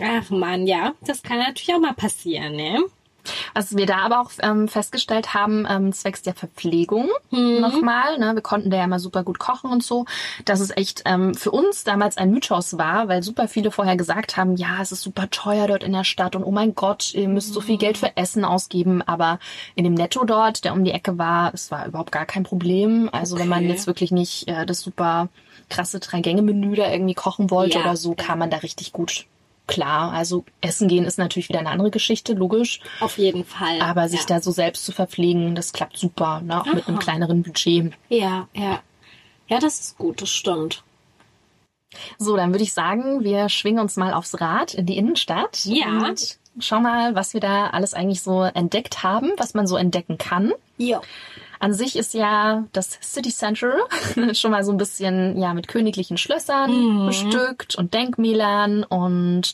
Ach 0.00 0.30
man, 0.30 0.66
ja, 0.66 0.92
das 1.06 1.22
kann 1.22 1.38
natürlich 1.38 1.74
auch 1.74 1.80
mal 1.80 1.94
passieren, 1.94 2.56
ne? 2.56 2.78
Was 3.54 3.76
wir 3.76 3.86
da 3.86 3.98
aber 3.98 4.20
auch 4.20 4.30
ähm, 4.40 4.68
festgestellt 4.68 5.34
haben, 5.34 5.66
ähm, 5.68 5.92
zwecks 5.92 6.22
der 6.22 6.34
Verpflegung 6.34 7.08
Mhm. 7.30 7.60
nochmal, 7.60 8.18
ne, 8.18 8.34
wir 8.34 8.42
konnten 8.42 8.70
da 8.70 8.76
ja 8.76 8.86
mal 8.86 8.98
super 8.98 9.22
gut 9.24 9.38
kochen 9.38 9.70
und 9.70 9.82
so, 9.82 10.04
dass 10.44 10.60
es 10.60 10.70
echt 10.76 11.02
ähm, 11.06 11.34
für 11.34 11.50
uns 11.50 11.84
damals 11.84 12.16
ein 12.16 12.30
Mythos 12.30 12.78
war, 12.78 13.08
weil 13.08 13.22
super 13.22 13.48
viele 13.48 13.70
vorher 13.70 13.96
gesagt 13.96 14.36
haben, 14.36 14.56
ja, 14.56 14.80
es 14.80 14.92
ist 14.92 15.02
super 15.02 15.28
teuer 15.30 15.66
dort 15.66 15.82
in 15.84 15.92
der 15.92 16.04
Stadt 16.04 16.36
und 16.36 16.44
oh 16.44 16.50
mein 16.50 16.74
Gott, 16.74 17.14
ihr 17.14 17.28
müsst 17.28 17.52
so 17.54 17.60
viel 17.60 17.78
Geld 17.78 17.98
für 17.98 18.16
Essen 18.16 18.44
ausgeben, 18.44 19.02
aber 19.02 19.38
in 19.74 19.84
dem 19.84 19.94
Netto 19.94 20.24
dort, 20.24 20.64
der 20.64 20.72
um 20.72 20.84
die 20.84 20.92
Ecke 20.92 21.18
war, 21.18 21.52
es 21.54 21.70
war 21.70 21.86
überhaupt 21.86 22.12
gar 22.12 22.26
kein 22.26 22.42
Problem. 22.44 23.08
Also 23.12 23.38
wenn 23.38 23.48
man 23.48 23.60
Okay. 23.64 23.72
jetzt 23.72 23.86
wirklich 23.86 24.10
nicht 24.12 24.48
äh, 24.48 24.66
das 24.66 24.80
super 24.80 25.28
krasse 25.68 26.00
Drei-Gänge-Menü 26.00 26.74
da 26.74 26.90
irgendwie 26.90 27.14
kochen 27.14 27.50
wollte 27.50 27.78
Ja, 27.78 27.84
oder 27.84 27.96
so, 27.96 28.10
ja. 28.10 28.16
kam 28.16 28.38
man 28.40 28.50
da 28.50 28.58
richtig 28.58 28.92
gut 28.92 29.26
klar. 29.72 30.12
Also 30.12 30.44
Essen 30.60 30.88
gehen 30.88 31.04
ist 31.04 31.18
natürlich 31.18 31.48
wieder 31.48 31.60
eine 31.60 31.70
andere 31.70 31.90
Geschichte, 31.90 32.34
logisch. 32.34 32.80
Auf 33.00 33.18
jeden 33.18 33.44
Fall. 33.44 33.80
Aber 33.80 34.08
sich 34.08 34.20
ja. 34.20 34.26
da 34.26 34.40
so 34.40 34.50
selbst 34.50 34.84
zu 34.84 34.92
verpflegen, 34.92 35.54
das 35.54 35.72
klappt 35.72 35.96
super, 35.96 36.40
ne? 36.42 36.60
auch 36.60 36.66
mit 36.66 36.86
einem 36.86 36.98
Aha. 36.98 37.02
kleineren 37.02 37.42
Budget. 37.42 37.92
Ja, 38.08 38.48
ja. 38.52 38.80
Ja, 39.48 39.58
das 39.58 39.80
ist 39.80 39.98
gut, 39.98 40.22
das 40.22 40.30
stimmt. 40.30 40.82
So, 42.18 42.36
dann 42.36 42.52
würde 42.52 42.64
ich 42.64 42.72
sagen, 42.72 43.24
wir 43.24 43.48
schwingen 43.48 43.80
uns 43.80 43.96
mal 43.96 44.14
aufs 44.14 44.40
Rad 44.40 44.74
in 44.74 44.86
die 44.86 44.96
Innenstadt 44.96 45.64
Ja. 45.64 45.88
und 45.88 46.38
schau 46.58 46.80
mal, 46.80 47.14
was 47.14 47.34
wir 47.34 47.40
da 47.40 47.68
alles 47.68 47.94
eigentlich 47.94 48.22
so 48.22 48.42
entdeckt 48.42 49.02
haben, 49.02 49.32
was 49.36 49.54
man 49.54 49.66
so 49.66 49.76
entdecken 49.76 50.18
kann. 50.18 50.52
Ja. 50.78 51.00
An 51.62 51.74
sich 51.74 51.94
ist 51.94 52.12
ja 52.12 52.64
das 52.72 52.98
City 53.00 53.30
Center 53.30 53.86
schon 54.32 54.50
mal 54.50 54.64
so 54.64 54.72
ein 54.72 54.78
bisschen 54.78 55.38
ja 55.40 55.54
mit 55.54 55.68
königlichen 55.68 56.18
Schlössern 56.18 57.06
bestückt 57.06 57.76
und 57.76 57.94
Denkmälern 57.94 58.82
und 58.82 59.52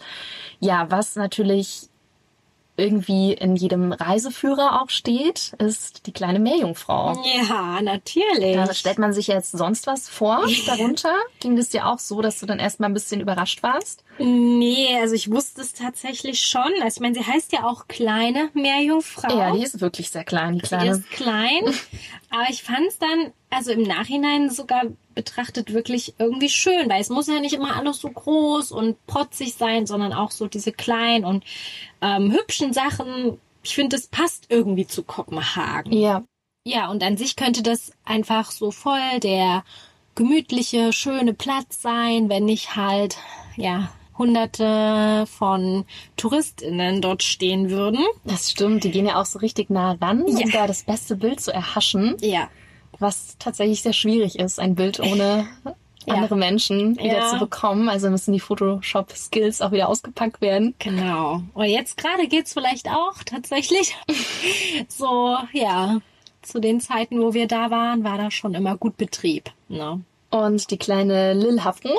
ja, 0.59 0.91
was 0.91 1.17
natürlich 1.17 1.91
irgendwie 2.79 3.35
in 3.35 3.57
jedem 3.57 3.93
Reiseführer 3.93 4.81
auch 4.81 4.89
steht, 4.89 5.53
ist 5.59 6.07
die 6.07 6.13
kleine 6.13 6.39
Meerjungfrau. 6.39 7.23
Ja, 7.47 7.83
natürlich. 7.83 8.57
Da 8.57 8.73
stellt 8.73 8.99
man 8.99 9.13
sich 9.13 9.27
jetzt 9.27 9.51
sonst 9.51 9.87
was 9.87 10.09
vor 10.09 10.47
darunter. 10.67 11.15
Ging 11.41 11.59
es 11.59 11.69
dir 11.69 11.87
auch 11.87 11.99
so, 11.99 12.23
dass 12.23 12.41
du 12.41 12.47
dann 12.47 12.59
erstmal 12.59 12.89
ein 12.89 12.95
bisschen 12.95 13.21
überrascht 13.21 13.63
warst? 13.63 14.03
Nee, 14.19 14.97
also 15.01 15.15
ich 15.15 15.31
wusste 15.31 15.61
es 15.61 15.73
tatsächlich 15.73 16.41
schon. 16.41 16.73
Also 16.83 16.97
ich 16.97 17.01
meine, 17.01 17.15
sie 17.15 17.25
heißt 17.27 17.53
ja 17.53 17.65
auch 17.65 17.89
kleine 17.89 18.51
Meerjungfrau. 18.55 19.37
Ja, 19.37 19.53
die 19.53 19.63
ist 19.63 19.81
wirklich 19.81 20.11
sehr 20.11 20.25
klein, 20.25 20.55
die 20.55 20.61
Die 20.61 20.67
kleine. 20.67 20.91
ist 20.91 21.11
klein. 21.11 21.63
Aber 22.31 22.51
ich 22.51 22.63
fand 22.63 22.87
es 22.89 22.99
dann, 22.99 23.33
also 23.51 23.71
im 23.73 23.83
Nachhinein 23.83 24.51
sogar 24.51 24.83
betrachtet 25.15 25.73
wirklich 25.73 26.15
irgendwie 26.19 26.49
schön, 26.49 26.89
weil 26.89 27.01
es 27.01 27.09
muss 27.09 27.27
ja 27.27 27.41
nicht 27.41 27.55
immer 27.55 27.77
alles 27.77 27.99
so 28.01 28.09
groß 28.11 28.73
und 28.73 29.05
protzig 29.07 29.55
sein, 29.55 29.87
sondern 29.87 30.13
auch 30.13 30.31
so 30.31 30.47
diese 30.47 30.73
kleinen 30.73 31.25
und 31.25 31.45
ähm, 32.03 32.33
hübschen 32.33 32.73
Sachen. 32.73 33.39
Ich 33.63 33.75
finde, 33.75 33.97
das 33.97 34.07
passt 34.07 34.47
irgendwie 34.49 34.87
zu 34.87 35.03
Kopenhagen. 35.03 35.93
Ja, 35.93 36.25
Ja, 36.65 36.91
und 36.91 37.03
an 37.03 37.17
sich 37.17 37.35
könnte 37.37 37.63
das 37.63 37.93
einfach 38.05 38.51
so 38.51 38.71
voll 38.71 39.21
der 39.21 39.65
gemütliche, 40.15 40.93
schöne 40.93 41.33
Platz 41.35 41.81
sein, 41.81 42.29
wenn 42.29 42.45
nicht 42.45 42.77
halt, 42.77 43.17
ja, 43.57 43.91
hunderte 44.19 45.25
von 45.27 45.85
TouristInnen 46.17 47.01
dort 47.01 47.23
stehen 47.23 47.71
würden. 47.71 48.01
das 48.25 48.51
stimmt. 48.51 48.85
Die 48.85 48.91
gehen 48.91 49.07
ja 49.07 49.21
auch 49.21 49.27
so 49.27 49.39
richtig 49.39 49.71
nah 49.71 49.93
ran, 50.01 50.23
um 50.23 50.37
Ja. 50.37 50.47
da 50.53 50.67
das 50.67 50.83
beste 50.83 51.17
Bild 51.17 51.41
zu 51.41 51.53
erhaschen. 51.53 52.17
Ja. 52.21 52.49
was 53.01 53.37
tatsächlich 53.39 53.83
sehr 53.83 53.93
schwierig 53.93 54.41
ist, 54.41 54.59
ein 54.59 54.75
Bild 54.75 54.99
ohne 54.99 55.47
Ja. 56.05 56.15
andere 56.15 56.35
Menschen 56.37 56.97
wieder 56.99 57.19
Ja. 57.19 57.29
zu 57.31 57.39
bekommen. 57.39 57.89
Also 57.89 58.11
müssen 58.11 58.33
die 58.33 58.41
Photoshop-Skills 58.41 59.61
auch 59.61 59.71
wieder 59.71 59.89
ausgepackt 59.89 60.41
werden. 60.41 60.75
Genau. 60.81 61.43
Und 61.55 61.67
jetzt 61.67 61.97
gerade 61.97 62.27
geht's 62.27 62.55
vielleicht 62.55 62.89
auch 62.89 63.23
tatsächlich. 63.25 63.95
so, 64.89 65.37
ja, 65.53 65.99
zu 66.43 66.61
den 66.61 66.81
Zeiten, 66.81 67.21
wo 67.21 67.35
wir 67.35 67.47
da 67.47 67.71
waren, 67.71 68.03
war 68.05 68.19
da 68.19 68.31
schon 68.33 68.55
immer 68.55 68.77
gut 68.77 68.97
Betrieb. 68.97 69.51
Ne? 69.69 70.01
Und 70.31 70.71
die 70.71 70.77
kleine 70.79 71.35
Lil 71.35 71.63
Hafren, 71.63 71.93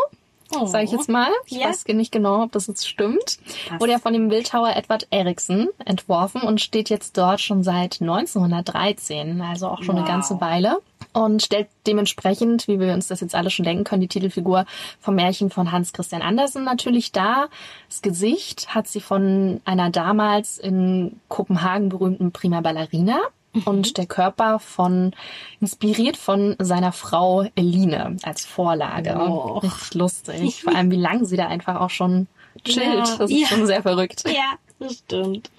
Oh. 0.56 0.66
sage 0.66 0.86
ich 0.86 0.92
jetzt 0.92 1.10
mal, 1.10 1.30
ich 1.46 1.58
Ja. 1.58 1.68
weiß 1.68 1.86
nicht 1.88 2.12
genau, 2.12 2.44
ob 2.44 2.52
das 2.52 2.68
jetzt 2.68 2.88
stimmt, 2.88 3.38
Was? 3.70 3.80
wurde 3.80 3.92
ja 3.92 4.00
von 4.00 4.14
dem 4.14 4.30
Bildhauer 4.30 4.76
Edward 4.76 5.08
Erikson 5.12 5.70
entworfen 5.86 6.42
und 6.42 6.60
steht 6.62 6.90
jetzt 6.90 7.18
dort 7.18 7.40
schon 7.42 7.64
seit 7.64 8.02
1913, 8.02 9.42
also 9.42 9.68
auch 9.68 9.84
schon 9.84 9.96
eine 9.96 10.06
Wow. 10.06 10.10
ganze 10.12 10.42
Weile. 10.42 10.80
Und 11.12 11.42
stellt 11.42 11.68
dementsprechend, 11.88 12.68
wie 12.68 12.80
wir 12.80 12.94
uns 12.94 13.08
das 13.08 13.22
jetzt 13.22 13.34
alle 13.34 13.50
schon 13.50 13.66
denken 13.66 13.84
können, 13.84 14.02
die 14.02 14.08
Titelfigur 14.08 14.66
vom 15.00 15.16
Märchen 15.16 15.50
von 15.50 15.72
Hans 15.72 15.92
Christian 15.92 16.22
Andersen 16.22 16.64
natürlich 16.64 17.12
dar. 17.12 17.50
Das 17.88 18.02
Gesicht 18.02 18.76
hat 18.76 18.88
sie 18.88 19.02
von 19.02 19.60
einer 19.66 19.90
damals 19.90 20.60
in 20.60 21.20
Kopenhagen 21.28 21.90
berühmten 21.90 22.32
Prima 22.32 22.62
Ballerina 22.62 23.20
und 23.66 23.98
der 23.98 24.06
Körper 24.06 24.60
von 24.60 25.14
inspiriert 25.60 26.18
von 26.18 26.56
seiner 26.60 26.92
Frau 26.92 27.48
Eline 27.56 28.18
als 28.24 28.46
Vorlage. 28.46 29.16
Oh. 29.20 29.58
Richtig 29.60 29.94
lustig. 29.96 30.64
Vor 30.64 30.76
allem, 30.76 30.92
wie 30.92 30.98
lange 30.98 31.26
sie 31.26 31.38
da 31.38 31.48
einfach 31.48 31.80
auch 31.82 31.90
schon 31.90 32.28
chillt. 32.64 32.86
Ja. 33.08 33.18
Das 33.18 33.32
ist 33.32 33.32
Ja. 33.32 33.48
schon 33.48 33.66
sehr 33.66 33.82
verrückt. 33.82 34.24
Ja, 34.28 34.54
das 34.80 35.00
stimmt. 35.00 35.50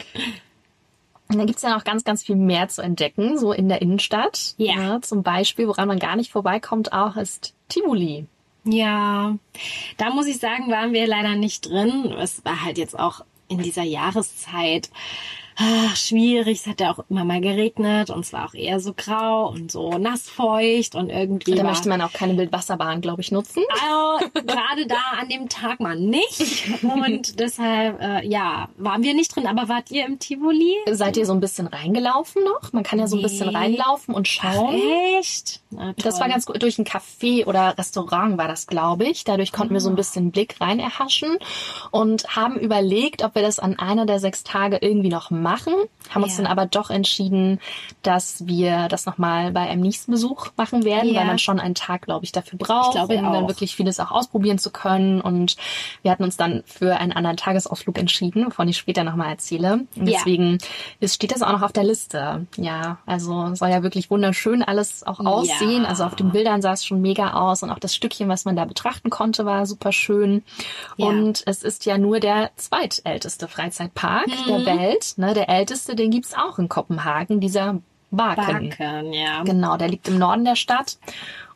Und 1.29 1.39
dann 1.39 1.47
gibt's 1.47 1.63
ja 1.63 1.71
noch 1.71 1.85
ganz, 1.85 2.03
ganz 2.03 2.25
viel 2.25 2.35
mehr 2.37 2.69
zu 2.69 2.83
entdecken, 2.83 3.39
so 3.39 3.53
in 3.53 3.69
der 3.69 3.81
Innenstadt. 3.83 4.55
Ja. 4.57 5.01
zum 5.01 5.23
Beispiel, 5.23 5.69
woran 5.69 5.87
man 5.87 5.99
gar 5.99 6.17
nicht 6.17 6.33
vorbeikommt, 6.33 6.93
auch 6.93 7.17
ist 7.17 7.55
Tivoli. 7.69 8.27
Ja, 8.65 9.37
da 9.97 10.11
muss 10.11 10.27
ich 10.27 10.39
sagen, 10.39 10.71
waren 10.71 10.93
wir 10.93 11.07
leider 11.07 11.35
nicht 11.37 11.67
drin. 11.67 12.13
Es 12.21 12.45
war 12.45 12.65
halt 12.65 12.79
jetzt 12.79 12.99
auch 12.99 13.25
in 13.49 13.59
dieser 13.63 13.83
Jahreszeit 13.85 14.91
ach, 15.57 15.97
schwierig. 15.97 16.59
Es 16.61 16.67
hat 16.67 16.81
ja 16.81 16.93
auch 16.93 17.05
immer 17.11 17.25
mal 17.25 17.41
geregnet 17.41 18.11
und 18.11 18.21
es 18.21 18.33
war 18.33 18.47
auch 18.49 18.55
eher 18.55 18.81
so 18.81 18.93
grau 18.97 19.49
und 19.51 19.71
so 19.71 19.99
nassfeucht 19.99 20.95
und 20.95 21.11
irgendwie 21.11 21.55
Da 21.55 21.63
möchte 21.63 21.89
man 21.89 22.01
auch 22.01 22.13
keine 22.13 22.37
Wildwasserbahn, 22.37 23.01
glaube 23.01 23.21
ich, 23.23 23.31
nutzen. 23.33 23.63
Also, 23.73 24.31
gerade 24.47 24.87
da 24.87 25.19
an 25.21 25.29
dem 25.29 25.49
Tag 25.49 25.81
mal 25.81 25.99
nicht. 25.99 26.83
Und 26.83 27.39
deshalb, 27.41 28.01
äh, 28.01 28.27
ja, 28.27 28.69
waren 28.77 29.03
wir 29.03 29.15
nicht 29.15 29.35
drin. 29.35 29.47
Aber 29.47 29.69
wart 29.69 29.91
ihr 29.91 30.07
im 30.07 30.19
Tivoli? 30.19 30.75
Seid 30.91 31.17
ihr 31.17 31.27
so 31.27 31.33
ein 31.33 31.41
bisschen 31.41 31.67
reingelaufen 31.67 32.43
noch? 32.45 32.73
Man 32.73 32.83
kann 32.83 32.99
ja 32.99 33.07
so 33.07 33.17
ein 33.17 33.23
bisschen 33.23 33.49
Nee. 33.49 33.57
reinlaufen 33.57 34.15
und 34.15 34.29
schauen. 34.29 34.81
Echt? 35.19 35.61
Na, 35.71 35.93
Das 35.99 36.21
war 36.21 36.29
ganz 36.29 36.47
gut. 36.47 36.63
Durch 36.63 36.79
ein 36.79 36.85
Café 36.87 37.47
oder 37.47 37.77
Restaurant 37.79 38.39
war 38.39 38.49
das, 38.49 38.67
glaube 38.67 39.07
ich. 39.07 39.25
Dadurch 39.25 39.53
konnten 39.53 39.75
wir 39.75 39.81
so 39.81 39.89
ein 39.91 39.97
bisschen 39.97 40.31
Blick 40.31 40.57
rein 40.61 40.79
erhaschen 40.79 41.39
und 41.91 42.37
haben 42.37 42.57
überlegt, 42.59 43.23
ob 43.25 43.35
wir 43.35 43.43
das 43.43 43.59
an 43.59 43.79
einer 43.79 44.07
der 44.07 44.19
sechs 44.21 44.43
Tage 44.45 44.79
irgendwie 44.81 45.09
noch 45.09 45.31
machen. 45.31 45.50
Haben 45.59 46.23
uns 46.23 46.37
Ja. 46.37 46.45
dann 46.45 46.53
aber 46.53 46.67
doch 46.67 46.91
entschieden, 46.91 47.61
dass 48.03 48.47
wir 48.47 48.89
das 48.89 49.07
nochmal 49.07 49.53
bei 49.53 49.61
einem 49.61 49.83
nächsten 49.83 50.13
Besuch 50.13 50.49
machen 50.57 50.85
werden, 50.85 51.11
Ja. 51.13 51.21
weil 51.21 51.27
man 51.27 51.39
schon 51.39 51.61
einen 51.61 51.75
Tag, 51.75 52.03
glaube 52.03 52.25
ich, 52.25 52.33
dafür 52.33 52.59
braucht, 52.59 52.93
glaube 52.93 53.17
um 53.17 53.25
dann 53.25 53.45
auch. 53.45 53.49
wirklich 53.49 53.75
vieles 53.77 54.01
auch 54.01 54.11
ausprobieren 54.11 54.59
zu 54.59 54.71
können. 54.71 55.21
Und 55.21 55.57
wir 56.03 56.11
hatten 56.11 56.25
uns 56.25 56.37
dann 56.37 56.63
für 56.67 56.97
einen 56.97 57.13
anderen 57.13 57.37
Tagesausflug 57.37 57.99
entschieden, 57.99 58.47
wovon 58.47 58.69
ich 58.69 58.77
später 58.79 59.05
nochmal 59.05 59.31
erzähle. 59.31 59.87
Und 59.97 60.07
deswegen 60.07 60.59
ist, 61.01 61.15
steht 61.15 61.33
das 61.33 61.43
auch 61.43 61.53
noch 61.53 61.63
auf 61.63 61.73
der 61.73 61.85
Liste. 61.85 62.47
Ja, 62.57 62.99
also 63.07 63.55
soll 63.55 63.69
ja 63.71 63.83
wirklich 63.83 64.11
wunderschön 64.11 64.63
alles 64.63 65.07
auch 65.07 65.21
aussehen. 65.21 65.85
Also 65.87 66.05
auf 66.05 66.15
den 66.17 66.31
Bildern 66.33 66.63
sah 66.63 66.73
es 66.73 66.85
schon 66.85 67.01
mega 67.01 67.35
aus 67.35 67.63
und 67.63 67.71
auch 67.71 67.79
das 67.79 67.95
Stückchen, 67.95 68.29
was 68.29 68.45
man 68.45 68.57
da 68.57 68.65
betrachten 68.65 69.11
konnte, 69.11 69.45
war 69.47 69.67
super 69.67 69.93
schön. 69.93 70.43
Und 70.97 71.43
es 71.47 71.63
ist 71.63 71.85
ja 71.87 71.99
nur 71.99 72.21
der 72.21 72.51
zweitälteste 72.57 73.49
Freizeitpark 73.49 74.27
Mhm. 74.29 74.47
der 74.65 74.67
Welt. 74.67 75.15
Ne? 75.17 75.30
Aber 75.31 75.47
der 75.47 75.49
älteste, 75.49 75.95
den 75.95 76.11
gibt's 76.11 76.35
auch 76.35 76.59
in 76.59 76.69
Kopenhagen, 76.69 77.39
dieser 77.39 77.79
Baken. 78.11 78.71
Backen, 78.71 79.13
ja. 79.13 79.45
Genau, 79.45 79.77
der 79.77 79.87
liegt 79.87 80.09
im 80.09 80.19
Norden 80.19 80.45
der 80.45 80.57
Stadt. 80.57 80.99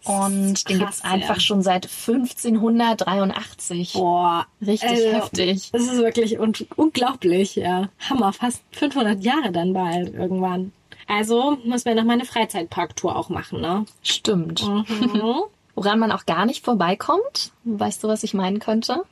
Und 0.04 0.68
den 0.68 0.78
Krass, 0.78 1.00
gibt's 1.00 1.04
einfach 1.04 1.34
ja. 1.34 1.40
schon 1.40 1.64
seit 1.64 1.86
1583. 1.86 3.94
Boah, 3.94 4.46
Richtig 4.64 4.88
also, 4.88 5.08
heftig. 5.08 5.72
Das 5.72 5.82
ist 5.82 5.96
wirklich 5.96 6.38
un 6.38 6.52
unglaublich, 6.76 7.56
ja. 7.56 7.88
Hammer, 8.08 8.32
fast 8.32 8.62
500 8.70 9.24
Jahre 9.24 9.50
dann 9.50 9.72
bald 9.72 10.14
irgendwann. 10.14 10.70
Also 11.08 11.58
muss 11.64 11.84
man 11.84 11.96
noch 11.96 12.04
mal 12.04 12.12
eine 12.12 12.26
Freizeitparktour 12.26 13.16
auch 13.16 13.28
machen, 13.28 13.60
ne? 13.60 13.86
Stimmt. 14.04 14.64
Mhm. 14.68 15.42
Woran 15.74 15.98
man 15.98 16.12
auch 16.12 16.26
gar 16.26 16.46
nicht 16.46 16.64
vorbeikommt. 16.64 17.50
Weißt 17.64 18.04
du, 18.04 18.08
was 18.08 18.22
ich 18.22 18.34
meinen 18.34 18.60
könnte? 18.60 19.02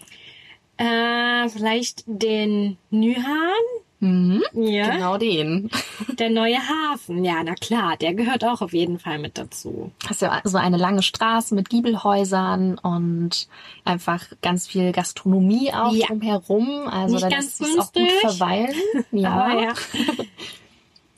äh, 0.83 1.49
vielleicht 1.49 2.03
den 2.07 2.77
Nyhan? 2.91 3.65
Mhm. 4.03 4.43
Ja. 4.55 4.91
Genau 4.97 5.17
den. 5.17 5.71
Der 6.19 6.29
neue 6.29 6.57
Hafen. 6.59 7.25
Ja, 7.25 7.43
na 7.45 7.55
klar, 7.55 7.97
der 7.97 8.15
gehört 8.15 8.45
auch 8.45 8.61
auf 8.61 8.73
jeden 8.73 8.99
Fall 8.99 9.19
mit 9.21 9.39
dazu. 9.39 9.93
Das 10.03 10.11
ist 10.13 10.23
ja 10.23 10.41
so 10.43 10.59
eine 10.59 10.77
lange 10.77 11.03
Straße 11.03 11.55
mit 11.55 11.71
Giebelhäusern 11.71 12.79
und 12.79 13.47
einfach 13.85 14.25
ganz 14.43 14.67
viel 14.67 14.91
Gastronomie 14.93 15.73
auch 15.73 15.95
Ja. 15.95 16.09
drumherum. 16.09 16.89
Also 16.89 17.15
Nicht 17.15 17.25
da 17.25 17.29
ganz 17.31 17.61
lässt 17.61 17.73
sich 17.73 17.79
auch 17.81 17.93
gut 17.93 17.95
günstig. 18.09 18.21
verweilen. 18.21 18.75
Ja. 19.13 19.31
Aber 19.45 19.63
ja. 19.63 19.73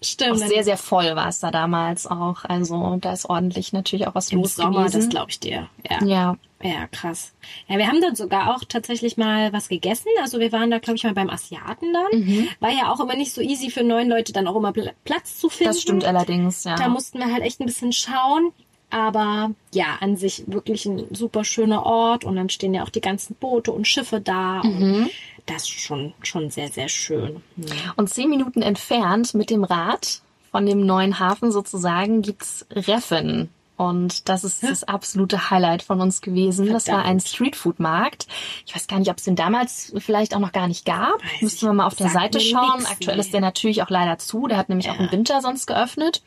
Stimmt. 0.04 0.32
Auch 0.42 0.46
sehr, 0.48 0.64
sehr 0.64 0.76
voll 0.76 1.16
war 1.16 1.28
es 1.28 1.40
da 1.40 1.50
damals 1.50 2.06
auch. 2.06 2.44
Also 2.44 2.98
da 3.00 3.12
ist 3.12 3.28
ordentlich 3.28 3.72
natürlich 3.72 4.06
auch 4.06 4.14
was 4.14 4.30
Im 4.30 4.40
los 4.40 4.56
Sommer, 4.56 4.84
das 4.84 4.92
gewesen. 4.92 5.10
glaube 5.10 5.30
ich 5.30 5.40
dir. 5.40 5.68
Ja. 5.90 6.04
ja, 6.04 6.36
Ja, 6.62 6.86
krass. 6.88 7.32
Ja, 7.68 7.78
wir 7.78 7.86
haben 7.88 8.00
dort 8.00 8.16
sogar 8.16 8.54
auch 8.54 8.64
tatsächlich 8.68 9.16
mal 9.16 9.52
was 9.52 9.68
gegessen. 9.68 10.08
Also 10.22 10.40
wir 10.40 10.52
waren 10.52 10.70
da, 10.70 10.78
glaube 10.78 10.96
ich, 10.96 11.04
mal 11.04 11.14
beim 11.14 11.30
Asiaten 11.30 11.92
dann. 11.92 12.20
Mhm. 12.20 12.48
War 12.60 12.70
ja 12.70 12.92
auch 12.92 13.00
immer 13.00 13.16
nicht 13.16 13.32
so 13.32 13.40
easy 13.40 13.70
für 13.70 13.82
neun 13.84 14.08
Leute 14.08 14.32
dann 14.32 14.46
auch 14.46 14.56
immer 14.56 14.70
Pl- 14.70 14.92
Platz 15.04 15.38
zu 15.38 15.48
finden. 15.48 15.72
das 15.72 15.82
stimmt 15.82 16.04
allerdings, 16.04 16.64
ja. 16.64 16.76
Da 16.76 16.88
mussten 16.88 17.18
wir 17.18 17.32
halt 17.32 17.42
echt 17.42 17.60
ein 17.60 17.66
bisschen 17.66 17.92
schauen. 17.92 18.52
Aber 18.90 19.50
ja, 19.72 19.86
an 20.00 20.16
sich 20.16 20.44
wirklich 20.46 20.86
ein 20.86 21.06
super 21.12 21.44
schöner 21.44 21.84
Ort. 21.84 22.24
Und 22.24 22.36
dann 22.36 22.48
stehen 22.48 22.74
ja 22.74 22.84
auch 22.84 22.90
die 22.90 23.00
ganzen 23.00 23.34
Boote 23.34 23.72
und 23.72 23.88
Schiffe 23.88 24.20
da. 24.20 24.62
Mhm. 24.62 25.04
Und 25.04 25.10
das 25.46 25.62
ist 25.64 25.80
schon, 25.80 26.14
schon 26.22 26.50
sehr, 26.50 26.68
sehr 26.68 26.88
schön. 26.88 27.42
Hm. 27.56 27.66
Und 27.96 28.08
zehn 28.08 28.30
Minuten 28.30 28.62
entfernt 28.62 29.34
mit 29.34 29.50
dem 29.50 29.64
Rad 29.64 30.20
von 30.50 30.66
dem 30.66 30.86
neuen 30.86 31.18
Hafen 31.18 31.52
sozusagen 31.52 32.22
gibt's 32.22 32.66
Reffen. 32.70 33.50
Und 33.76 34.28
das 34.28 34.44
ist 34.44 34.62
das 34.62 34.84
absolute 34.84 35.50
Highlight 35.50 35.82
von 35.82 36.00
uns 36.00 36.20
gewesen. 36.20 36.72
Das 36.72 36.86
war 36.86 36.98
ein 36.98 37.18
Verdammt. 37.20 37.28
Streetfood-Markt. 37.28 38.26
Ich 38.66 38.74
weiß 38.74 38.86
gar 38.86 38.98
nicht, 39.00 39.10
ob 39.10 39.18
es 39.18 39.24
den 39.24 39.34
damals 39.34 39.92
vielleicht 39.98 40.34
auch 40.36 40.38
noch 40.38 40.52
gar 40.52 40.68
nicht 40.68 40.84
gab. 40.86 41.20
Weiß 41.22 41.42
Müssten 41.42 41.66
wir 41.66 41.72
mal 41.72 41.86
auf 41.86 41.96
der 41.96 42.08
Seite 42.08 42.38
schauen. 42.40 42.78
nix, 42.78 42.90
Aktuell 42.90 43.16
nee. 43.16 43.22
ist 43.22 43.32
der 43.32 43.40
natürlich 43.40 43.82
auch 43.82 43.90
leider 43.90 44.18
zu. 44.18 44.46
Der 44.46 44.58
hat 44.58 44.68
nämlich 44.68 44.90
auch 44.90 44.94
Ja. 44.96 45.04
im 45.06 45.12
Winter 45.12 45.40
sonst 45.40 45.66
geöffnet. 45.66 46.22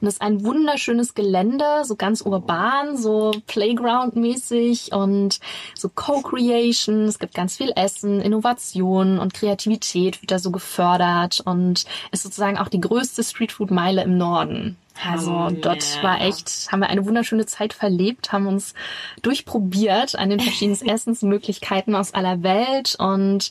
Und 0.00 0.08
es 0.08 0.14
ist 0.14 0.20
ein 0.22 0.44
wunderschönes 0.44 1.14
Gelände, 1.14 1.84
so 1.84 1.96
ganz 1.96 2.20
urban, 2.20 2.96
so 2.98 3.32
Playground-mäßig 3.46 4.92
und 4.92 5.40
so 5.74 5.88
Co-Creation. 5.88 7.04
Es 7.04 7.18
gibt 7.18 7.34
ganz 7.34 7.56
viel 7.56 7.72
Essen, 7.76 8.20
Innovation 8.20 9.18
und 9.18 9.34
Kreativität 9.34 10.20
wird 10.22 10.30
da 10.30 10.38
so 10.38 10.50
gefördert 10.50 11.40
und 11.44 11.84
ist 12.12 12.22
sozusagen 12.22 12.58
auch 12.58 12.68
die 12.68 12.80
größte 12.80 13.22
Streetfood-Meile 13.22 14.02
im 14.02 14.16
Norden. 14.18 14.76
Also 15.08 15.32
Hammer. 15.32 15.52
dort 15.52 16.02
war 16.02 16.20
echt, 16.20 16.68
haben 16.70 16.80
wir 16.80 16.88
eine 16.88 17.06
wunderschöne 17.06 17.46
Zeit 17.46 17.72
verlebt, 17.72 18.32
haben 18.32 18.46
uns 18.46 18.74
durchprobiert 19.22 20.16
an 20.16 20.30
den 20.30 20.40
verschiedenen 20.40 20.80
Essensmöglichkeiten 20.88 21.94
aus 21.94 22.12
aller 22.12 22.42
Welt 22.42 22.96
und 22.98 23.50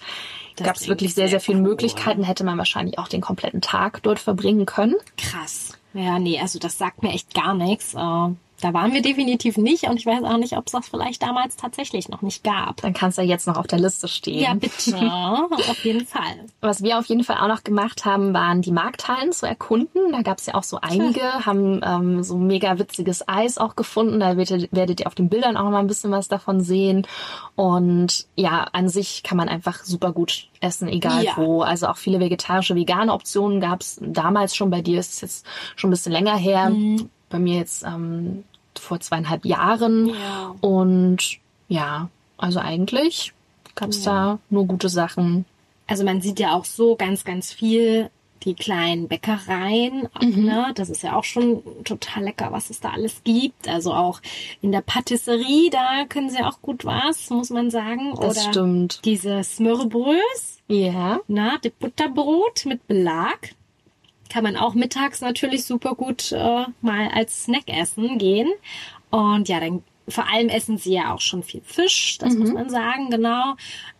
gab 0.57 0.75
es 0.75 0.87
wirklich 0.87 1.13
sehr, 1.13 1.25
sehr 1.25 1.39
sehr 1.39 1.39
viele 1.39 1.59
cool. 1.59 1.69
Möglichkeiten. 1.69 2.23
Hätte 2.23 2.43
man 2.43 2.57
wahrscheinlich 2.57 2.99
auch 2.99 3.07
den 3.07 3.21
kompletten 3.21 3.61
Tag 3.61 4.03
dort 4.03 4.19
verbringen 4.19 4.65
können. 4.65 4.95
Krass. 5.17 5.77
Ja, 5.93 6.19
nee, 6.19 6.39
also 6.39 6.59
das 6.59 6.77
sagt 6.77 7.01
mir 7.01 7.13
echt 7.13 7.33
gar 7.33 7.55
nichts. 7.55 7.93
Äh, 7.95 8.29
Da 8.61 8.73
waren 8.73 8.93
wir 8.93 9.01
definitiv 9.01 9.57
nicht 9.57 9.85
und 9.85 9.97
ich 9.97 10.05
weiß 10.05 10.23
auch 10.23 10.37
nicht, 10.37 10.57
ob 10.57 10.65
es 10.67 10.73
das 10.73 10.87
vielleicht 10.87 11.21
damals 11.21 11.55
tatsächlich 11.55 12.09
noch 12.09 12.21
nicht 12.21 12.43
gab. 12.43 12.81
Dann 12.81 12.93
kann 12.93 13.09
es 13.09 13.17
ja 13.17 13.23
jetzt 13.23 13.47
noch 13.47 13.57
auf 13.57 13.67
der 13.67 13.79
Liste 13.79 14.07
stehen. 14.07 14.39
Ja, 14.41 14.53
bitte. 14.53 14.95
auf 15.69 15.83
jeden 15.85 16.05
Fall. 16.05 16.45
Was 16.61 16.83
wir 16.83 16.99
auf 16.99 17.05
jeden 17.05 17.23
Fall 17.23 17.37
auch 17.37 17.47
noch 17.47 17.63
gemacht 17.63 18.05
haben, 18.05 18.33
waren 18.33 18.61
die 18.61 18.71
Markthallen 18.71 19.31
zu 19.31 19.45
erkunden. 19.45 20.11
Da 20.11 20.21
gab 20.21 20.39
es 20.39 20.45
ja 20.47 20.55
auch 20.55 20.63
so 20.63 20.79
einige, 20.81 21.45
haben 21.45 21.81
ähm, 21.83 22.23
so 22.23 22.37
mega 22.37 22.77
witziges 22.79 23.27
Eis 23.27 23.57
auch 23.57 23.75
gefunden. 23.75 24.19
Da 24.19 24.37
werdet, 24.37 24.69
werdet 24.71 24.99
ihr 24.99 25.07
auf 25.07 25.15
den 25.15 25.29
Bildern 25.29 25.57
auch 25.57 25.63
noch 25.63 25.71
mal 25.71 25.79
ein 25.79 25.87
bisschen 25.87 26.11
was 26.11 26.27
davon 26.27 26.61
sehen. 26.61 27.05
Und 27.55 28.25
ja, 28.35 28.67
an 28.71 28.89
sich 28.89 29.23
kann 29.23 29.37
man 29.37 29.49
einfach 29.49 29.83
super 29.83 30.11
gut 30.11 30.47
essen, 30.61 30.87
egal 30.87 31.23
Ja. 31.23 31.33
wo. 31.37 31.61
Also 31.61 31.87
auch 31.87 31.97
viele 31.97 32.19
vegetarische, 32.19 32.75
vegane 32.75 33.13
Optionen 33.13 33.59
gab 33.61 33.81
es 33.81 33.99
damals 34.01 34.55
schon. 34.55 34.69
Bei 34.69 34.81
dir 34.81 34.99
ist 34.99 35.13
es 35.13 35.21
jetzt 35.21 35.45
schon 35.75 35.89
ein 35.89 35.91
bisschen 35.91 36.11
länger 36.11 36.35
her. 36.35 36.69
Mhm. 36.69 37.09
Bei 37.29 37.37
mir 37.39 37.57
jetzt 37.57 37.83
ähm, 37.83 38.43
vor 38.77 38.99
zweieinhalb 38.99 39.45
Jahren. 39.45 40.07
Ja. 40.09 40.55
Und 40.61 41.37
ja, 41.67 42.09
also 42.37 42.59
eigentlich 42.59 43.33
gab 43.75 43.89
es 43.89 44.03
da 44.03 44.39
nur 44.49 44.65
gute 44.65 44.89
Sachen. 44.89 45.45
Also 45.87 46.03
man 46.03 46.21
sieht 46.21 46.39
ja 46.39 46.53
auch 46.53 46.65
so 46.65 46.95
ganz, 46.95 47.23
ganz 47.23 47.51
viel 47.53 48.09
die 48.43 48.53
kleinen 48.53 49.07
Bäckereien. 49.09 50.07
Ne? 50.21 50.71
Das 50.75 50.89
ist 50.89 51.01
ja 51.03 51.15
auch 51.15 51.25
schon 51.25 51.61
total 51.83 52.23
lecker, 52.23 52.49
was 52.51 52.69
es 52.69 52.79
da 52.79 52.91
alles 52.91 53.21
gibt. 53.25 53.67
Also 53.67 53.93
auch 53.93 54.21
in 54.61 54.71
der 54.71 54.79
Patisserie, 54.81 55.69
da 55.69 56.05
können 56.07 56.29
sie 56.29 56.41
auch 56.43 56.61
gut 56.61 56.85
was, 56.85 57.29
muss 57.31 57.49
man 57.49 57.69
sagen. 57.69 58.13
Das 58.15 58.37
Oder 58.37 58.49
stimmt. 58.51 59.01
diese 59.03 59.43
Smørrebrøs, 59.43 60.59
Ja. 60.67 61.19
na, 61.27 61.57
das 61.61 61.71
Butterbrot 61.79 62.65
mit 62.65 62.87
Belag. 62.87 63.55
Kann 64.29 64.43
man 64.43 64.55
auch 64.57 64.73
mittags 64.75 65.21
natürlich 65.21 65.65
super 65.65 65.95
gut 65.95 66.31
äh, 66.31 66.65
mal 66.81 67.09
als 67.13 67.43
Snack 67.45 67.63
essen 67.67 68.17
gehen. 68.19 68.47
Und 69.09 69.49
ja, 69.49 69.59
dann 69.59 69.83
vor 70.07 70.25
allem 70.31 70.49
essen 70.49 70.77
sie 70.79 70.93
ja 70.93 71.13
auch 71.13 71.21
schon 71.21 71.43
viel 71.43 71.61
Fisch, 71.63 72.17
das 72.17 72.33
Mhm. 72.33 72.39
muss 72.39 72.51
man 72.51 72.69
sagen, 72.69 73.09
genau. 73.11 73.53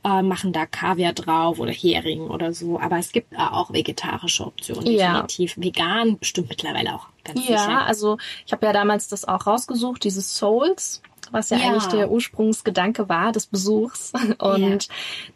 Äh, 0.04 0.24
machen 0.24 0.54
da 0.54 0.66
Kaviar 0.66 1.14
drauf 1.14 1.60
oder 1.60 1.72
Hering 1.72 2.22
oder 2.22 2.52
so. 2.52 2.80
Aber 2.80 2.98
es 2.98 3.12
gibt 3.12 3.34
äh, 3.34 3.38
auch 3.38 3.72
vegetarische 3.72 4.46
Optionen, 4.48 4.88
Ja. 4.88 5.14
definitiv. 5.22 5.56
Vegan 5.58 6.18
bestimmt 6.18 6.50
mittlerweile 6.50 6.96
auch 6.96 7.08
ganz 7.24 7.40
Ja, 7.48 7.60
sicher. 7.60 7.86
also 7.86 8.18
ich 8.46 8.52
habe 8.52 8.66
ja 8.66 8.74
damals 8.74 9.08
das 9.08 9.26
auch 9.28 9.46
rausgesucht, 9.46 10.04
dieses 10.04 10.36
Souls, 10.36 11.04
was 11.32 11.50
ja, 11.50 11.58
Ja. 11.58 11.68
eigentlich 11.70 11.88
der 11.88 12.10
Ursprungsgedanke 12.12 13.10
war 13.10 13.32
des 13.32 13.48
Besuchs. 13.48 14.12
Und 14.40 14.88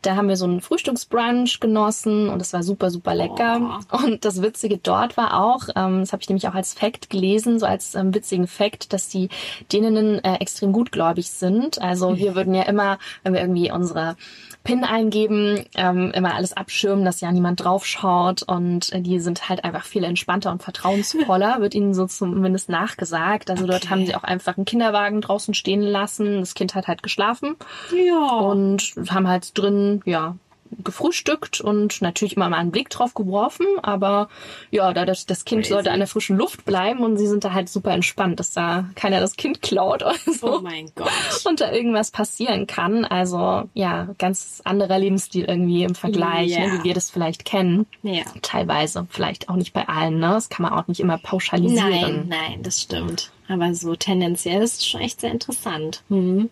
da 0.01 0.15
haben 0.15 0.27
wir 0.27 0.37
so 0.37 0.45
einen 0.45 0.61
Frühstücksbrunch 0.61 1.59
genossen 1.59 2.29
und 2.29 2.41
es 2.41 2.53
war 2.53 2.63
super, 2.63 2.89
super 2.91 3.13
lecker. 3.15 3.79
Und 3.91 4.25
das 4.25 4.41
Witzige 4.41 4.77
dort 4.77 5.17
war 5.17 5.39
auch, 5.43 5.69
ähm, 5.75 5.99
das 6.01 6.11
habe 6.13 6.21
ich 6.21 6.29
nämlich 6.29 6.47
auch 6.47 6.53
als 6.55 6.73
Fact 6.73 7.09
gelesen, 7.09 7.59
so 7.59 7.65
als 7.65 7.95
ähm, 7.95 8.13
witzigen 8.13 8.47
Fact, 8.47 8.93
dass 8.93 9.09
die 9.09 9.29
Däninnen 9.71 10.23
äh, 10.23 10.35
extrem 10.35 10.71
gutgläubig 10.73 11.29
sind. 11.29 11.81
Also 11.81 12.17
wir 12.17 12.35
würden 12.35 12.53
ja 12.53 12.63
immer, 12.63 12.97
wenn 13.23 13.33
wir 13.33 13.41
irgendwie 13.41 13.71
unsere 13.71 14.15
PIN 14.63 14.85
eingeben, 14.85 15.65
ähm, 15.75 16.11
immer 16.13 16.35
alles 16.35 16.53
abschirmen, 16.53 17.03
dass 17.03 17.19
ja 17.19 17.29
niemand 17.31 17.63
draufschaut 17.63 18.43
und 18.43 18.93
äh, 18.93 19.01
die 19.01 19.19
sind 19.19 19.49
halt 19.49 19.65
einfach 19.65 19.83
viel 19.83 20.05
entspannter 20.05 20.51
und 20.51 20.63
vertrauensvoller, 20.63 21.57
wird 21.59 21.75
ihnen 21.75 21.93
so 21.93 22.05
zumindest 22.07 22.69
nachgesagt. 22.69 23.49
Also 23.49 23.67
dort 23.67 23.83
Okay. 23.83 23.89
haben 23.89 24.05
sie 24.05 24.15
auch 24.15 24.23
einfach 24.23 24.55
einen 24.55 24.65
Kinderwagen 24.65 25.19
draußen 25.19 25.53
stehen 25.53 25.72
lassen. 25.81 26.39
Das 26.39 26.53
Kind 26.53 26.75
hat 26.75 26.87
halt 26.87 27.03
geschlafen 27.03 27.55
ja. 27.95 28.39
und 28.39 28.93
haben 29.09 29.27
halt 29.27 29.57
drin, 29.57 30.01
ja, 30.05 30.35
gefrühstückt 30.83 31.61
und 31.61 32.01
natürlich 32.01 32.35
immer 32.35 32.49
mal 32.49 32.57
einen 32.57 32.71
Blick 32.71 32.89
drauf 32.89 33.13
geworfen, 33.13 33.65
aber 33.81 34.29
ja, 34.71 34.93
da 34.93 35.05
das, 35.05 35.25
das 35.25 35.45
Kind 35.45 35.63
Crazy. 35.63 35.73
sollte 35.73 35.91
an 35.91 35.99
der 35.99 36.07
frischen 36.07 36.37
Luft 36.37 36.65
bleiben 36.65 36.99
und 37.01 37.17
sie 37.17 37.27
sind 37.27 37.43
da 37.43 37.53
halt 37.53 37.69
super 37.69 37.91
entspannt, 37.91 38.39
dass 38.39 38.51
da 38.51 38.85
keiner 38.95 39.19
das 39.19 39.35
Kind 39.35 39.61
klaut 39.61 40.03
oder 40.03 40.15
so 40.25 40.57
oh 40.57 40.61
mein 40.61 40.89
Gott. 40.95 41.09
und 41.45 41.61
da 41.61 41.71
irgendwas 41.71 42.11
passieren 42.11 42.67
kann. 42.67 43.05
Also 43.05 43.69
ja, 43.73 44.09
ganz 44.17 44.61
anderer 44.65 44.99
Lebensstil 44.99 45.45
irgendwie 45.45 45.83
im 45.83 45.95
Vergleich, 45.95 46.51
Ja. 46.51 46.59
ne, 46.67 46.79
wie 46.79 46.83
wir 46.85 46.93
das 46.93 47.09
vielleicht 47.09 47.45
kennen. 47.45 47.85
Ja. 48.01 48.23
Teilweise, 48.41 49.07
vielleicht 49.09 49.49
auch 49.49 49.55
nicht 49.55 49.73
bei 49.73 49.87
allen, 49.87 50.19
ne? 50.19 50.29
Das 50.29 50.49
kann 50.49 50.63
man 50.63 50.73
auch 50.73 50.87
nicht 50.87 50.99
immer 50.99 51.17
pauschalisieren. 51.17 51.89
Nein, 51.89 52.25
nein, 52.27 52.63
das 52.63 52.81
stimmt. 52.81 53.31
Aber 53.47 53.73
so 53.73 53.95
tendenziell 53.95 54.61
ist 54.61 54.79
es 54.79 54.87
schon 54.87 55.01
echt 55.01 55.21
sehr 55.21 55.31
interessant. 55.31 56.03
Mhm. 56.09 56.49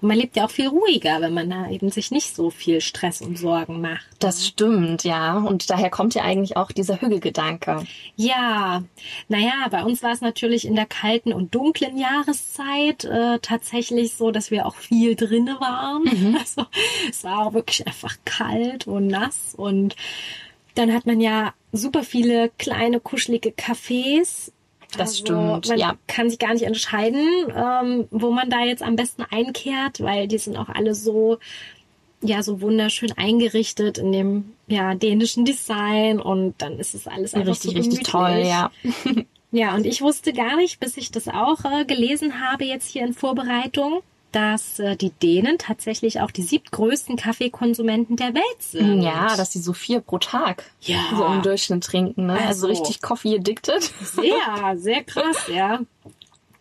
Und 0.00 0.08
man 0.08 0.16
lebt 0.16 0.36
ja 0.36 0.44
auch 0.44 0.50
viel 0.50 0.68
ruhiger, 0.68 1.20
wenn 1.20 1.34
man 1.34 1.50
da 1.50 1.68
eben 1.70 1.90
sich 1.90 2.10
nicht 2.10 2.34
so 2.34 2.50
viel 2.50 2.80
Stress 2.80 3.20
und 3.20 3.38
Sorgen 3.38 3.80
macht. 3.80 4.06
Das 4.20 4.46
stimmt, 4.46 5.04
ja. 5.04 5.38
Und 5.38 5.70
daher 5.70 5.90
kommt 5.90 6.14
ja 6.14 6.22
eigentlich 6.22 6.56
auch 6.56 6.70
dieser 6.72 7.00
Hügelgedanke. 7.00 7.84
Ja, 8.16 8.82
naja, 9.28 9.66
bei 9.70 9.82
uns 9.82 10.02
war 10.02 10.12
es 10.12 10.20
natürlich 10.20 10.66
in 10.66 10.76
der 10.76 10.86
kalten 10.86 11.32
und 11.32 11.54
dunklen 11.54 11.98
Jahreszeit 11.98 13.04
äh, 13.04 13.38
tatsächlich 13.40 14.14
so, 14.14 14.30
dass 14.30 14.50
wir 14.50 14.66
auch 14.66 14.76
viel 14.76 15.14
drinne 15.14 15.60
waren. 15.60 16.36
Also 16.38 16.66
es 17.08 17.24
war 17.24 17.46
auch 17.46 17.52
wirklich 17.52 17.86
einfach 17.86 18.16
kalt 18.24 18.86
und 18.86 19.08
nass 19.08 19.54
und 19.56 19.96
dann 20.74 20.92
hat 20.92 21.06
man 21.06 21.20
ja 21.20 21.52
super 21.72 22.04
viele 22.04 22.50
kleine 22.58 23.00
kuschelige 23.00 23.50
Cafés. 23.50 24.52
Das 24.98 25.18
stimmt, 25.18 25.68
man 25.68 25.78
ja. 25.78 25.96
kann 26.06 26.28
sich 26.28 26.38
gar 26.38 26.52
nicht 26.52 26.64
entscheiden, 26.64 27.26
ähm, 27.54 28.08
wo 28.10 28.30
man 28.30 28.50
da 28.50 28.64
jetzt 28.64 28.82
am 28.82 28.96
besten 28.96 29.22
einkehrt, 29.30 30.00
weil 30.00 30.28
die 30.28 30.38
sind 30.38 30.56
auch 30.56 30.68
alle 30.68 30.94
so 30.94 31.38
ja 32.20 32.42
so 32.42 32.60
wunderschön 32.60 33.12
eingerichtet 33.12 33.98
in 33.98 34.10
dem 34.12 34.52
ja 34.66 34.94
dänischen 34.94 35.44
Design 35.44 36.20
und 36.20 36.54
dann 36.58 36.78
ist 36.78 36.94
es 36.94 37.06
alles 37.06 37.34
einfach 37.34 37.52
richtig, 37.52 37.70
so 37.72 37.78
richtig 37.78 38.02
toll, 38.02 38.42
ja. 38.44 38.70
Ja, 39.50 39.74
und 39.74 39.86
ich 39.86 40.02
wusste 40.02 40.32
gar 40.32 40.56
nicht, 40.56 40.78
bis 40.78 40.96
ich 40.96 41.10
das 41.10 41.26
auch 41.26 41.64
äh, 41.64 41.84
gelesen 41.86 42.40
habe 42.40 42.64
jetzt 42.64 42.90
hier 42.90 43.04
in 43.04 43.14
Vorbereitung, 43.14 44.02
dass 44.32 44.78
äh, 44.78 44.96
die 44.96 45.10
Dänen 45.10 45.58
tatsächlich 45.58 46.20
auch 46.20 46.30
die 46.30 46.42
siebtgrößten 46.42 47.16
Kaffeekonsumenten 47.16 48.16
der 48.16 48.34
Welt 48.34 48.60
sind. 48.62 49.02
Ja, 49.02 49.36
dass 49.36 49.52
sie 49.52 49.60
so 49.60 49.72
vier 49.72 50.00
pro 50.00 50.18
Tag 50.18 50.70
Ja. 50.82 50.98
so 51.16 51.24
im 51.26 51.42
Durchschnitt 51.42 51.84
trinken. 51.84 52.26
Ne? 52.26 52.34
Also, 52.34 52.66
Also. 52.66 52.68
richtig 52.68 53.00
Coffee 53.00 53.36
addicted. 53.36 53.82
Sehr, 53.82 54.76
sehr 54.76 55.02
krass, 55.04 55.48
ja. 55.52 55.80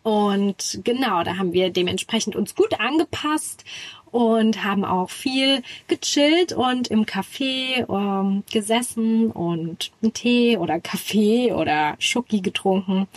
Und 0.03 0.80
genau, 0.86 1.23
da 1.23 1.36
haben 1.38 1.51
wir 1.51 1.69
dementsprechend 1.69 2.36
uns 2.38 2.56
gut 2.56 2.80
angepasst 2.80 3.65
und 4.10 4.63
haben 4.63 4.86
auch 4.86 5.10
viel 5.10 5.62
gechillt 5.89 6.53
und 6.53 6.88
im 6.88 7.06
Café 7.06 7.86
ähm, 7.89 8.43
gesessen 8.49 9.32
und 9.32 9.91
einen 10.01 10.13
Tee 10.13 10.56
oder 10.58 10.80
Kaffee 10.80 11.51
oder 11.51 11.95
Schoki 11.99 12.39
getrunken. 12.39 13.08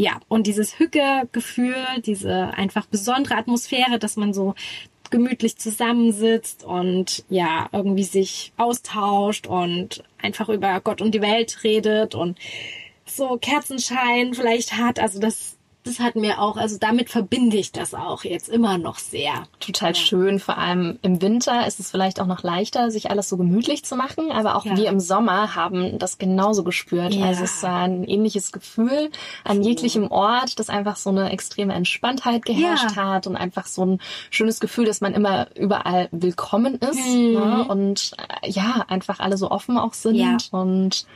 Ja, 0.00 0.20
und 0.28 0.46
dieses 0.46 0.78
Hücke-Gefühl, 0.78 1.74
diese 2.06 2.54
einfach 2.54 2.86
besondere 2.86 3.34
Atmosphäre, 3.34 3.98
dass 3.98 4.16
man 4.16 4.32
so 4.32 4.54
gemütlich 5.10 5.56
zusammensitzt 5.58 6.62
und 6.64 7.24
ja, 7.28 7.68
irgendwie 7.72 8.04
sich 8.04 8.52
austauscht 8.56 9.48
und 9.48 10.04
einfach 10.22 10.48
über 10.50 10.80
Gott 10.80 11.02
und 11.02 11.16
die 11.16 11.20
Welt 11.20 11.64
redet 11.64 12.14
und 12.14 12.38
so 13.06 13.38
Kerzenschein 13.38 14.34
vielleicht 14.34 14.74
hat. 14.74 15.00
Also 15.00 15.18
das, 15.18 15.57
das 15.88 15.98
hat 16.00 16.14
mir 16.16 16.40
auch, 16.40 16.56
also 16.56 16.76
damit 16.78 17.10
verbinde 17.10 17.56
ich 17.56 17.72
das 17.72 17.94
auch 17.94 18.24
jetzt 18.24 18.48
immer 18.48 18.78
noch 18.78 18.98
sehr. 18.98 19.32
Total 19.60 19.94
schön. 19.94 20.38
Vor 20.38 20.58
allem 20.58 20.98
im 21.02 21.20
Winter 21.22 21.66
ist 21.66 21.80
es 21.80 21.90
vielleicht 21.90 22.20
auch 22.20 22.26
noch 22.26 22.42
leichter, 22.42 22.90
sich 22.90 23.10
alles 23.10 23.28
so 23.28 23.36
gemütlich 23.36 23.84
zu 23.84 23.96
machen. 23.96 24.30
Aber 24.30 24.56
auch 24.56 24.64
Ja. 24.64 24.76
wir 24.76 24.88
im 24.88 25.00
Sommer 25.00 25.54
haben 25.54 25.98
das 25.98 26.18
genauso 26.18 26.62
gespürt. 26.64 27.14
Ja. 27.14 27.26
Also 27.26 27.44
es 27.44 27.62
war 27.62 27.80
ein 27.80 28.04
ähnliches 28.04 28.52
Gefühl 28.52 29.10
an 29.44 29.62
jeglichem 29.62 30.10
Ort, 30.10 30.58
dass 30.58 30.68
einfach 30.68 30.96
so 30.96 31.10
eine 31.10 31.30
extreme 31.30 31.74
Entspanntheit 31.74 32.44
geherrscht 32.44 32.96
Ja. 32.96 33.14
hat 33.14 33.26
und 33.26 33.36
einfach 33.36 33.66
so 33.66 33.84
ein 33.84 34.00
schönes 34.30 34.60
Gefühl, 34.60 34.84
dass 34.84 35.00
man 35.00 35.14
immer 35.14 35.48
überall 35.56 36.08
willkommen 36.12 36.74
ist. 36.76 37.04
Ne? 37.06 37.64
Und 37.68 38.12
äh, 38.42 38.50
ja, 38.50 38.84
einfach 38.88 39.20
alle 39.20 39.36
so 39.36 39.50
offen 39.50 39.78
auch 39.78 39.94
sind. 39.94 40.16
Ja. 40.16 40.36
Und 40.50 41.06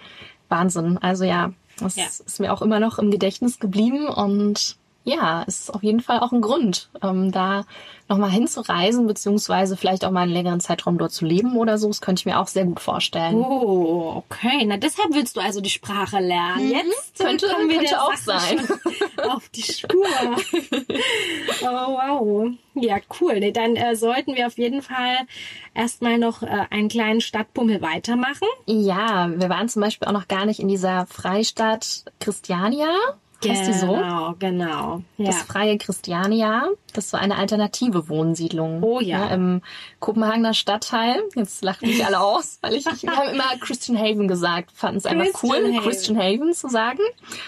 Wahnsinn. 0.48 0.98
Also 0.98 1.24
ja, 1.24 1.52
das 1.78 1.96
Ja. 1.96 2.04
ist 2.04 2.40
mir 2.40 2.52
auch 2.52 2.62
immer 2.62 2.80
noch 2.80 2.98
im 2.98 3.10
Gedächtnis 3.10 3.58
geblieben 3.58 4.08
und 4.08 4.76
ja, 5.04 5.44
es 5.46 5.60
ist 5.60 5.74
auf 5.74 5.82
jeden 5.82 6.00
Fall 6.00 6.20
auch 6.20 6.32
ein 6.32 6.40
Grund, 6.40 6.88
ähm, 7.02 7.32
da 7.32 7.64
nochmal 8.08 8.30
hinzureisen, 8.30 9.06
beziehungsweise 9.06 9.76
vielleicht 9.76 10.04
auch 10.04 10.10
mal 10.10 10.22
einen 10.22 10.32
längeren 10.32 10.60
Zeitraum 10.60 10.98
dort 10.98 11.12
zu 11.12 11.24
leben 11.24 11.56
oder 11.56 11.78
so. 11.78 11.88
Das 11.88 12.00
könnte 12.00 12.20
ich 12.20 12.26
mir 12.26 12.38
auch 12.38 12.46
sehr 12.46 12.64
gut 12.64 12.78
vorstellen. 12.80 13.36
Oh, 13.36 14.22
okay. 14.28 14.64
Na, 14.66 14.76
deshalb 14.76 15.14
willst 15.14 15.36
du 15.36 15.40
also 15.40 15.60
die 15.60 15.70
Sprache 15.70 16.18
lernen. 16.20 16.70
Jetzt 16.70 17.18
Mhm. 17.20 17.24
Könnte- 17.24 17.48
kommen 17.48 17.68
wir 17.68 17.78
könnte 17.78 18.02
auch 18.02 18.14
Sache 18.16 18.40
sein. 18.58 19.30
auf 19.30 19.48
die 19.50 19.62
Spur. 19.62 20.06
oh, 21.62 21.66
wow. 21.66 22.50
Ja, 22.74 22.96
cool. 23.20 23.40
Nee, 23.40 23.52
dann 23.52 23.76
äh, 23.76 23.96
sollten 23.96 24.34
wir 24.34 24.46
auf 24.46 24.58
jeden 24.58 24.82
Fall 24.82 25.16
erstmal 25.74 26.18
noch 26.18 26.42
äh, 26.42 26.66
einen 26.70 26.88
kleinen 26.88 27.20
Stadtbummel 27.20 27.82
weitermachen. 27.82 28.46
Ja, 28.66 29.30
wir 29.34 29.48
waren 29.48 29.68
zum 29.68 29.82
Beispiel 29.82 30.08
auch 30.08 30.12
noch 30.12 30.28
gar 30.28 30.46
nicht 30.46 30.60
in 30.60 30.68
dieser 30.68 31.06
Freistadt 31.06 32.04
Christiania. 32.20 32.88
Heißt 33.50 33.66
die 33.68 33.72
so? 33.72 33.94
Genau, 33.94 34.34
genau. 34.38 35.02
Ja. 35.16 35.26
Das 35.26 35.42
freie 35.42 35.78
Christiania, 35.78 36.66
das 36.92 37.12
war 37.12 37.20
eine 37.20 37.36
alternative 37.36 38.08
Wohnsiedlung. 38.08 38.82
Oh 38.82 39.00
ja. 39.00 39.26
Ne, 39.26 39.34
Im 39.34 39.62
Kopenhagener 40.00 40.54
Stadtteil. 40.54 41.16
Jetzt 41.34 41.62
lachen 41.64 41.88
mich 41.88 42.04
alle 42.04 42.20
aus, 42.20 42.58
weil 42.62 42.74
ich, 42.74 42.84
wir 42.84 43.16
haben 43.16 43.28
immer 43.30 43.56
Christian 43.60 43.98
Haven 43.98 44.28
gesagt, 44.28 44.70
fanden 44.72 44.98
es 44.98 45.06
einfach 45.06 45.42
cool, 45.42 45.56
Haven. 45.56 45.80
Christian 45.80 46.18
Haven 46.18 46.52
zu 46.54 46.68
sagen. 46.68 47.00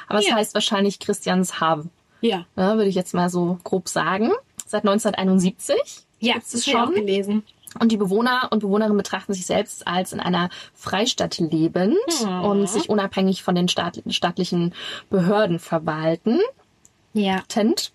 Aber 0.09 0.19
es 0.19 0.29
Ja. 0.29 0.35
heißt 0.37 0.55
wahrscheinlich 0.55 0.99
Christianshaven, 0.99 1.91
ja. 2.21 2.45
ne, 2.57 2.77
würde 2.77 2.87
ich 2.87 2.95
jetzt 2.95 3.15
mal 3.15 3.29
so 3.31 3.59
grob 3.65 3.89
sagen. 3.89 4.31
Seit 4.67 4.83
1971. 4.85 5.77
Ja, 6.21 6.35
das 6.35 6.55
es 6.55 6.67
habe 6.67 6.71
ich 6.71 6.77
auch 6.77 6.85
schon? 6.87 6.95
gelesen. 6.95 7.43
Und 7.81 7.91
die 7.93 7.97
Bewohner 7.97 8.49
und 8.51 8.61
Bewohnerinnen 8.61 8.97
betrachten 8.97 9.35
sich 9.35 9.47
selbst 9.47 9.87
als 9.87 10.13
in 10.13 10.21
einer 10.21 10.49
Freistadt 10.75 11.39
lebend 11.39 11.97
Mhm. 12.25 12.45
und 12.45 12.69
sich 12.69 12.89
unabhängig 12.89 13.43
von 13.43 13.55
den 13.55 13.69
staat 13.69 14.03
staatlichen 14.09 14.75
Behörden 15.11 15.59
verwalten. 15.59 16.41
Ja. 17.17 17.43
Tent. 17.47 17.93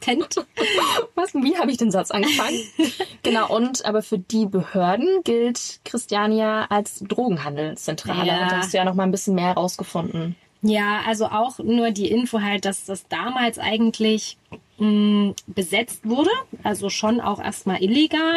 Tent. 0.00 0.36
Was? 1.14 1.32
Wie 1.34 1.56
habe 1.56 1.70
ich 1.70 1.78
den 1.78 1.90
Satz 1.90 2.10
angefangen? 2.10 2.58
genau, 3.22 3.48
und 3.54 3.84
aber 3.86 4.02
für 4.02 4.18
die 4.18 4.44
Behörden 4.44 5.22
gilt 5.24 5.80
Christiania 5.84 6.66
als 6.68 7.00
Drogenhandelszentrale. 7.00 8.26
Ja. 8.26 8.42
Und 8.42 8.50
da 8.52 8.56
hast 8.58 8.72
du 8.74 8.76
ja 8.76 8.84
noch 8.84 8.94
mal 8.94 9.04
ein 9.04 9.10
bisschen 9.10 9.34
mehr 9.34 9.52
rausgefunden. 9.54 10.36
Ja, 10.60 11.00
also 11.06 11.26
auch 11.26 11.58
nur 11.60 11.92
die 11.92 12.10
Info 12.10 12.40
halt, 12.42 12.64
dass 12.64 12.84
das 12.84 13.06
damals 13.08 13.58
eigentlich 13.58 14.36
mh, 14.78 15.34
besetzt 15.46 16.08
wurde, 16.08 16.30
also 16.62 16.88
schon 16.90 17.20
auch 17.20 17.40
erstmal 17.40 17.82
illegal. 17.82 18.36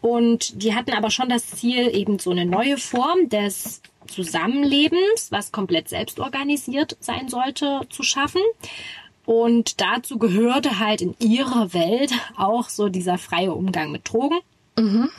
Und 0.00 0.62
die 0.62 0.74
hatten 0.74 0.92
aber 0.92 1.10
schon 1.10 1.28
das 1.28 1.48
Ziel, 1.50 1.94
eben 1.94 2.18
so 2.18 2.30
eine 2.30 2.44
neue 2.44 2.78
Form 2.78 3.28
des 3.28 3.82
Zusammenlebens, 4.06 5.30
was 5.30 5.52
komplett 5.52 5.88
selbstorganisiert 5.88 6.96
sein 7.00 7.28
sollte, 7.28 7.80
zu 7.88 8.02
schaffen. 8.02 8.42
Und 9.24 9.80
dazu 9.80 10.18
gehörte 10.18 10.80
halt 10.80 11.00
in 11.00 11.14
ihrer 11.20 11.72
Welt 11.72 12.12
auch 12.36 12.68
so 12.68 12.88
dieser 12.88 13.18
freie 13.18 13.52
Umgang 13.52 13.92
mit 13.92 14.10
Drogen. 14.10 14.38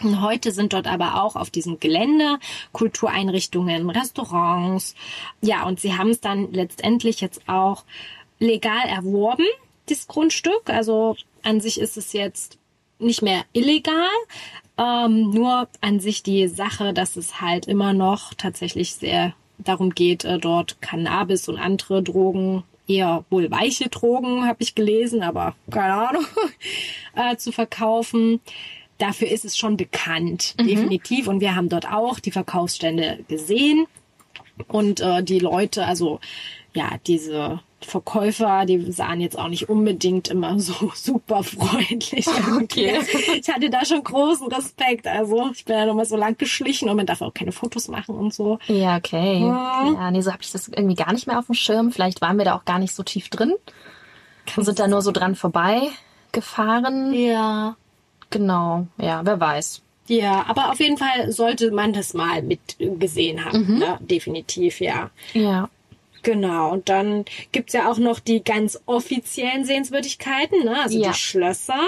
Und 0.03 0.21
Heute 0.21 0.51
sind 0.51 0.73
dort 0.73 0.87
aber 0.87 1.21
auch 1.21 1.35
auf 1.35 1.49
diesem 1.49 1.79
Gelände 1.79 2.39
Kultureinrichtungen, 2.71 3.89
Restaurants. 3.89 4.95
Ja, 5.41 5.65
und 5.65 5.79
sie 5.79 5.95
haben 5.95 6.09
es 6.09 6.21
dann 6.21 6.51
letztendlich 6.51 7.21
jetzt 7.21 7.47
auch 7.47 7.83
legal 8.39 8.87
erworben, 8.87 9.45
das 9.87 10.07
Grundstück. 10.07 10.69
Also 10.69 11.15
an 11.41 11.61
sich 11.61 11.79
ist 11.79 11.97
es 11.97 12.13
jetzt 12.13 12.57
nicht 12.99 13.21
mehr 13.21 13.43
illegal. 13.53 14.09
Ähm, 14.77 15.29
nur 15.29 15.67
an 15.81 15.99
sich 15.99 16.23
die 16.23 16.47
Sache, 16.47 16.93
dass 16.93 17.15
es 17.15 17.41
halt 17.41 17.67
immer 17.67 17.93
noch 17.93 18.33
tatsächlich 18.33 18.95
sehr 18.95 19.33
darum 19.59 19.91
geht, 19.91 20.25
äh, 20.25 20.39
dort 20.39 20.81
Cannabis 20.81 21.47
und 21.47 21.57
andere 21.57 22.01
Drogen, 22.01 22.63
eher 22.87 23.23
wohl 23.29 23.49
weiche 23.51 23.89
Drogen, 23.89 24.45
habe 24.45 24.61
ich 24.61 24.75
gelesen, 24.75 25.21
aber 25.21 25.55
keine 25.69 26.09
Ahnung, 26.09 26.25
äh, 27.15 27.37
zu 27.37 27.51
verkaufen. 27.51 28.41
Dafür 28.97 29.29
ist 29.29 29.45
es 29.45 29.57
schon 29.57 29.77
bekannt, 29.77 30.55
definitiv. 30.59 31.27
Und 31.27 31.39
wir 31.39 31.55
haben 31.55 31.69
dort 31.69 31.91
auch 31.91 32.19
die 32.19 32.31
Verkaufsstände 32.31 33.19
gesehen. 33.27 33.85
Und 34.67 35.01
äh, 35.01 35.23
die 35.23 35.39
Leute, 35.39 35.85
also 35.85 36.19
ja, 36.73 36.91
diese 37.05 37.59
Verkäufer, 37.81 38.65
die 38.65 38.91
sahen 38.91 39.19
jetzt 39.21 39.37
auch 39.37 39.47
nicht 39.47 39.69
unbedingt 39.69 40.29
immer 40.29 40.59
so 40.59 40.91
super 40.95 41.43
freundlich. 41.43 42.27
Okay. 42.61 42.99
Ich 43.35 43.49
hatte 43.49 43.69
da 43.69 43.83
schon 43.85 44.03
großen 44.03 44.47
Respekt. 44.47 45.07
Also 45.07 45.49
ich 45.53 45.65
bin 45.65 45.75
ja 45.75 45.85
nochmal 45.85 46.05
so 46.05 46.15
lang 46.15 46.37
geschlichen 46.37 46.89
und 46.89 46.95
man 46.95 47.05
darf 47.05 47.21
auch 47.21 47.33
keine 47.33 47.51
Fotos 47.51 47.87
machen 47.87 48.15
und 48.15 48.33
so. 48.33 48.59
Ja, 48.67 48.97
okay. 48.97 49.39
Ja. 49.39 49.91
Ja, 49.91 50.11
nee, 50.11 50.21
so 50.21 50.31
habe 50.31 50.41
ich 50.41 50.51
das 50.51 50.67
irgendwie 50.67 50.95
gar 50.95 51.11
nicht 51.11 51.27
mehr 51.27 51.39
auf 51.39 51.47
dem 51.47 51.55
Schirm. 51.55 51.91
Vielleicht 51.91 52.21
waren 52.21 52.37
wir 52.37 52.45
da 52.45 52.55
auch 52.55 52.65
gar 52.65 52.79
nicht 52.79 52.95
so 52.95 53.03
tief 53.03 53.29
drin. 53.29 53.53
Und 54.55 54.63
sind 54.63 54.79
da 54.79 54.87
nur 54.87 55.01
so 55.01 55.11
dran 55.11 55.35
vorbei 55.35 55.89
gefahren. 56.31 57.13
Ja. 57.13 57.75
Genau, 58.29 58.87
ja, 58.97 59.21
wer 59.23 59.39
weiß. 59.39 59.81
Ja, 60.07 60.45
aber 60.47 60.71
auf 60.71 60.79
jeden 60.79 60.97
Fall 60.97 61.31
sollte 61.31 61.71
man 61.71 61.93
das 61.93 62.13
mal 62.13 62.41
mit 62.41 62.59
gesehen 62.79 63.45
haben. 63.45 63.79
Ne? 63.79 63.97
Definitiv, 64.01 64.81
ja. 64.81 65.11
Ja. 65.33 65.69
Genau, 66.23 66.71
und 66.71 66.89
dann 66.89 67.25
gibt's 67.51 67.73
ja 67.73 67.91
auch 67.91 67.97
noch 67.97 68.19
die 68.19 68.43
ganz 68.43 68.81
offiziellen 68.85 69.65
Sehenswürdigkeiten, 69.65 70.63
ne? 70.63 70.81
also 70.81 70.97
Ja. 70.97 71.09
die 71.11 71.17
Schlösser. 71.17 71.87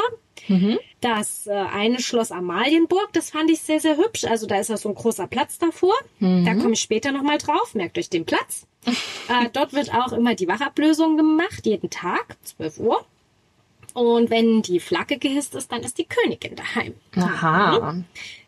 Das 1.01 1.47
äh, 1.47 1.53
eine 1.53 1.99
Schloss 1.99 2.31
Amalienburg, 2.31 3.09
das 3.13 3.31
fand 3.31 3.49
ich 3.49 3.61
sehr, 3.61 3.79
sehr 3.79 3.97
hübsch. 3.97 4.25
Also 4.25 4.45
da 4.45 4.59
ist 4.59 4.69
ja 4.69 4.77
so 4.77 4.89
ein 4.89 4.95
großer 4.95 5.25
Platz 5.27 5.57
davor. 5.57 5.93
Da 6.19 6.53
komme 6.55 6.73
ich 6.73 6.81
später 6.81 7.11
nochmal 7.11 7.37
drauf. 7.39 7.73
Merkt 7.73 7.97
euch 7.97 8.09
den 8.09 8.25
Platz. 8.25 8.67
äh, 8.85 9.49
dort 9.53 9.73
wird 9.73 9.93
auch 9.93 10.13
immer 10.13 10.35
die 10.35 10.47
Wachablösung 10.47 11.17
gemacht, 11.17 11.65
jeden 11.65 11.89
Tag, 11.89 12.37
12 12.43 12.79
Uhr. 12.79 13.05
Und 13.95 14.29
wenn 14.29 14.61
die 14.61 14.79
Flagge 14.81 15.17
gehisst 15.17 15.55
ist, 15.55 15.71
dann 15.71 15.81
ist 15.81 15.97
die 15.97 16.03
Königin 16.05 16.55
daheim. 16.55 16.93
Aha. 17.15 17.95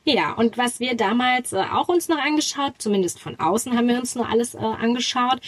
Ja, 0.04 0.34
und 0.34 0.58
was 0.58 0.80
wir 0.82 0.96
damals 0.96 1.54
äh, 1.54 1.64
auch 1.74 1.88
uns 1.88 2.10
noch 2.10 2.18
angeschaut, 2.18 2.74
zumindest 2.80 3.20
von 3.20 3.40
außen 3.40 3.76
haben 3.76 3.88
wir 3.88 3.98
uns 3.98 4.14
nur 4.14 4.28
alles 4.30 4.56
äh, 4.56 4.60
angeschaut, 4.60 5.40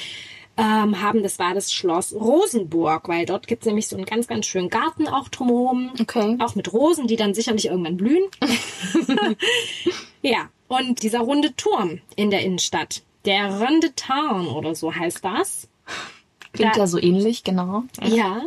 ähm, 0.57 1.01
haben, 1.01 1.21
das 1.21 1.37
war 1.37 1.53
das 1.53 1.71
Schloss 1.73 2.13
Rosenburg, 2.13 3.07
weil 3.09 3.25
dort 3.25 3.47
gibt's 3.47 3.65
nämlich 3.65 3.87
so 3.87 3.97
einen 3.97 4.05
ganz, 4.05 4.27
ganz 4.27 4.45
schönen 4.45 4.69
Garten 4.69 5.07
auch 5.07 5.27
drumherum. 5.29 5.91
Okay. 5.99 6.37
Auch 6.39 6.55
mit 6.55 6.71
Rosen, 6.71 7.07
die 7.07 7.15
dann 7.17 7.33
sicherlich 7.33 7.65
irgendwann 7.67 7.97
blühen. 7.97 8.23
ja, 10.21 10.49
und 10.69 11.03
dieser 11.03 11.19
runde 11.19 11.55
Turm 11.55 11.99
in 12.15 12.29
der 12.31 12.41
Innenstadt, 12.41 13.03
der 13.25 13.59
Runde 13.59 13.93
Tarn 13.95 14.47
oder 14.47 14.75
so 14.75 14.95
heißt 14.95 15.23
das. 15.25 15.67
Klingt 16.53 16.75
Da- 16.75 16.79
ja 16.79 16.87
so 16.87 16.97
ähnlich, 16.99 17.43
genau. 17.43 17.83
Ja, 18.03 18.41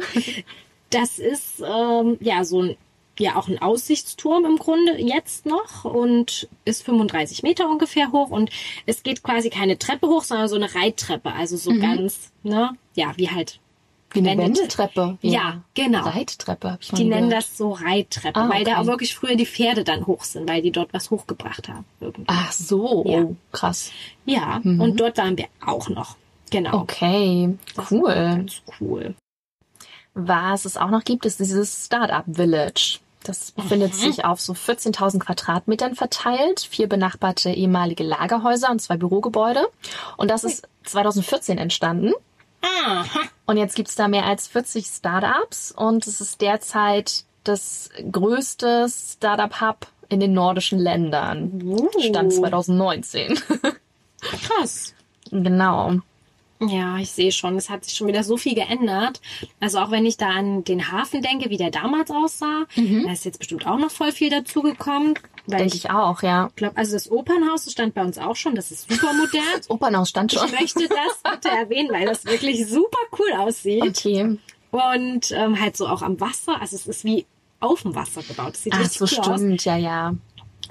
das 0.94 1.18
ist 1.18 1.60
ähm, 1.60 2.16
ja 2.20 2.44
so 2.44 2.62
ein 2.62 2.76
ja 3.18 3.36
auch 3.36 3.46
ein 3.48 3.60
Aussichtsturm 3.60 4.46
im 4.46 4.56
Grunde 4.56 4.98
jetzt 4.98 5.44
noch 5.44 5.84
und 5.84 6.48
ist 6.64 6.82
35 6.82 7.42
Meter 7.42 7.68
ungefähr 7.68 8.10
hoch 8.10 8.30
und 8.30 8.50
es 8.86 9.02
geht 9.02 9.22
quasi 9.22 9.50
keine 9.50 9.78
Treppe 9.78 10.06
hoch, 10.06 10.22
sondern 10.22 10.48
so 10.48 10.56
eine 10.56 10.74
Reittreppe, 10.74 11.30
also 11.30 11.58
so 11.58 11.72
ganz, 11.78 12.32
ne, 12.42 12.70
ja, 12.94 13.12
wie 13.16 13.28
halt 13.30 13.60
Wie 14.12 14.20
eine 14.20 14.42
Wendeltreppe. 14.42 15.18
Ja, 15.20 15.60
genau. 15.74 16.04
Reittreppe, 16.04 16.72
hab 16.72 16.80
ich 16.82 16.90
mal 16.90 16.98
Die 16.98 17.04
nennen 17.04 17.28
gehört. 17.28 17.44
das 17.44 17.58
so 17.58 17.72
Reittreppe, 17.72 18.40
Ah, 18.40 18.48
weil 18.48 18.64
da 18.64 18.72
okay. 18.72 18.80
auch 18.80 18.86
wirklich 18.86 19.14
früher 19.14 19.36
die 19.36 19.46
Pferde 19.46 19.84
dann 19.84 20.06
hoch 20.06 20.24
sind, 20.24 20.48
weil 20.48 20.62
die 20.62 20.70
dort 20.72 20.94
was 20.94 21.10
hochgebracht 21.10 21.68
haben. 21.68 21.84
Irgendwie. 22.00 22.24
Ach 22.28 22.50
so, 22.50 23.04
Ja. 23.06 23.18
oh, 23.24 23.36
krass. 23.52 23.90
Ja, 24.24 24.56
und 24.64 24.98
dort 24.98 25.18
waren 25.18 25.36
wir 25.36 25.48
auch 25.64 25.90
noch. 25.90 26.16
Genau. 26.50 26.80
Okay, 26.80 27.56
cool. 27.90 28.14
Ganz 28.14 28.62
cool. 28.80 29.14
Was 30.14 30.64
es 30.64 30.76
auch 30.76 30.90
noch 30.90 31.04
gibt, 31.04 31.24
ist 31.24 31.40
dieses 31.40 31.86
Startup 31.86 32.24
Village. 32.30 32.98
Das 33.24 33.52
befindet 33.52 33.94
sich 33.94 34.24
auf 34.24 34.40
so 34.40 34.52
14.000 34.52 35.20
Quadratmetern 35.20 35.94
verteilt, 35.94 36.60
vier 36.60 36.88
benachbarte 36.88 37.50
ehemalige 37.50 38.02
Lagerhäuser 38.02 38.70
und 38.70 38.80
zwei 38.82 38.96
Bürogebäude. 38.96 39.68
Und 40.16 40.30
das 40.30 40.44
ist 40.44 40.68
2014 40.84 41.56
entstanden. 41.58 42.12
Aha. 42.62 43.20
Und 43.46 43.56
jetzt 43.56 43.76
gibt's 43.76 43.94
da 43.94 44.08
mehr 44.08 44.24
als 44.24 44.48
40 44.48 44.86
Startups 44.86 45.72
und 45.72 46.06
es 46.06 46.20
ist 46.20 46.40
derzeit 46.40 47.24
das 47.44 47.90
größte 48.10 48.88
Startup-Hub 48.88 49.86
in 50.08 50.20
den 50.20 50.32
nordischen 50.32 50.78
Ländern. 50.78 51.60
Uh. 51.62 51.88
Stand 52.00 52.32
2019. 52.32 53.38
Krass. 54.20 54.94
genau. 55.30 55.94
Ja, 56.68 56.98
ich 56.98 57.10
sehe 57.10 57.32
schon, 57.32 57.56
es 57.56 57.70
hat 57.70 57.84
sich 57.84 57.94
schon 57.94 58.06
wieder 58.06 58.22
so 58.22 58.36
viel 58.36 58.54
geändert. 58.54 59.20
Also 59.60 59.78
auch 59.78 59.90
wenn 59.90 60.06
ich 60.06 60.16
da 60.16 60.28
an 60.28 60.64
den 60.64 60.92
Hafen 60.92 61.22
denke, 61.22 61.50
wie 61.50 61.56
der 61.56 61.70
damals 61.70 62.10
aussah, 62.10 62.66
da 62.76 63.12
ist 63.12 63.24
jetzt 63.24 63.38
bestimmt 63.38 63.66
auch 63.66 63.78
noch 63.78 63.90
voll 63.90 64.12
viel 64.12 64.30
dazugekommen. 64.30 65.14
Denke 65.46 65.64
ich 65.66 65.74
ich 65.74 65.90
auch, 65.90 66.22
ja. 66.22 66.50
glaube, 66.54 66.76
also 66.76 66.92
das 66.92 67.10
Opernhaus 67.10 67.64
das 67.64 67.72
stand 67.72 67.94
bei 67.94 68.02
uns 68.02 68.18
auch 68.18 68.36
schon, 68.36 68.54
das 68.54 68.70
ist 68.70 68.88
super 68.90 69.12
modern. 69.12 69.42
Das 69.56 69.70
Opernhaus 69.70 70.08
stand 70.08 70.32
schon. 70.32 70.46
Ich 70.46 70.60
möchte 70.60 70.88
das 70.88 71.32
bitte 71.32 71.48
erwähnen, 71.48 71.90
weil 71.92 72.06
das 72.06 72.24
wirklich 72.24 72.66
super 72.66 72.98
cool 73.18 73.32
aussieht. 73.38 73.82
Okay. 73.82 74.38
Und 74.70 75.32
ähm, 75.32 75.60
halt 75.60 75.76
so 75.76 75.86
auch 75.86 76.02
am 76.02 76.20
Wasser. 76.20 76.60
Also 76.60 76.76
es 76.76 76.86
ist 76.86 77.04
wie 77.04 77.26
auf 77.60 77.82
dem 77.82 77.94
Wasser 77.94 78.22
gebaut. 78.22 78.54
Das 78.54 78.62
sieht 78.62 78.72
Ach 78.74 78.80
richtig 78.80 78.98
so, 78.98 79.04
cool 79.04 79.32
aus. 79.32 79.40
stimmt, 79.40 79.64
ja, 79.64 79.76
ja. 79.76 80.14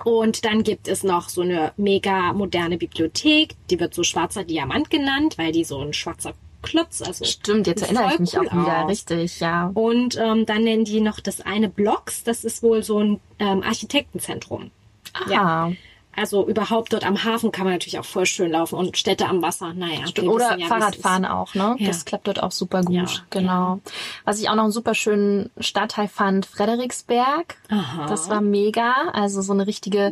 Und 0.06 0.46
dann 0.46 0.64
gibt 0.64 0.88
es 0.88 1.04
noch 1.04 1.30
so 1.30 1.42
eine 1.42 1.74
mega 1.78 2.34
moderne 2.34 2.78
Bibliothek. 2.78 3.56
Die 3.70 3.80
wird 3.80 3.94
so 3.94 4.04
schwarzer 4.04 4.44
Diamant 4.44 4.90
genannt, 4.90 5.38
weil 5.38 5.52
die 5.52 5.64
so 5.64 5.80
ein 5.80 5.94
schwarzer 5.94 6.34
Klotz, 6.62 7.02
also 7.02 7.26
Stimmt, 7.26 7.66
jetzt 7.66 7.82
erinnere 7.82 8.14
ich 8.14 8.20
mich 8.20 8.38
cool 8.38 8.48
auch 8.48 8.52
wieder. 8.54 8.84
aus. 8.84 8.90
Richtig, 8.92 9.40
ja. 9.40 9.72
Und 9.74 10.16
ähm, 10.18 10.46
dann 10.46 10.64
nennen 10.64 10.86
die 10.86 11.02
noch 11.02 11.20
das 11.20 11.42
eine 11.42 11.70
Blocks. 11.70 12.24
Das 12.24 12.44
ist 12.44 12.62
wohl 12.62 12.84
so 12.84 13.00
ein 13.00 13.20
ähm, 13.40 13.64
Architektenzentrum. 13.64 14.70
Ah, 15.14 15.72
Also 16.16 16.48
überhaupt 16.48 16.94
dort 16.94 17.06
am 17.06 17.24
Hafen 17.24 17.52
kann 17.52 17.64
man 17.66 17.74
natürlich 17.74 18.00
auch 18.00 18.06
voll 18.06 18.26
schön 18.26 18.52
laufen 18.52 18.76
und 18.76 18.98
Städte 18.98 19.28
am 19.28 19.42
Wasser. 19.42 19.74
Naja, 19.74 20.00
wir 20.14 20.32
Oder 20.32 20.58
ja, 20.58 20.68
Fahrradfahren 20.68 21.26
auch, 21.26 21.56
ne? 21.56 21.76
Ja. 21.80 21.88
Das 21.88 22.06
klappt 22.06 22.28
dort 22.28 22.44
auch 22.44 22.52
super 22.52 22.84
gut. 22.84 22.96
Ja, 22.96 23.06
genau. 23.30 23.80
Was 24.26 24.40
ich 24.40 24.50
auch 24.50 24.56
noch 24.56 24.64
einen 24.64 24.72
super 24.72 24.94
schönen 24.94 25.50
Stadtteil 25.60 26.08
fand, 26.08 26.46
Frederiksberg. 26.46 27.56
Aha. 27.70 28.08
Das 28.08 28.30
war 28.30 28.42
mega. 28.42 28.94
Also 29.14 29.42
so 29.42 29.54
eine 29.54 29.68
richtige 29.68 30.12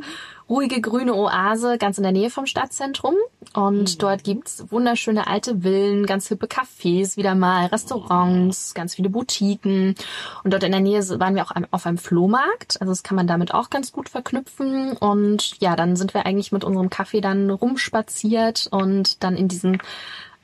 ruhige 0.50 0.82
grüne 0.82 1.14
Oase 1.14 1.78
ganz 1.78 1.98
in 1.98 2.04
der 2.04 2.12
Nähe 2.12 2.30
vom 2.30 2.46
Stadtzentrum. 2.48 3.14
Und 3.54 3.94
Mhm. 3.94 3.98
dort 4.00 4.24
gibt's 4.24 4.66
wunderschöne 4.70 5.28
alte 5.28 5.62
Villen, 5.62 6.06
ganz 6.06 6.28
hippe 6.28 6.48
Cafés 6.48 7.18
wieder 7.18 7.36
mal, 7.36 7.68
Restaurants, 7.68 8.74
ganz 8.74 8.96
viele 8.96 9.10
Boutiquen. 9.10 9.96
Und 10.44 10.52
dort 10.54 10.64
in 10.64 10.72
der 10.72 10.82
Nähe 10.82 11.02
waren 11.20 11.36
wir 11.36 11.44
auch 11.46 11.52
auf 11.72 11.86
einem 11.86 11.98
Flohmarkt. 11.98 12.82
Also 12.82 12.92
das 12.92 13.04
kann 13.04 13.16
man 13.16 13.28
damit 13.28 13.54
auch 13.54 13.70
ganz 13.70 13.92
gut 13.92 14.10
verknüpfen. 14.10 14.94
Und 14.98 15.60
ja, 15.62 15.76
dann 15.76 15.96
sind 15.96 16.14
wir 16.14 16.26
eigentlich 16.26 16.52
mit 16.52 16.64
unserem 16.64 16.90
Kaffee 16.90 17.22
dann 17.22 17.50
rumspaziert 17.50 18.68
und 18.72 19.24
dann 19.24 19.36
in 19.36 19.48
diesen 19.48 19.80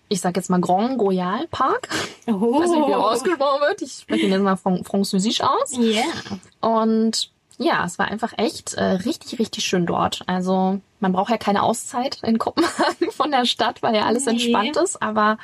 ich 0.07 0.21
sag 0.21 0.35
jetzt 0.35 0.51
mal 0.51 0.61
Grand 0.61 1.01
Royal 1.01 1.47
Park. 1.49 1.89
Oh. 2.27 2.31
Ich 2.31 2.61
weiß 2.61 2.69
nicht, 2.69 2.87
wie 2.87 2.91
er 2.91 2.99
ausgesprochen 3.03 3.61
wird. 3.67 3.81
Ich 3.81 3.93
spreche 3.93 4.27
ihn 4.27 4.31
jetzt 4.33 4.43
mal 4.43 4.55
fran- 4.55 4.83
französisch 4.83 5.41
aus. 5.41 5.75
Yeah. 5.75 6.03
Und 6.61 7.31
ja, 7.57 7.83
es 7.85 7.97
war 7.99 8.07
einfach 8.07 8.33
echt 8.37 8.73
äh, 8.73 8.83
richtig, 8.83 9.39
richtig 9.39 9.63
schön 9.65 9.85
dort. 9.85 10.21
Also 10.27 10.79
man 10.99 11.11
braucht 11.13 11.29
ja 11.31 11.37
keine 11.37 11.63
Auszeit 11.63 12.19
in 12.23 12.37
Kopenhagen 12.37 13.11
von 13.11 13.31
der 13.31 13.45
Stadt, 13.45 13.81
weil 13.83 13.95
ja 13.95 14.05
alles 14.05 14.25
Nee. 14.25 14.31
entspannt 14.33 14.77
ist. 14.77 15.01
Aber 15.01 15.37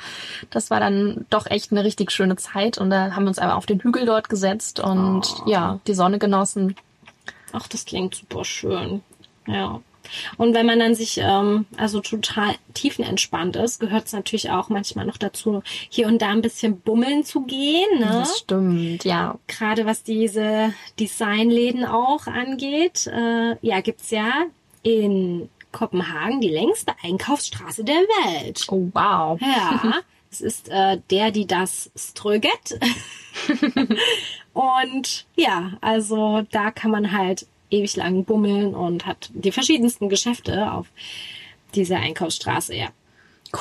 das 0.50 0.70
war 0.70 0.80
dann 0.80 1.24
doch 1.30 1.46
echt 1.46 1.72
eine 1.72 1.84
richtig 1.84 2.10
schöne 2.10 2.36
Zeit. 2.36 2.78
Und 2.78 2.90
da 2.90 3.12
haben 3.14 3.24
wir 3.24 3.28
uns 3.28 3.38
einfach 3.38 3.56
auf 3.56 3.66
den 3.66 3.80
Hügel 3.80 4.04
dort 4.06 4.28
gesetzt 4.28 4.80
und 4.80 5.22
Oh. 5.44 5.48
ja, 5.48 5.78
die 5.86 5.94
Sonne 5.94 6.18
genossen. 6.18 6.76
Ach, 7.52 7.66
das 7.68 7.84
klingt 7.84 8.14
super 8.14 8.44
schön. 8.44 9.02
Ja. 9.46 9.80
Und 10.36 10.54
wenn 10.54 10.66
man 10.66 10.78
dann 10.78 10.94
sich 10.94 11.18
ähm, 11.18 11.66
also 11.76 12.00
total 12.00 12.54
tiefenentspannt 12.74 13.56
ist, 13.56 13.80
gehört 13.80 14.06
es 14.06 14.12
natürlich 14.12 14.50
auch 14.50 14.68
manchmal 14.68 15.06
noch 15.06 15.16
dazu, 15.16 15.62
hier 15.88 16.06
und 16.06 16.22
da 16.22 16.28
ein 16.28 16.42
bisschen 16.42 16.80
bummeln 16.80 17.24
zu 17.24 17.42
gehen. 17.42 17.98
Ne? 17.98 18.06
Das 18.06 18.38
stimmt, 18.38 19.04
ja. 19.04 19.38
Gerade 19.46 19.86
was 19.86 20.02
diese 20.02 20.72
Designläden 20.98 21.84
auch 21.84 22.26
angeht. 22.26 23.06
Äh, 23.06 23.56
ja, 23.60 23.80
gibt's 23.80 24.10
ja 24.10 24.30
in 24.82 25.48
Kopenhagen 25.72 26.40
die 26.40 26.48
längste 26.48 26.92
Einkaufsstraße 27.02 27.84
der 27.84 27.96
Welt. 27.96 28.66
Oh, 28.68 28.88
wow. 28.92 29.40
Ja, 29.40 30.00
es 30.30 30.40
ist 30.40 30.68
äh, 30.68 30.98
der, 31.10 31.30
die 31.30 31.46
das 31.46 31.90
Ströget. 31.96 32.78
und 34.52 35.26
ja, 35.34 35.72
also 35.80 36.42
da 36.50 36.70
kann 36.70 36.90
man 36.90 37.12
halt 37.12 37.46
ewig 37.72 37.96
lang 37.96 38.24
bummeln 38.24 38.74
und 38.74 39.06
hat 39.06 39.30
die 39.34 39.52
verschiedensten 39.52 40.08
Geschäfte 40.08 40.72
auf 40.72 40.86
dieser 41.74 41.96
Einkaufsstraße, 41.96 42.74
ja. 42.74 42.88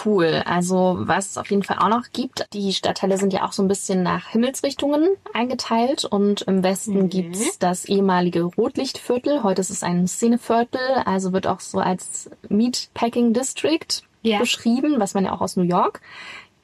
Cool. 0.06 0.42
Also 0.46 1.00
was 1.02 1.32
es 1.32 1.38
auf 1.38 1.50
jeden 1.52 1.64
Fall 1.64 1.78
auch 1.80 1.90
noch 1.90 2.12
gibt, 2.14 2.46
die 2.54 2.72
Stadtteile 2.72 3.18
sind 3.18 3.34
ja 3.34 3.46
auch 3.46 3.52
so 3.52 3.62
ein 3.62 3.68
bisschen 3.68 4.04
nach 4.04 4.28
Himmelsrichtungen 4.30 5.06
eingeteilt 5.34 6.06
und 6.06 6.44
im 6.44 6.64
Westen 6.64 6.94
Mhm. 7.04 7.10
gibt's 7.10 7.60
das 7.60 7.84
ehemalige 7.86 8.44
Rotlichtviertel. 8.44 9.44
Heute 9.44 9.60
ist 9.60 9.70
es 9.70 9.84
ein 9.84 10.08
Szeneviertel, 10.08 10.80
also 11.06 11.34
wird 11.34 11.46
auch 11.46 11.60
so 11.60 11.80
als 11.80 12.30
Meatpacking 12.48 13.34
District 13.34 14.02
Ja. 14.22 14.40
beschrieben, 14.40 14.96
was 15.00 15.14
man 15.14 15.26
ja 15.26 15.34
auch 15.34 15.42
aus 15.42 15.58
New 15.58 15.64
York 15.64 16.00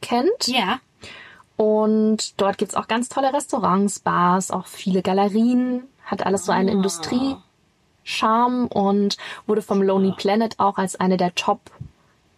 kennt. 0.02 0.48
Ja, 0.48 0.80
Und 1.58 2.40
dort 2.40 2.60
gibt's 2.60 2.76
auch 2.76 2.88
ganz 2.88 3.10
tolle 3.10 3.34
Restaurants, 3.34 4.00
Bars, 4.00 4.52
auch 4.52 4.68
viele 4.68 5.02
Galerien, 5.02 5.84
hat 6.08 6.26
alles 6.26 6.46
so 6.46 6.52
einen 6.52 6.70
Ah. 6.70 6.74
Industrie-Charme 6.74 8.68
und 8.68 9.18
wurde 9.46 9.62
vom 9.62 9.82
Lonely 9.82 10.14
Planet 10.18 10.60
auch 10.60 10.78
als 10.78 10.96
eine 11.00 11.18
der 11.18 11.36
Top 11.36 11.60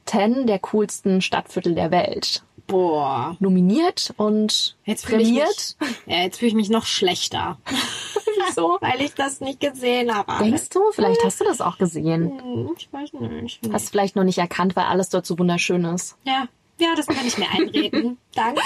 10 0.06 0.48
der 0.48 0.60
coolsten 0.60 1.22
Stadtviertel 1.22 1.76
der 1.76 1.92
Welt 1.92 2.44
boah. 2.68 3.36
nominiert 3.40 4.12
und 4.18 4.76
Jetzt 4.86 5.06
prämiert. 5.06 5.76
mich, 5.80 5.90
ja, 6.08 6.24
jetzt 6.24 6.38
fühle 6.40 6.50
ich 6.50 6.56
mich 6.56 6.70
noch 6.70 6.86
schlechter, 6.86 7.58
Wieso? 8.48 8.78
weil 8.82 9.02
ich 9.02 9.14
das 9.14 9.40
nicht 9.42 9.60
gesehen 9.60 10.14
habe. 10.16 10.32
Denkst 10.44 10.70
du? 10.70 10.80
Vielleicht 10.94 11.24
hast 11.24 11.40
du 11.42 11.46
das 11.46 11.62
auch 11.62 11.78
gesehen. 11.78 12.40
Hm, 12.42 12.70
Ich 12.78 12.92
weiß 12.92 13.14
nicht. 13.14 13.60
Hast 13.72 13.90
vielleicht 13.92 14.16
noch 14.16 14.24
nicht 14.24 14.38
erkannt, 14.40 14.76
weil 14.76 14.86
alles 14.86 15.10
dort 15.10 15.26
so 15.28 15.38
wunderschön 15.38 15.86
ist. 15.86 16.16
Ja, 16.24 16.46
ja, 16.80 16.90
das 16.96 17.06
kann 17.08 17.26
ich 17.28 17.38
mir 17.38 17.50
einreden. 17.52 18.18
Danke. 18.36 18.62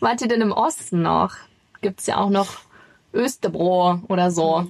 Wart 0.00 0.20
ihr 0.22 0.28
denn 0.28 0.40
im 0.40 0.52
Osten 0.52 1.02
noch? 1.02 1.34
Gibt's 1.80 2.06
ja 2.06 2.16
auch 2.18 2.30
noch 2.30 2.48
Österbro 3.12 4.00
oder 4.08 4.30
so. 4.30 4.66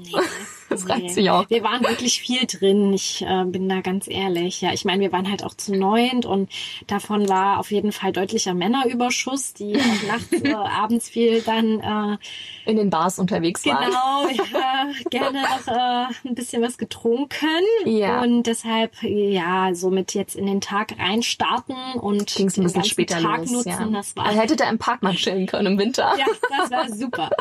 Das 0.78 0.88
reicht 0.88 1.02
Nee. 1.02 1.08
sich 1.12 1.30
auch. 1.30 1.48
Wir 1.48 1.62
waren 1.62 1.82
wirklich 1.82 2.20
viel 2.20 2.46
drin. 2.46 2.92
Ich 2.92 3.22
äh, 3.22 3.44
bin 3.46 3.68
da 3.68 3.80
ganz 3.80 4.06
ehrlich. 4.08 4.60
Ja, 4.60 4.72
ich 4.72 4.84
meine, 4.84 5.00
wir 5.00 5.12
waren 5.12 5.30
halt 5.30 5.42
auch 5.44 5.54
zu 5.54 5.74
neunt 5.74 6.26
und 6.26 6.50
davon 6.86 7.28
war 7.28 7.58
auf 7.58 7.70
jeden 7.70 7.90
Fall 7.92 8.12
deutlicher 8.12 8.52
Männerüberschuss, 8.54 9.54
die 9.54 9.76
auch 9.76 10.02
nachts, 10.08 10.32
äh, 10.32 10.52
abends 10.52 11.08
viel 11.08 11.40
dann 11.42 11.80
äh, 11.80 12.70
In 12.70 12.76
den 12.76 12.90
Bars 12.90 13.18
unterwegs 13.18 13.64
waren. 13.66 13.86
genau 13.90 14.28
ja, 14.52 14.86
gerne 15.10 15.40
noch 15.42 15.66
äh, 15.68 16.28
ein 16.28 16.34
bisschen 16.34 16.62
was 16.62 16.76
getrunken 16.78 17.48
Ja. 17.86 18.20
und 18.22 18.42
deshalb 18.44 18.92
ja 19.02 19.74
somit 19.74 20.14
jetzt 20.14 20.36
in 20.36 20.46
den 20.46 20.60
Tag 20.60 20.94
reinstarten 20.98 21.76
und 22.00 22.26
Ging's 22.34 22.56
ein 22.56 22.62
den 22.62 22.64
bisschen 22.64 22.84
später 22.84 23.20
Tag 23.20 23.38
los. 23.40 23.50
nutzen. 23.50 23.68
ja. 23.70 23.86
Das 23.90 24.14
war 24.16 24.26
Also 24.26 24.40
hättet 24.40 24.60
ihr 24.60 24.68
im 24.68 24.78
Park 24.78 25.02
mal 25.02 25.14
chillen 25.14 25.46
können 25.46 25.66
im 25.74 25.78
Winter. 25.78 26.12
ja, 26.18 26.26
das 26.58 26.70
war 26.70 26.88
super. 26.90 27.30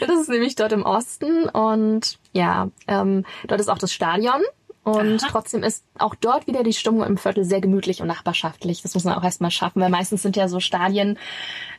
Das 0.00 0.10
ist 0.20 0.28
nämlich 0.28 0.54
dort 0.54 0.72
im 0.72 0.82
Osten 0.84 1.44
und 1.48 2.18
ja, 2.32 2.68
ähm, 2.86 3.24
dort 3.46 3.60
ist 3.60 3.68
auch 3.68 3.78
das 3.78 3.92
Stadion. 3.92 4.40
Und 4.82 5.22
Aha. 5.22 5.28
trotzdem 5.30 5.62
ist 5.62 5.84
auch 5.98 6.14
dort 6.14 6.46
wieder 6.46 6.62
die 6.62 6.72
Stimmung 6.72 7.04
im 7.04 7.18
Viertel 7.18 7.44
sehr 7.44 7.60
gemütlich 7.60 8.00
und 8.00 8.08
nachbarschaftlich. 8.08 8.80
Das 8.80 8.94
muss 8.94 9.04
man 9.04 9.12
auch 9.14 9.22
erstmal 9.22 9.50
schaffen, 9.50 9.82
weil 9.82 9.90
meistens 9.90 10.22
sind 10.22 10.36
ja 10.36 10.48
so 10.48 10.58
Stadien 10.58 11.18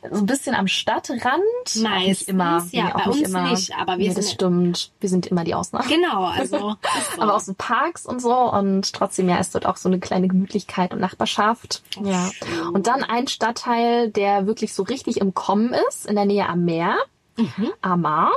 so 0.08 0.20
ein 0.20 0.26
bisschen 0.26 0.54
am 0.54 0.68
Stadtrand. 0.68 1.42
Meistens, 1.82 2.28
immer. 2.28 2.64
ja, 2.70 2.84
Nee, 2.84 2.92
auch 2.92 3.04
bei 3.04 3.06
nicht 3.10 3.18
uns 3.18 3.28
immer. 3.28 3.50
nicht, 3.50 3.74
aber 3.76 3.98
wir 3.98 4.08
nee, 4.08 4.14
das 4.14 4.26
sind- 4.26 4.34
stimmt. 4.34 4.92
Wir 5.00 5.08
sind 5.08 5.26
immer 5.26 5.42
die 5.42 5.56
Ausnahme. 5.56 5.84
Genau, 5.88 6.26
also 6.26 6.58
so. 7.16 7.20
Aber 7.20 7.34
auch 7.34 7.40
so 7.40 7.54
Parks 7.58 8.06
und 8.06 8.22
so 8.22 8.32
und 8.52 8.92
trotzdem 8.92 9.28
ja 9.28 9.36
ist 9.38 9.52
dort 9.56 9.66
auch 9.66 9.76
so 9.76 9.88
eine 9.88 9.98
kleine 9.98 10.28
Gemütlichkeit 10.28 10.94
und 10.94 11.00
Nachbarschaft. 11.00 11.82
Ja. 12.00 12.30
schön. 12.32 12.68
Und 12.68 12.86
dann 12.86 13.02
ein 13.02 13.26
Stadtteil, 13.26 14.10
der 14.10 14.46
wirklich 14.46 14.74
so 14.74 14.84
richtig 14.84 15.16
im 15.20 15.34
Kommen 15.34 15.74
ist, 15.88 16.06
in 16.06 16.14
der 16.14 16.24
Nähe 16.24 16.48
am 16.48 16.64
Meer. 16.64 16.94
Mhm. 17.36 17.72
Amar. 17.82 18.30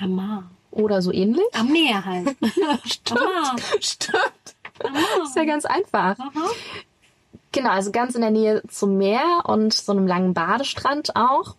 Amar. 0.00 0.44
Oder 0.72 1.00
so 1.02 1.12
ähnlich. 1.12 1.44
Am 1.52 1.70
Meer 1.70 2.04
halt. 2.04 2.28
Aha. 3.10 3.56
Stimmt. 3.80 4.18
Aha. 4.82 5.22
Ist 5.24 5.36
ja 5.36 5.44
ganz 5.44 5.64
einfach. 5.64 6.18
Aha. 6.18 6.50
Genau, 7.52 7.70
also 7.70 7.92
ganz 7.92 8.14
in 8.14 8.22
der 8.22 8.30
Nähe 8.30 8.62
zum 8.68 8.96
Meer 8.96 9.42
und 9.44 9.72
so 9.74 9.92
einem 9.92 10.06
langen 10.06 10.34
Badestrand 10.34 11.14
auch. 11.16 11.56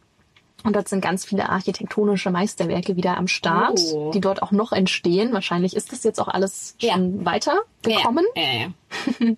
Und 0.66 0.78
dort 0.78 0.88
sind 0.88 1.02
ganz 1.02 1.26
viele 1.26 1.50
architektonische 1.50 2.32
Meisterwerke 2.32 2.96
wieder 2.96 3.18
am 3.18 3.28
Start, 3.28 3.82
Oh. 3.94 4.12
die 4.12 4.22
dort 4.22 4.42
auch 4.42 4.52
noch 4.52 4.72
entstehen. 4.72 5.34
Wahrscheinlich 5.34 5.76
ist 5.76 5.92
das 5.92 6.04
jetzt 6.06 6.22
auch 6.22 6.30
alles 6.30 6.76
Ja. 6.80 6.94
schon 6.94 7.26
weitergekommen. 7.26 8.26
Ja, 8.36 8.42
ja, 8.44 8.54
ja. 9.20 9.36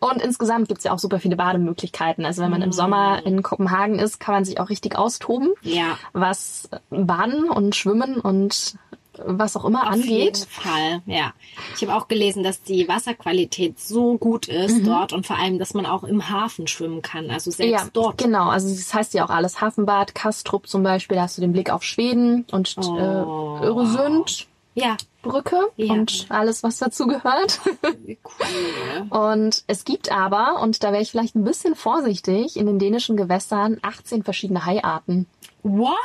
Und 0.00 0.22
insgesamt 0.22 0.68
gibt's 0.68 0.84
ja 0.84 0.92
auch 0.92 0.98
super 0.98 1.20
viele 1.20 1.36
Bademöglichkeiten. 1.36 2.24
Also 2.24 2.42
wenn 2.42 2.50
man 2.50 2.62
im 2.62 2.72
Sommer 2.72 3.24
in 3.26 3.42
Kopenhagen 3.42 3.98
ist, 3.98 4.20
kann 4.20 4.36
man 4.36 4.44
sich 4.46 4.58
auch 4.58 4.70
richtig 4.70 4.96
austoben, 4.96 5.50
Ja. 5.60 5.98
was 6.14 6.70
Baden 6.88 7.50
und 7.50 7.76
Schwimmen 7.76 8.18
und 8.18 8.76
was 9.24 9.56
auch 9.56 9.64
immer 9.64 9.88
Auf 9.88 9.96
jeden 9.96 10.28
angeht. 10.28 10.46
Fall, 10.50 11.02
ja. 11.06 11.32
Ich 11.76 11.82
habe 11.86 11.94
auch 11.96 12.08
gelesen, 12.08 12.42
dass 12.42 12.62
die 12.62 12.88
Wasserqualität 12.88 13.78
so 13.80 14.16
gut 14.18 14.48
ist 14.48 14.86
dort 14.86 15.12
und 15.12 15.26
vor 15.26 15.36
allem, 15.38 15.58
dass 15.58 15.74
man 15.74 15.86
auch 15.86 16.04
im 16.04 16.28
Hafen 16.30 16.66
schwimmen 16.66 17.02
kann. 17.02 17.30
Also 17.30 17.50
selbst 17.50 17.70
Ja, 17.72 17.88
dort. 17.92 18.18
genau. 18.18 18.48
Also 18.48 18.68
das 18.74 18.92
heißt 18.92 19.14
ja 19.14 19.24
auch 19.24 19.30
alles 19.30 19.60
Hafenbad, 19.60 20.14
Kastrup 20.14 20.66
zum 20.68 20.82
Beispiel, 20.82 21.16
da 21.16 21.22
hast 21.24 21.36
du 21.38 21.40
den 21.42 21.52
Blick 21.52 21.70
auf 21.70 21.82
Schweden 21.84 22.44
und 22.50 22.74
Oh. 22.78 22.96
äh, 22.96 23.66
Öresund. 23.66 24.46
Ja, 24.76 24.96
Brücke 25.22 25.56
Ja. 25.76 25.92
und 25.92 26.26
alles, 26.30 26.64
was 26.64 26.78
dazu 26.78 27.06
gehört. 27.06 27.60
wie 28.04 28.18
cool. 28.24 29.06
Und 29.08 29.62
es 29.68 29.84
gibt 29.84 30.10
aber, 30.10 30.60
und 30.60 30.82
da 30.82 30.90
wäre 30.90 31.00
ich 31.00 31.12
vielleicht 31.12 31.36
ein 31.36 31.44
bisschen 31.44 31.76
vorsichtig, 31.76 32.56
in 32.56 32.66
den 32.66 32.80
dänischen 32.80 33.16
Gewässern 33.16 33.78
18 33.82 34.24
verschiedene 34.24 34.66
Haiarten. 34.66 35.26
What? 35.66 35.96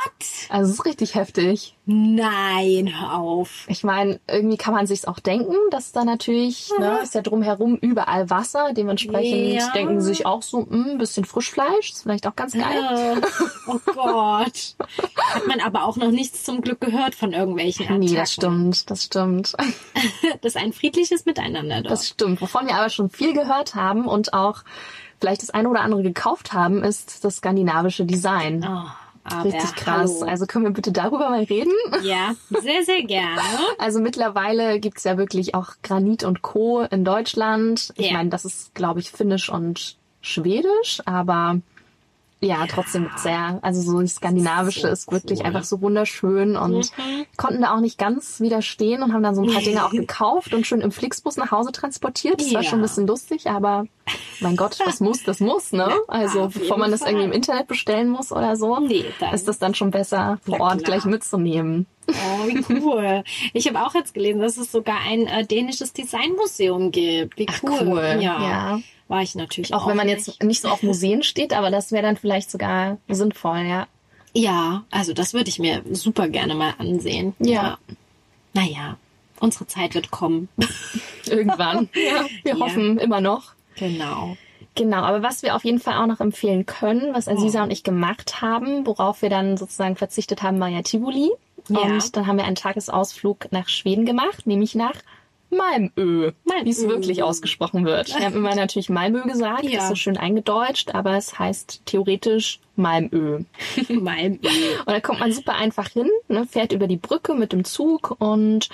Also 0.48 0.70
es 0.72 0.78
ist 0.78 0.86
richtig 0.86 1.14
heftig. 1.16 1.76
Nein, 1.84 2.90
hör 2.98 3.18
auf. 3.18 3.66
Ich 3.68 3.84
meine, 3.84 4.18
irgendwie 4.26 4.56
kann 4.56 4.72
man 4.72 4.86
sich's 4.86 5.04
auch 5.04 5.18
denken, 5.18 5.54
dass 5.70 5.92
da 5.92 6.04
natürlich, 6.06 6.70
ne, 6.78 7.00
ist 7.02 7.14
ja 7.14 7.20
drumherum 7.20 7.76
überall 7.76 8.30
Wasser. 8.30 8.72
Dementsprechend 8.72 9.52
Ja. 9.60 9.68
denken 9.72 10.00
sie 10.00 10.08
sich 10.08 10.24
auch 10.24 10.40
so, 10.42 10.66
ein 10.70 10.96
bisschen 10.96 11.26
Frischfleisch, 11.26 11.90
ist 11.92 12.02
vielleicht 12.04 12.26
auch 12.26 12.34
ganz 12.36 12.54
geil. 12.54 13.20
Oh 13.66 13.78
Gott. 13.94 14.76
Hat 15.34 15.46
man 15.46 15.60
aber 15.60 15.84
auch 15.84 15.96
noch 15.98 16.10
nichts 16.10 16.42
zum 16.42 16.62
Glück 16.62 16.80
gehört 16.80 17.14
von 17.14 17.32
irgendwelchen 17.34 17.84
Attacken. 17.84 18.00
Nee, 18.00 18.14
das 18.14 18.32
stimmt, 18.32 18.90
das 18.90 19.04
stimmt. 19.04 19.54
Das 20.42 20.54
ist 20.54 20.56
ein 20.56 20.72
friedliches 20.72 21.26
Miteinander 21.26 21.82
dort. 21.82 21.90
Das 21.92 22.08
stimmt. 22.08 22.40
Wovon 22.40 22.66
wir 22.66 22.76
aber 22.76 22.88
schon 22.88 23.10
viel 23.10 23.34
gehört 23.34 23.74
haben 23.74 24.06
und 24.06 24.32
auch 24.32 24.62
vielleicht 25.20 25.42
das 25.42 25.50
eine 25.50 25.68
oder 25.68 25.80
andere 25.82 26.02
gekauft 26.02 26.52
haben, 26.54 26.82
ist 26.82 27.24
das 27.24 27.36
skandinavische 27.36 28.06
Design. 28.06 28.66
oh, 28.66 28.88
aber 29.32 29.44
Richtig 29.44 29.74
krass. 29.76 30.16
Hallo. 30.20 30.30
Also 30.30 30.46
können 30.46 30.64
wir 30.64 30.72
bitte 30.72 30.92
darüber 30.92 31.30
mal 31.30 31.42
reden? 31.44 31.72
Ja, 32.02 32.34
sehr, 32.48 32.82
sehr 32.84 33.02
gerne. 33.04 33.40
Also 33.78 34.00
mittlerweile 34.00 34.78
gibt's 34.80 35.04
ja 35.04 35.16
wirklich 35.16 35.54
auch 35.54 35.72
Granit 35.82 36.24
und 36.24 36.42
Co. 36.42 36.82
in 36.82 37.04
Deutschland. 37.04 37.92
Ich 37.96 38.06
Ja. 38.10 38.14
meine, 38.18 38.28
das 38.30 38.44
ist, 38.44 38.74
glaube 38.74 39.00
ich, 39.00 39.10
finnisch 39.10 39.48
und 39.50 39.96
schwedisch, 40.20 41.00
aber 41.06 41.60
ja, 42.42 42.66
trotzdem 42.66 43.10
sehr, 43.16 43.58
also 43.62 43.82
so 43.82 44.00
das 44.00 44.14
Skandinavische 44.14 44.80
So 44.82 44.88
ist 44.88 45.12
wirklich 45.12 45.40
cool. 45.40 45.46
einfach 45.46 45.64
so 45.64 45.80
wunderschön 45.82 46.56
und 46.56 46.90
Mhm. 46.96 47.26
konnten 47.36 47.60
da 47.62 47.74
auch 47.74 47.80
nicht 47.80 47.98
ganz 47.98 48.40
widerstehen 48.40 49.02
und 49.02 49.12
haben 49.12 49.22
dann 49.22 49.34
so 49.34 49.42
ein 49.42 49.52
paar 49.52 49.60
Dinge 49.62 49.84
auch 49.84 49.90
gekauft 49.92 50.54
und 50.54 50.66
schön 50.66 50.80
im 50.80 50.90
Flixbus 50.90 51.36
nach 51.36 51.50
Hause 51.50 51.70
transportiert. 51.72 52.40
Das 52.40 52.54
war 52.54 52.62
Ja. 52.62 52.68
schon 52.70 52.78
ein 52.78 52.82
bisschen 52.82 53.06
lustig, 53.06 53.48
aber 53.50 53.84
mein 54.40 54.56
Gott, 54.56 54.78
was 54.84 55.00
muss, 55.00 55.22
das 55.22 55.40
muss, 55.40 55.72
ne? 55.72 55.92
Also 56.08 56.48
bevor 56.52 56.78
man 56.78 56.90
das 56.90 57.00
Fall. 57.00 57.10
irgendwie 57.10 57.26
im 57.26 57.32
Internet 57.32 57.66
bestellen 57.68 58.08
muss 58.08 58.32
oder 58.32 58.56
so, 58.56 58.80
Nee, 58.80 59.04
ist 59.32 59.46
das 59.46 59.58
dann 59.58 59.74
schon 59.74 59.90
besser 59.90 60.38
vor 60.42 60.56
Na 60.58 60.64
Ort 60.64 60.78
klar. 60.78 60.84
gleich 60.98 61.04
mitzunehmen. 61.04 61.86
Oh, 62.08 62.46
wie 62.46 62.64
cool. 62.82 63.22
Ich 63.52 63.68
habe 63.68 63.80
auch 63.86 63.94
jetzt 63.94 64.14
gelesen, 64.14 64.40
dass 64.40 64.56
es 64.56 64.72
sogar 64.72 64.96
ein 65.06 65.26
äh, 65.26 65.46
dänisches 65.46 65.92
Designmuseum 65.92 66.90
gibt. 66.90 67.38
Wie 67.38 67.46
cool. 67.62 68.18
Ja. 68.20 68.42
ja. 68.42 68.80
War 69.10 69.22
ich 69.22 69.34
natürlich 69.34 69.74
Auch 69.74 69.82
auch 69.82 69.88
wenn 69.88 69.96
man 69.96 70.06
nicht. 70.06 70.26
jetzt 70.28 70.42
nicht 70.44 70.60
so 70.62 70.68
auf 70.68 70.84
Museen 70.84 71.24
steht, 71.24 71.52
aber 71.52 71.70
das 71.72 71.90
wäre 71.90 72.04
dann 72.04 72.16
vielleicht 72.16 72.48
sogar 72.48 72.98
sinnvoll, 73.08 73.58
ja. 73.68 73.88
Ja, 74.32 74.84
also 74.92 75.12
das 75.12 75.34
würde 75.34 75.48
ich 75.48 75.58
mir 75.58 75.82
super 75.90 76.28
gerne 76.28 76.54
mal 76.54 76.74
ansehen. 76.78 77.34
Ja. 77.40 77.78
Naja, 78.52 78.96
unsere 79.40 79.66
Zeit 79.66 79.96
wird 79.96 80.12
kommen. 80.12 80.48
Irgendwann. 81.26 81.88
ja, 81.94 82.24
wir 82.44 82.54
Ja. 82.54 82.60
hoffen 82.60 82.98
immer 82.98 83.20
noch. 83.20 83.52
Genau. 83.74 84.36
Genau, 84.76 84.98
aber 84.98 85.24
was 85.24 85.42
wir 85.42 85.56
auf 85.56 85.64
jeden 85.64 85.80
Fall 85.80 85.94
auch 86.00 86.06
noch 86.06 86.20
empfehlen 86.20 86.64
können, 86.64 87.12
was 87.12 87.26
Aziza 87.26 87.58
Oh. 87.60 87.64
und 87.64 87.72
ich 87.72 87.82
gemacht 87.82 88.40
haben, 88.40 88.86
worauf 88.86 89.22
wir 89.22 89.28
dann 89.28 89.56
sozusagen 89.56 89.96
verzichtet 89.96 90.44
haben, 90.44 90.60
war 90.60 90.68
ja 90.68 90.82
Tivoli. 90.82 91.30
Ja. 91.68 91.80
Und 91.80 92.16
dann 92.16 92.28
haben 92.28 92.36
wir 92.36 92.44
einen 92.44 92.54
Tagesausflug 92.54 93.50
nach 93.50 93.68
Schweden 93.68 94.06
gemacht, 94.06 94.46
nämlich 94.46 94.76
nach 94.76 94.94
Malmö, 95.50 96.32
Malmö. 96.44 96.64
wie 96.64 96.70
es 96.70 96.86
wirklich 96.88 97.22
ausgesprochen 97.22 97.84
wird. 97.84 98.08
Wir 98.16 98.24
haben 98.26 98.36
immer 98.36 98.54
natürlich 98.54 98.88
Malmö 98.88 99.22
gesagt, 99.22 99.64
Ja. 99.64 99.80
ist 99.80 99.88
so 99.88 99.94
schön 99.94 100.16
eingedeutscht, 100.16 100.94
aber 100.94 101.16
es 101.16 101.38
heißt 101.38 101.82
theoretisch 101.86 102.60
Malmö. 102.76 103.40
Mein 103.88 104.38
Und 104.38 104.86
da 104.86 105.00
kommt 105.00 105.20
man 105.20 105.32
super 105.32 105.54
einfach 105.56 105.88
hin, 105.88 106.08
ne, 106.28 106.46
fährt 106.46 106.72
über 106.72 106.86
die 106.86 106.96
Brücke 106.96 107.34
mit 107.34 107.52
dem 107.52 107.64
Zug 107.64 108.14
und 108.20 108.68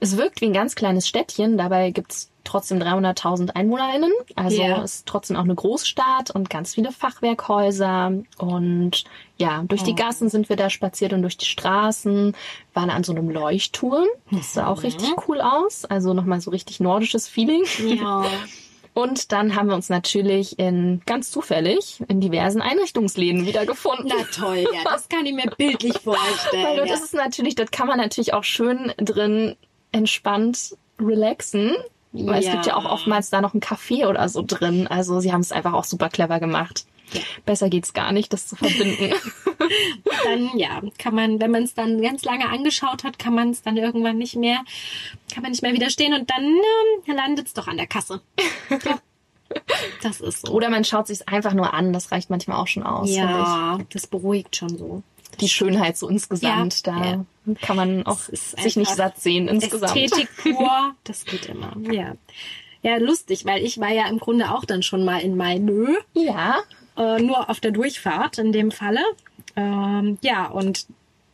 es 0.00 0.16
wirkt 0.16 0.40
wie 0.40 0.46
ein 0.46 0.52
ganz 0.52 0.74
kleines 0.74 1.06
Städtchen. 1.06 1.58
Dabei 1.58 1.90
gibt's 1.90 2.30
trotzdem 2.44 2.80
300.000 2.80 3.50
EinwohnerInnen. 3.54 4.10
Also 4.34 4.62
Ja. 4.62 4.82
ist 4.82 5.06
trotzdem 5.06 5.36
auch 5.36 5.44
eine 5.44 5.54
Großstadt 5.54 6.30
und 6.32 6.50
ganz 6.50 6.74
viele 6.74 6.90
Fachwerkhäuser. 6.90 8.12
Und 8.38 9.04
ja, 9.42 9.62
durch 9.66 9.82
die 9.82 9.92
Oh. 9.92 9.96
Gassen 9.96 10.28
sind 10.28 10.48
wir 10.48 10.56
da 10.56 10.70
spaziert 10.70 11.12
und 11.12 11.22
durch 11.22 11.36
die 11.36 11.46
Straßen, 11.46 12.34
waren 12.74 12.90
an 12.90 13.04
so 13.04 13.12
einem 13.12 13.28
Leuchtturm. 13.30 14.06
Das 14.30 14.54
sah 14.54 14.66
auch 14.68 14.82
richtig 14.82 15.10
cool 15.28 15.40
aus. 15.40 15.84
Also 15.84 16.14
nochmal 16.14 16.40
so 16.40 16.50
richtig 16.50 16.80
nordisches 16.80 17.28
Feeling. 17.28 17.64
Ja. 17.78 18.24
Und 18.94 19.32
dann 19.32 19.56
haben 19.56 19.68
wir 19.68 19.74
uns 19.74 19.88
natürlich 19.88 20.58
in 20.58 21.00
ganz 21.06 21.30
zufällig 21.30 22.02
in 22.08 22.20
diversen 22.20 22.60
Einrichtungsläden 22.60 23.46
wiedergefunden. 23.46 24.06
Na 24.14 24.22
toll, 24.34 24.66
ja, 24.70 24.80
das 24.84 25.08
kann 25.08 25.24
ich 25.24 25.32
mir 25.32 25.50
bildlich 25.56 25.94
Weil 26.04 26.14
vorstellen. 26.14 26.76
dort 26.76 26.88
Ja. 26.88 26.94
ist 26.96 27.04
es 27.04 27.12
natürlich, 27.14 27.54
dort 27.54 27.72
kann 27.72 27.86
man 27.86 27.96
natürlich 27.96 28.34
auch 28.34 28.44
schön 28.44 28.92
drin 28.98 29.56
entspannt 29.92 30.76
relaxen. 31.00 31.74
Weil 32.12 32.40
es 32.40 32.44
Ja. 32.44 32.52
gibt 32.52 32.66
ja 32.66 32.76
auch 32.76 32.84
oftmals 32.84 33.30
da 33.30 33.40
noch 33.40 33.54
ein 33.54 33.60
Café 33.62 34.06
oder 34.06 34.28
so 34.28 34.42
drin. 34.46 34.86
Also 34.86 35.20
sie 35.20 35.32
haben 35.32 35.40
es 35.40 35.52
einfach 35.52 35.72
auch 35.72 35.84
super 35.84 36.10
clever 36.10 36.38
gemacht. 36.40 36.84
Besser 37.46 37.68
geht's 37.68 37.92
gar 37.92 38.12
nicht, 38.12 38.32
das 38.32 38.46
zu 38.48 38.56
verbinden. 38.56 39.14
dann 40.24 40.56
ja, 40.56 40.82
kann 40.98 41.14
man, 41.14 41.40
wenn 41.40 41.50
man 41.50 41.64
es 41.64 41.74
dann 41.74 42.00
ganz 42.00 42.24
lange 42.24 42.48
angeschaut 42.48 43.04
hat, 43.04 43.18
kann 43.18 43.34
man 43.34 43.50
es 43.50 43.62
dann 43.62 43.76
irgendwann 43.76 44.18
nicht 44.18 44.36
mehr, 44.36 44.60
kann 45.32 45.42
man 45.42 45.52
nicht 45.52 45.62
mehr 45.62 45.72
widerstehen 45.72 46.14
und 46.14 46.30
dann 46.30 46.44
ähm, 46.44 47.16
landet 47.16 47.46
es 47.48 47.54
doch 47.54 47.68
an 47.68 47.76
der 47.76 47.86
Kasse. 47.86 48.20
Ja. 48.84 48.98
Das 50.00 50.22
ist 50.22 50.46
so. 50.46 50.52
oder 50.54 50.70
man 50.70 50.82
schaut 50.82 51.08
sich's 51.08 51.20
einfach 51.28 51.52
nur 51.52 51.74
an, 51.74 51.92
das 51.92 52.10
reicht 52.10 52.30
manchmal 52.30 52.56
auch 52.56 52.68
schon 52.68 52.84
aus. 52.84 53.10
ja, 53.10 53.78
das 53.92 54.06
beruhigt 54.06 54.56
schon 54.56 54.78
so. 54.78 55.02
Die 55.40 55.48
Schönheit 55.48 55.98
so 55.98 56.08
insgesamt, 56.08 56.86
Ja, 56.86 56.92
da 56.94 57.04
ja. 57.04 57.54
kann 57.60 57.76
man 57.76 58.06
auch 58.06 58.18
sich 58.18 58.76
nicht 58.76 58.94
satt 58.94 59.20
sehen 59.20 59.48
insgesamt. 59.48 59.94
Ästhetik 59.94 60.28
pur, 60.36 60.94
das 61.04 61.26
geht 61.26 61.50
immer. 61.50 61.76
Ja. 61.90 62.14
Ja, 62.82 62.96
lustig, 62.96 63.44
weil 63.44 63.64
ich 63.64 63.78
war 63.78 63.90
ja 63.90 64.08
im 64.08 64.18
Grunde 64.18 64.52
auch 64.52 64.64
dann 64.64 64.82
schon 64.82 65.04
mal 65.04 65.20
in 65.20 65.36
Malmö, 65.36 65.94
Ja, 66.14 66.62
äh, 66.96 67.20
nur 67.20 67.48
auf 67.50 67.60
der 67.60 67.70
Durchfahrt 67.70 68.38
in 68.38 68.52
dem 68.52 68.70
Falle. 68.70 69.02
Ähm, 69.56 70.18
ja, 70.22 70.46
und 70.46 70.86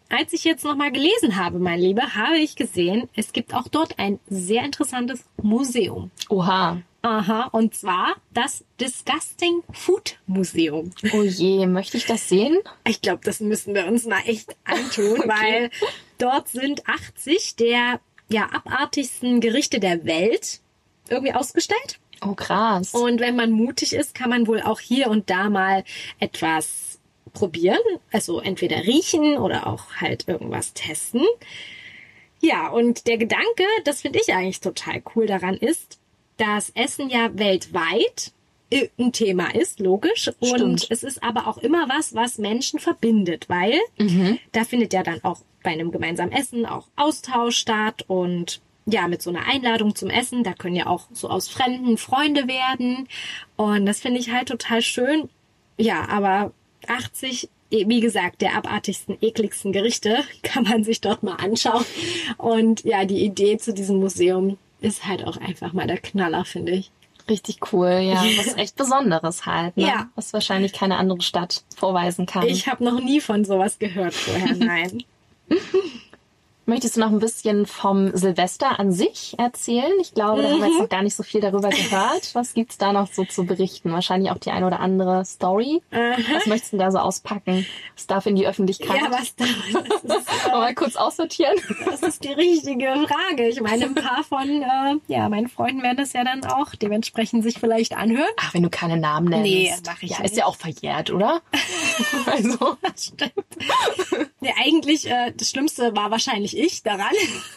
als 0.09 0.33
ich 0.33 0.45
jetzt 0.45 0.65
nochmal 0.65 0.91
gelesen 0.91 1.37
habe, 1.37 1.59
mein 1.59 1.81
Lieber, 1.81 2.15
habe 2.15 2.39
ich 2.39 2.57
gesehen, 2.57 3.09
es 3.15 3.33
gibt 3.33 3.55
auch 3.55 3.69
dort 3.69 3.99
ein 3.99 4.19
sehr 4.29 4.65
interessantes 4.65 5.25
Museum. 5.43 6.11
oha. 6.29 6.83
Aha, 7.01 7.45
und 7.53 7.77
zwar 7.77 8.17
das 8.35 8.65
Disgusting 8.81 9.63
Food 9.73 10.19
Museum. 10.27 10.91
Oh 11.13 11.23
je, 11.23 11.65
möchte 11.67 11.97
ich 11.97 12.07
das 12.07 12.29
sehen? 12.29 12.59
Ich 12.85 13.01
glaube, 13.01 13.21
das 13.25 13.39
müssen 13.39 13.73
wir 13.75 13.87
uns 13.87 14.05
mal 14.05 14.21
echt 14.27 14.57
antun, 14.65 15.19
weil 15.27 15.71
dort 16.19 16.49
sind 16.49 16.89
80 16.89 17.55
der 17.55 18.01
ja 18.29 18.49
abartigsten 18.51 19.41
Gerichte 19.41 19.79
der 19.79 20.05
Welt 20.07 20.61
irgendwie 21.09 21.35
ausgestellt. 21.35 22.01
Oh 22.21 22.35
krass. 22.35 22.95
Und 22.95 23.21
wenn 23.21 23.37
man 23.37 23.51
mutig 23.51 23.93
ist, 23.93 24.15
kann 24.15 24.31
man 24.31 24.47
wohl 24.47 24.61
auch 24.61 24.81
hier 24.81 25.09
und 25.09 25.31
da 25.31 25.51
mal 25.51 25.85
etwas 26.19 26.99
probieren. 27.33 27.79
Also 28.13 28.41
entweder 28.41 28.85
riechen 28.85 29.37
oder 29.37 29.67
auch 29.67 29.97
halt 30.01 30.27
irgendwas 30.29 30.73
testen. 30.73 31.23
Ja, 32.41 32.69
und 32.69 33.07
der 33.07 33.19
Gedanke, 33.19 33.65
das 33.85 34.03
finde 34.03 34.21
ich 34.21 34.33
eigentlich 34.33 34.61
total 34.61 35.03
cool 35.15 35.27
daran 35.27 35.57
ist, 35.57 35.99
dass 36.37 36.71
Essen 36.71 37.11
ja 37.11 37.31
weltweit 37.37 38.33
ein 38.99 39.13
Thema 39.13 39.55
ist, 39.55 39.81
logisch. 39.81 40.31
Und 40.39 40.49
Stimmt. 40.49 40.87
es 40.91 41.03
ist 41.03 41.23
aber 41.23 41.47
auch 41.47 41.59
immer 41.59 41.89
was, 41.89 42.15
was 42.15 42.39
Menschen 42.39 42.79
verbindet, 42.79 43.49
weil 43.49 43.75
da 44.53 44.65
findet 44.65 44.93
ja 44.93 45.03
dann 45.03 45.25
auch 45.25 45.41
bei 45.63 45.71
einem 45.71 45.91
gemeinsamen 45.91 46.33
Essen 46.33 46.67
auch 46.67 46.87
Austausch 46.95 47.57
statt 47.57 48.05
und 48.07 48.61
ja, 48.91 49.07
mit 49.09 49.23
so 49.23 49.31
einer 49.31 49.47
Einladung 49.47 49.95
zum 49.95 50.11
Essen, 50.11 50.45
da 50.45 50.53
können 50.53 50.77
ja 50.77 50.87
auch 50.87 51.05
so 51.13 51.29
aus 51.29 51.49
Fremden 51.49 51.99
Freunde 51.99 52.49
werden. 52.49 53.09
Und 53.57 53.87
das 53.87 54.01
finde 54.01 54.21
ich 54.21 54.33
halt 54.33 54.49
total 54.49 54.83
schön. 54.83 55.29
Ja, 55.77 56.09
aber 56.09 56.53
80 56.87 57.49
wie 57.71 58.01
gesagt, 58.01 58.41
der 58.41 58.57
abartigsten, 58.57 59.19
ekligsten 59.21 59.73
Gerichte 59.73 60.25
kann 60.43 60.65
man 60.65 60.85
sich 60.85 61.01
dort 61.01 61.23
mal 61.23 61.35
anschauen. 61.35 61.85
Und 62.39 62.85
ja, 62.85 63.05
die 63.05 63.23
Idee 63.25 63.59
zu 63.59 63.75
diesem 63.75 64.01
Museum 64.01 64.57
ist 64.81 65.07
halt 65.07 65.23
auch 65.27 65.37
einfach 65.37 65.73
mal 65.73 65.87
der 65.87 65.99
Knaller, 65.99 66.45
finde 66.45 66.73
ich. 66.73 66.91
Richtig 67.29 67.59
cool, 67.73 67.91
ja. 67.91 68.23
Was 68.39 68.57
echt 68.57 68.77
Besonderes 68.77 69.45
halt, 69.45 69.77
ne? 69.77 69.87
Ja. 69.87 70.09
Was 70.15 70.33
wahrscheinlich 70.33 70.73
keine 70.73 70.97
andere 70.97 71.21
Stadt 71.21 71.63
vorweisen 71.77 72.25
kann. 72.25 72.47
Ich 72.47 72.69
habe 72.69 72.83
noch 72.85 73.01
nie 73.01 73.21
von 73.21 73.45
sowas 73.45 73.79
gehört 73.79 74.15
vorher, 74.15 74.57
nein. 74.57 75.05
Möchtest 76.69 76.97
du 76.97 77.01
noch 77.01 77.09
ein 77.11 77.19
bisschen 77.19 77.65
vom 77.65 78.15
Silvester 78.15 78.79
an 78.79 78.93
sich 78.93 79.35
erzählen? 79.39 79.91
Ich 80.03 80.13
glaube, 80.13 80.43
da 80.43 80.51
haben 80.51 80.59
wir 80.61 80.67
Mhm. 80.67 80.73
jetzt 80.73 80.81
noch 80.83 80.89
gar 80.91 81.03
nicht 81.03 81.15
so 81.17 81.23
viel 81.23 81.41
darüber 81.41 81.71
gehört. 81.71 82.29
Was 82.35 82.53
gibt's 82.53 82.77
da 82.77 82.93
noch 82.93 83.11
so 83.11 83.25
zu 83.25 83.47
berichten? 83.47 83.91
Wahrscheinlich 83.91 84.31
auch 84.31 84.37
die 84.37 84.51
eine 84.51 84.67
oder 84.67 84.79
andere 84.81 85.25
Story. 85.25 85.81
Was 85.91 86.45
möchtest 86.45 86.75
du 86.75 86.77
da 86.77 86.91
so 86.91 86.99
auspacken? 86.99 87.65
Was 87.95 88.07
darf 88.07 88.27
in 88.27 88.37
die 88.37 88.47
Öffentlichkeit? 88.47 89.01
ja, 89.01 89.11
was 89.11 89.35
da? 89.35 89.47
Das 90.05 90.19
ist, 90.19 90.29
äh, 90.47 90.51
Mal 90.51 90.75
kurz 90.75 90.97
aussortieren. 90.97 91.57
Das 91.87 92.03
ist 92.03 92.23
die 92.23 92.33
richtige 92.35 92.93
Frage. 93.09 93.49
Ich 93.49 93.63
meine, 93.63 93.87
ein 93.87 93.95
paar 93.95 94.23
von 94.25 94.63
äh, 94.63 94.97
ja, 95.07 95.27
meinen 95.31 95.49
Freunden 95.49 95.83
werden 95.83 95.97
das 95.97 96.13
ja 96.13 96.23
dann 96.23 96.45
auch 96.45 96.75
dementsprechend 96.75 97.45
sich 97.45 97.59
vielleicht 97.59 97.97
anhören. 97.97 98.29
Ach, 98.43 98.53
wenn 98.53 98.63
du 98.63 98.69
keine 98.69 98.99
Namen 98.99 99.29
nennst. 99.31 99.43
Nee, 99.45 99.73
mach 99.87 100.03
ich 100.03 100.11
ja, 100.11 100.19
nicht. 100.21 100.33
ist 100.33 100.37
ja 100.37 100.45
auch 100.45 100.57
verjährt, 100.57 101.11
oder? 101.11 101.41
also, 102.27 102.77
Stimmt. 102.95 103.33
Ja, 104.43 104.53
eigentlich, 104.63 105.09
äh, 105.11 105.33
das 105.35 105.49
Schlimmste 105.51 105.97
war 105.97 106.11
wahrscheinlich 106.11 106.58
ich 106.59 106.83
daran. 106.83 107.13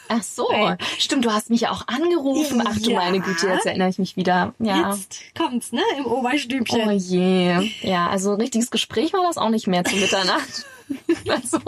ach 0.08 0.24
so. 0.24 0.48
Nein. 0.52 0.78
Stimmt, 1.00 1.26
du 1.26 1.32
hast 1.34 1.50
mich 1.50 1.62
ja 1.62 1.72
auch 1.72 1.88
angerufen. 1.88 2.64
Ach 2.66 2.78
du 2.78 2.92
Ja. 2.92 3.00
meine 3.00 3.20
Güte, 3.20 3.48
jetzt 3.48 3.66
erinnere 3.66 3.90
ich 3.90 4.00
mich 4.00 4.16
wieder. 4.16 4.54
Ja. 4.60 4.94
Jetzt 4.94 5.22
kommt's, 5.38 5.72
ne? 5.72 5.82
Im 5.98 6.06
Oberstübchen. 6.06 6.82
Oh 6.88 6.92
je. 6.92 7.72
Ja, 7.82 8.08
also 8.08 8.32
ein 8.34 8.42
richtiges 8.42 8.72
Gespräch 8.72 9.14
war 9.14 9.24
das 9.24 9.38
auch 9.38 9.50
nicht 9.50 9.68
mehr 9.68 9.84
zu 9.84 9.96
Mitternacht. 9.96 10.66
also, 11.28 11.60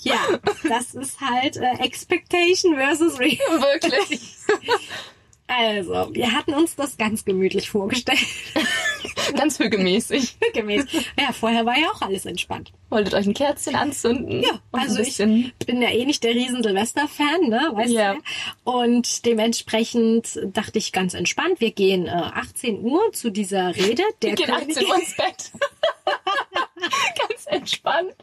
Ja, 0.00 0.18
das 0.68 0.94
ist 0.94 1.20
halt 1.20 1.56
äh, 1.56 1.82
Expectation 1.82 2.76
versus 2.76 3.18
Real. 3.18 3.38
wirklich. 3.60 4.20
Also, 5.46 6.08
wir 6.14 6.32
hatten 6.32 6.54
uns 6.54 6.74
das 6.74 6.96
ganz 6.96 7.24
gemütlich 7.24 7.68
vorgestellt. 7.68 8.18
Ganz 9.36 9.58
hügelmäßig. 9.58 10.36
Gemäß. 10.54 10.86
Ja, 11.20 11.32
vorher 11.32 11.66
war 11.66 11.78
ja 11.78 11.88
auch 11.94 12.00
alles 12.02 12.24
entspannt. 12.24 12.72
Wolltet 12.94 13.14
euch 13.14 13.26
ein 13.26 13.34
Kerzchen 13.34 13.74
anzünden? 13.74 14.40
Ja, 14.40 14.50
und 14.70 14.80
also 14.80 15.00
ich 15.00 15.16
bin 15.16 15.82
ja 15.82 15.88
eh 15.90 16.04
nicht 16.04 16.22
der 16.22 16.32
riesen 16.32 16.62
Silvester-Fan, 16.62 17.48
ne? 17.48 17.70
Weißt 17.74 17.90
Ja. 17.92 18.14
du? 18.14 18.20
Und 18.62 19.26
dementsprechend 19.26 20.38
dachte 20.52 20.78
ich 20.78 20.92
ganz 20.92 21.14
entspannt, 21.14 21.60
wir 21.60 21.72
gehen 21.72 22.06
äh, 22.06 22.10
18 22.10 22.84
Uhr 22.84 23.12
zu 23.12 23.30
dieser 23.30 23.74
Rede 23.74 24.04
der 24.22 24.30
Wir 24.30 24.36
gehen 24.36 24.50
18 24.52 24.68
Königin. 24.74 24.88
Uhr 24.90 24.94
ins 25.00 25.16
Bett. 25.16 25.50
Ganz 27.28 27.46
entspannt. 27.46 28.14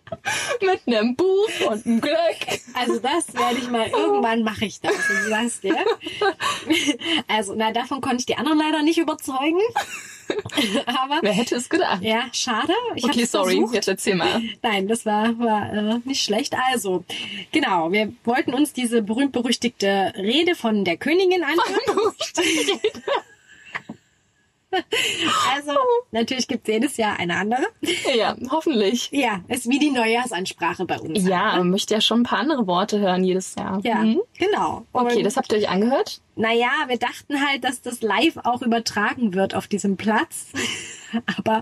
Mit 0.61 0.81
einem 0.87 1.15
Buch 1.15 1.49
und 1.69 1.85
einem 1.85 1.99
Glück. 1.99 2.15
Also 2.73 2.99
das 2.99 3.33
werde 3.33 3.57
ich 3.57 3.69
mal, 3.69 3.87
irgendwann 3.89 4.43
mache 4.43 4.65
ich 4.65 4.79
das, 4.79 4.93
sag's 5.27 5.59
dir. 5.61 5.75
Also, 7.27 7.55
na, 7.57 7.71
davon 7.71 7.99
konnte 8.01 8.17
ich 8.19 8.25
die 8.25 8.35
anderen 8.37 8.59
leider 8.59 8.83
nicht 8.83 8.99
überzeugen. 8.99 9.59
Aber, 10.85 11.19
Wer 11.21 11.33
hätte 11.33 11.55
es 11.55 11.69
gedacht? 11.69 12.01
ja, 12.01 12.23
schade. 12.31 12.73
Ich 12.95 13.03
Okay, 13.03 13.25
sorry, 13.25 13.53
versucht. 13.55 13.75
jetzt 13.75 13.87
erzähl 13.87 14.15
mal. 14.15 14.41
Nein, 14.61 14.87
das 14.87 15.05
war, 15.05 15.37
war 15.39 15.73
äh, 15.73 15.99
nicht 16.05 16.23
schlecht. 16.23 16.55
Also, 16.71 17.03
genau, 17.51 17.91
wir 17.91 18.13
wollten 18.23 18.53
uns 18.53 18.73
diese 18.73 19.01
berühmt-berüchtigte 19.01 20.13
Rede 20.17 20.55
von 20.55 20.83
der 20.85 20.97
Königin 20.97 21.43
anhören. 21.43 22.13
Also, 25.55 25.73
natürlich 26.11 26.47
gibt's 26.47 26.67
jedes 26.67 26.97
Jahr 26.97 27.19
eine 27.19 27.35
andere. 27.35 27.63
Ja, 28.17 28.35
hoffentlich. 28.49 29.09
Ja, 29.11 29.41
ist 29.47 29.67
wie 29.69 29.79
die 29.79 29.91
Neujahrsansprache 29.91 30.85
bei 30.85 30.99
uns. 30.99 31.25
Ja, 31.27 31.51
ne? 31.53 31.57
man 31.59 31.69
möchte 31.71 31.93
ja 31.93 32.01
schon 32.01 32.21
ein 32.21 32.23
paar 32.23 32.39
andere 32.39 32.67
Worte 32.67 32.99
hören 32.99 33.23
jedes 33.23 33.55
Jahr. 33.55 33.79
Ja, 33.83 33.95
Mhm. 33.95 34.21
genau. 34.37 34.85
Okay, 34.93 35.17
Und- 35.17 35.23
das 35.25 35.37
habt 35.37 35.51
ihr 35.51 35.57
euch 35.59 35.69
angehört? 35.69 36.21
Naja, 36.35 36.69
wir 36.87 36.97
dachten 36.97 37.45
halt, 37.45 37.63
dass 37.63 37.81
das 37.81 38.01
live 38.01 38.37
auch 38.43 38.61
übertragen 38.61 39.33
wird 39.33 39.53
auf 39.53 39.67
diesem 39.67 39.97
Platz. 39.97 40.47
Aber 41.37 41.61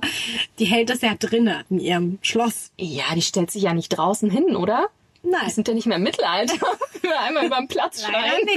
die 0.59 0.65
hält 0.65 0.89
das 0.89 1.01
ja 1.01 1.15
drinnen 1.15 1.63
in 1.69 1.79
ihrem 1.79 2.19
Schloss. 2.21 2.71
Ja, 2.77 3.03
die 3.15 3.21
stellt 3.23 3.49
sich 3.51 3.63
ja 3.63 3.73
nicht 3.73 3.89
draußen 3.89 4.29
hin, 4.29 4.55
oder? 4.55 4.89
Wir 5.21 5.31
Nein, 5.31 5.49
sind 5.49 5.67
ja 5.67 5.73
nicht 5.73 5.85
mehr 5.85 5.97
im 5.97 6.03
Mittelalter. 6.03 6.53
Wenn 7.01 7.11
wir 7.11 7.19
einmal 7.19 7.45
über 7.45 7.57
den 7.57 7.67
Platz 7.67 8.03
schreien. 8.03 8.47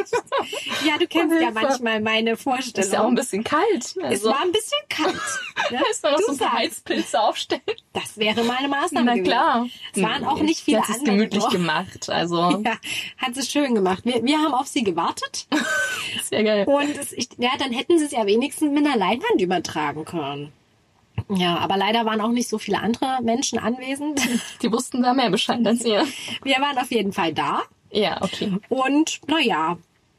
Ja, 0.87 0.97
du 0.99 1.07
kennst 1.09 1.41
ja 1.41 1.51
manchmal 1.51 2.01
meine 2.01 2.37
Vorstellung. 2.37 2.87
Ist 2.87 2.93
ja 2.93 3.03
auch 3.03 3.09
ein 3.09 3.15
bisschen 3.15 3.43
kalt. 3.45 3.85
es 3.85 3.97
Also, 3.99 4.31
war 4.31 4.43
ein 4.43 4.53
bisschen 4.53 4.79
kalt. 4.89 5.15
Ne? 5.71 5.81
ist 5.91 6.03
noch 6.05 6.19
so 6.19 6.33
ein 6.33 6.39
paar. 6.39 6.53
Heizpilze 6.53 7.21
aufstellen. 7.21 7.63
Das 7.93 8.17
wäre 8.17 8.45
mal 8.45 8.57
eine 8.59 8.69
Maßnahme 8.69 9.07
Na 9.07 9.13
gewesen. 9.15 9.25
klar. 9.31 9.67
Es 9.95 10.03
waren 10.03 10.25
auch 10.25 10.37
Nee, 10.37 10.43
nicht 10.45 10.61
viele 10.61 10.79
Sie 10.79 10.83
hat 10.83 10.91
es 10.91 10.99
andere 11.01 11.17
gemütlich 11.17 11.43
doch. 11.45 11.51
gemacht. 11.51 12.09
Also, 12.11 12.37
Ja, 12.65 12.77
hat 13.19 13.35
sie 13.35 13.43
schön 13.43 13.75
gemacht. 13.75 14.05
Wir, 14.05 14.23
wir 14.25 14.39
haben 14.39 14.55
auf 14.55 14.67
sie 14.69 14.85
gewartet. 14.85 15.47
sehr 16.25 16.45
geil. 16.45 16.65
Und 16.67 16.97
es, 16.97 17.13
ich, 17.13 17.29
ja, 17.39 17.51
dann 17.59 17.73
hätten 17.73 17.99
sie 17.99 18.05
es 18.05 18.13
ja 18.13 18.25
wenigstens 18.27 18.71
mit 18.73 18.87
einer 18.87 18.97
Leinwand 18.97 19.41
übertragen 19.41 20.05
können. 20.05 20.53
Ja, 21.37 21.59
aber 21.59 21.77
leider 21.77 22.05
waren 22.05 22.21
auch 22.21 22.31
nicht 22.31 22.49
so 22.49 22.59
viele 22.59 22.81
andere 22.81 23.21
Menschen 23.23 23.59
anwesend. 23.59 24.21
Die 24.63 24.73
wussten 24.73 25.03
da 25.03 25.15
mehr 25.15 25.31
Bescheid 25.31 25.67
als 25.67 25.85
ihr. 25.85 26.07
Wir 26.43 26.57
waren 26.57 26.79
auf 26.79 26.91
jeden 26.91 27.13
Fall 27.13 27.33
da. 27.33 27.63
Ja, 27.91 28.21
okay. 28.23 28.53
Und 28.69 29.21
naja, 29.27 29.77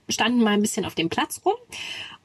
standen 0.09 0.43
mal 0.43 0.53
ein 0.53 0.61
bisschen 0.61 0.86
auf 0.86 0.95
dem 0.95 1.09
Platz 1.09 1.41
rum. 1.45 1.55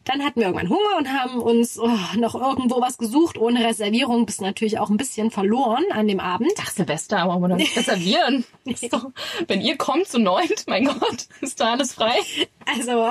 Dann 0.08 0.24
hatten 0.24 0.40
wir 0.40 0.46
irgendwann 0.46 0.70
Hunger 0.70 0.96
und 0.96 1.12
haben 1.12 1.38
uns 1.38 1.78
oh, 1.78 1.90
noch 2.16 2.34
irgendwo 2.34 2.80
was 2.80 2.96
gesucht. 2.96 3.36
Ohne 3.36 3.62
Reservierung 3.62 4.24
bist 4.24 4.40
natürlich 4.40 4.78
auch 4.78 4.88
ein 4.88 4.96
bisschen 4.96 5.30
verloren 5.30 5.84
an 5.90 6.08
dem 6.08 6.18
Abend. 6.18 6.52
Ach, 6.58 6.70
Silvester, 6.70 7.18
aber 7.18 7.38
wir 7.40 7.48
doch 7.48 7.56
nicht 7.56 7.76
reservieren. 7.76 8.46
Doch, 8.90 9.10
wenn 9.48 9.60
ihr 9.60 9.76
kommt 9.76 10.08
zu 10.08 10.18
neunt, 10.18 10.64
mein 10.66 10.86
Gott, 10.86 11.26
ist 11.42 11.60
da 11.60 11.72
alles 11.72 11.92
frei. 11.92 12.16
Also 12.64 13.10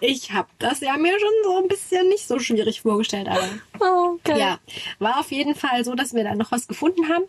ich 0.00 0.32
habe 0.32 0.48
das 0.58 0.80
ja 0.80 0.98
mir 0.98 1.18
schon 1.18 1.30
so 1.44 1.62
ein 1.62 1.68
bisschen 1.68 2.08
nicht 2.08 2.28
so 2.28 2.38
schwierig 2.38 2.82
vorgestellt. 2.82 3.28
Aber 3.28 3.48
Oh, 3.80 4.18
geil. 4.24 4.38
ja, 4.38 4.58
war 4.98 5.20
auf 5.20 5.30
jeden 5.32 5.54
Fall 5.54 5.84
so, 5.84 5.94
dass 5.94 6.14
wir 6.14 6.24
dann 6.24 6.38
noch 6.38 6.52
was 6.52 6.66
gefunden 6.68 7.08
haben. 7.08 7.24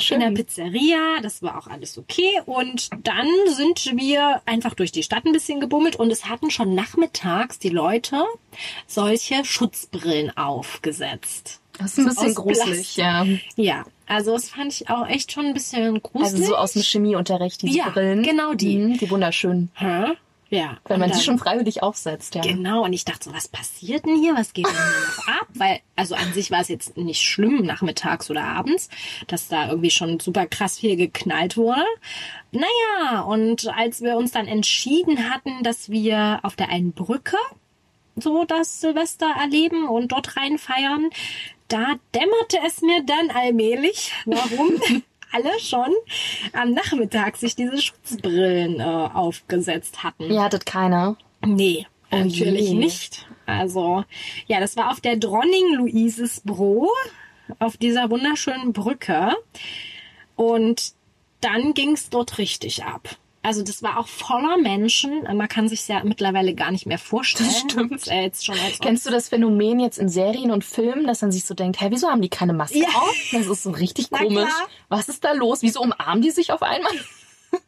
Schön. 0.00 0.20
In 0.20 0.34
der 0.34 0.42
Pizzeria, 0.42 1.20
das 1.22 1.42
war 1.42 1.58
auch 1.58 1.66
alles 1.66 1.98
okay. 1.98 2.40
Und 2.46 2.90
dann 3.04 3.26
sind 3.48 3.92
wir 3.96 4.42
einfach 4.46 4.74
durch 4.74 4.92
die 4.92 5.02
Stadt 5.02 5.24
ein 5.26 5.32
bisschen 5.32 5.60
gebummelt 5.60 5.96
und 5.96 6.10
es 6.10 6.26
hatten 6.28 6.50
schon 6.50 6.74
nachmittags 6.74 7.58
die 7.58 7.68
Leute 7.70 8.24
solche 8.86 9.44
Schutzbrillen 9.44 10.36
aufgesetzt. 10.36 11.60
Das 11.78 11.92
ist 11.92 11.98
ein 11.98 12.06
bisschen 12.06 12.34
gruselig, 12.34 12.96
ja. 12.96 13.24
Ja, 13.54 13.84
also 14.06 14.32
das 14.32 14.48
fand 14.48 14.72
ich 14.72 14.90
auch 14.90 15.06
echt 15.06 15.30
schon 15.30 15.46
ein 15.46 15.54
bisschen 15.54 16.02
gruselig. 16.02 16.32
Also 16.34 16.44
so 16.46 16.56
aus 16.56 16.72
dem 16.72 16.82
Chemieunterricht, 16.82 17.62
diese 17.62 17.76
Ja, 17.78 17.90
Brillen. 17.90 18.22
genau 18.24 18.54
die. 18.54 18.78
Mhm, 18.78 18.98
die 18.98 19.08
wunderschön. 19.10 19.70
Hä? 19.74 20.14
Ja. 20.50 20.78
Wenn 20.86 21.00
man 21.00 21.12
sie 21.12 21.22
schon 21.22 21.38
freiwillig 21.38 21.82
aufsetzt, 21.82 22.34
ja. 22.34 22.40
Genau, 22.40 22.84
und 22.84 22.92
ich 22.92 23.04
dachte 23.04 23.24
so, 23.24 23.34
was 23.34 23.48
passiert 23.48 24.06
denn 24.06 24.16
hier? 24.16 24.34
Was 24.34 24.54
geht 24.54 24.66
denn 24.66 24.72
hier 24.72 25.16
noch 25.16 25.28
ab? 25.40 25.48
Weil, 25.54 25.80
also 25.94 26.14
an 26.14 26.32
sich 26.32 26.50
war 26.50 26.60
es 26.60 26.68
jetzt 26.68 26.96
nicht 26.96 27.22
schlimm, 27.22 27.66
nachmittags 27.66 28.30
oder 28.30 28.44
abends, 28.44 28.88
dass 29.26 29.48
da 29.48 29.68
irgendwie 29.68 29.90
schon 29.90 30.20
super 30.20 30.46
krass 30.46 30.78
viel 30.78 30.96
geknallt 30.96 31.56
wurde. 31.56 31.84
Naja, 32.50 33.20
und 33.22 33.68
als 33.76 34.00
wir 34.00 34.16
uns 34.16 34.32
dann 34.32 34.46
entschieden 34.46 35.30
hatten, 35.30 35.62
dass 35.62 35.90
wir 35.90 36.40
auf 36.42 36.56
der 36.56 36.70
einen 36.70 36.92
Brücke 36.92 37.36
so 38.16 38.44
das 38.44 38.80
Silvester 38.80 39.30
erleben 39.38 39.86
und 39.86 40.12
dort 40.12 40.36
rein 40.36 40.58
feiern, 40.58 41.10
da 41.68 41.96
dämmerte 42.14 42.58
es 42.66 42.80
mir 42.80 43.04
dann 43.04 43.30
allmählich, 43.30 44.12
warum 44.24 44.80
alle 45.32 45.58
schon 45.60 45.92
am 46.52 46.72
Nachmittag 46.72 47.36
sich 47.36 47.54
diese 47.56 47.80
Schutzbrillen 47.80 48.80
äh, 48.80 48.82
aufgesetzt 48.82 50.02
hatten. 50.02 50.24
Ihr 50.30 50.42
hattet 50.42 50.66
keine. 50.66 51.16
Nee, 51.44 51.86
Oh 52.10 52.16
natürlich 52.16 52.70
je. 52.70 52.74
nicht. 52.74 53.26
Also, 53.46 54.04
ja, 54.46 54.60
das 54.60 54.76
war 54.76 54.90
auf 54.90 55.00
der 55.00 55.16
Dronning-Luises-Bro, 55.16 56.90
auf 57.58 57.76
dieser 57.76 58.10
wunderschönen 58.10 58.72
Brücke. 58.72 59.34
Und 60.36 60.92
dann 61.40 61.74
ging's 61.74 62.10
dort 62.10 62.38
richtig 62.38 62.84
ab. 62.84 63.08
Also 63.42 63.62
das 63.62 63.82
war 63.82 63.98
auch 63.98 64.08
voller 64.08 64.58
Menschen. 64.58 65.22
Man 65.22 65.48
kann 65.48 65.68
sich 65.68 65.86
ja 65.88 66.02
mittlerweile 66.04 66.54
gar 66.54 66.70
nicht 66.70 66.86
mehr 66.86 66.98
vorstellen. 66.98 67.48
Das 67.48 67.58
stimmt. 67.60 68.06
ja 68.06 68.22
jetzt 68.22 68.44
schon 68.44 68.58
als 68.58 68.78
Kennst 68.80 69.06
du 69.06 69.10
das 69.10 69.28
Phänomen 69.28 69.80
jetzt 69.80 69.98
in 69.98 70.08
Serien 70.08 70.50
und 70.50 70.64
Filmen, 70.64 71.06
dass 71.06 71.22
man 71.22 71.30
sich 71.32 71.44
so 71.44 71.54
denkt, 71.54 71.80
hä, 71.80 71.86
wieso 71.90 72.08
haben 72.08 72.20
die 72.20 72.28
keine 72.28 72.52
Maske 72.52 72.78
Ja. 72.80 72.88
auf? 72.88 73.14
Das 73.32 73.46
ist 73.46 73.62
so 73.62 73.70
richtig 73.70 74.10
komisch. 74.10 74.50
Was 74.88 75.08
ist 75.08 75.24
da 75.24 75.32
los? 75.32 75.62
Wieso 75.62 75.80
umarmen 75.80 76.20
die 76.22 76.30
sich 76.30 76.52
auf 76.52 76.62
einmal? 76.62 76.92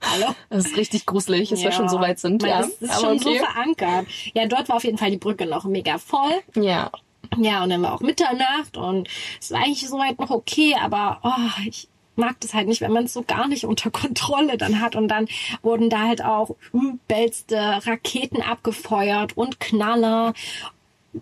Hallo? 0.02 0.34
Das 0.50 0.66
ist 0.66 0.76
richtig 0.76 1.06
gruselig, 1.06 1.48
dass 1.48 1.62
wir 1.62 1.72
schon 1.72 1.88
so 1.88 2.00
weit 2.00 2.18
sind. 2.18 2.42
Man, 2.42 2.50
Ja, 2.50 2.58
Das 2.60 2.70
ist 2.82 3.00
schon 3.00 3.16
okay. 3.16 3.38
so 3.38 3.44
verankert. 3.46 4.06
Ja, 4.34 4.46
dort 4.46 4.68
war 4.68 4.76
auf 4.76 4.84
jeden 4.84 4.98
Fall 4.98 5.10
die 5.10 5.16
Brücke 5.16 5.46
noch 5.46 5.64
mega 5.64 5.96
voll. 5.98 6.34
Ja, 6.54 6.90
Ja, 7.38 7.62
und 7.62 7.70
dann 7.70 7.80
war 7.82 7.94
auch 7.94 8.00
Mitternacht 8.00 8.76
und 8.76 9.08
es 9.40 9.50
war 9.52 9.60
eigentlich 9.60 9.88
soweit 9.88 10.18
noch 10.18 10.30
okay, 10.30 10.74
aber 10.78 11.20
oh, 11.22 11.62
ich 11.66 11.88
mag 12.16 12.38
das 12.40 12.54
halt 12.54 12.68
nicht, 12.68 12.80
wenn 12.80 12.92
man 12.92 13.04
es 13.04 13.12
so 13.12 13.22
gar 13.22 13.48
nicht 13.48 13.64
unter 13.64 13.90
Kontrolle 14.00 14.56
dann 14.58 14.80
hat 14.80 14.96
und 14.96 15.08
dann 15.08 15.28
wurden 15.62 15.90
da 15.90 16.08
halt 16.08 16.24
auch 16.24 16.56
übelste 16.72 17.56
Raketen 17.86 18.42
abgefeuert 18.42 19.36
und 19.36 19.60
Knaller. 19.60 20.34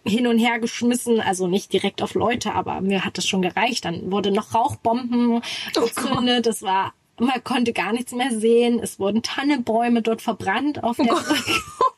hin 0.04 0.26
und 0.26 0.38
her 0.38 0.58
geschmissen, 0.58 1.18
also 1.18 1.46
nicht 1.46 1.72
direkt 1.72 2.02
auf 2.02 2.12
Leute, 2.12 2.52
aber 2.52 2.82
mir 2.82 3.06
hat 3.06 3.16
das 3.16 3.26
schon 3.26 3.40
gereicht. 3.40 3.86
Dann 3.86 4.12
wurde 4.12 4.30
noch 4.30 4.54
Rauchbomben 4.54 5.40
gezündet, 5.72 6.44
das 6.44 6.60
war 6.60 6.92
man 7.20 7.42
konnte 7.42 7.72
gar 7.72 7.92
nichts 7.92 8.12
mehr 8.12 8.30
sehen. 8.30 8.80
Es 8.80 8.98
wurden 8.98 9.22
Tannenbäume 9.22 10.02
dort 10.02 10.22
verbrannt 10.22 10.84
auf 10.84 10.96
der 10.96 11.04
Brücke. 11.04 11.52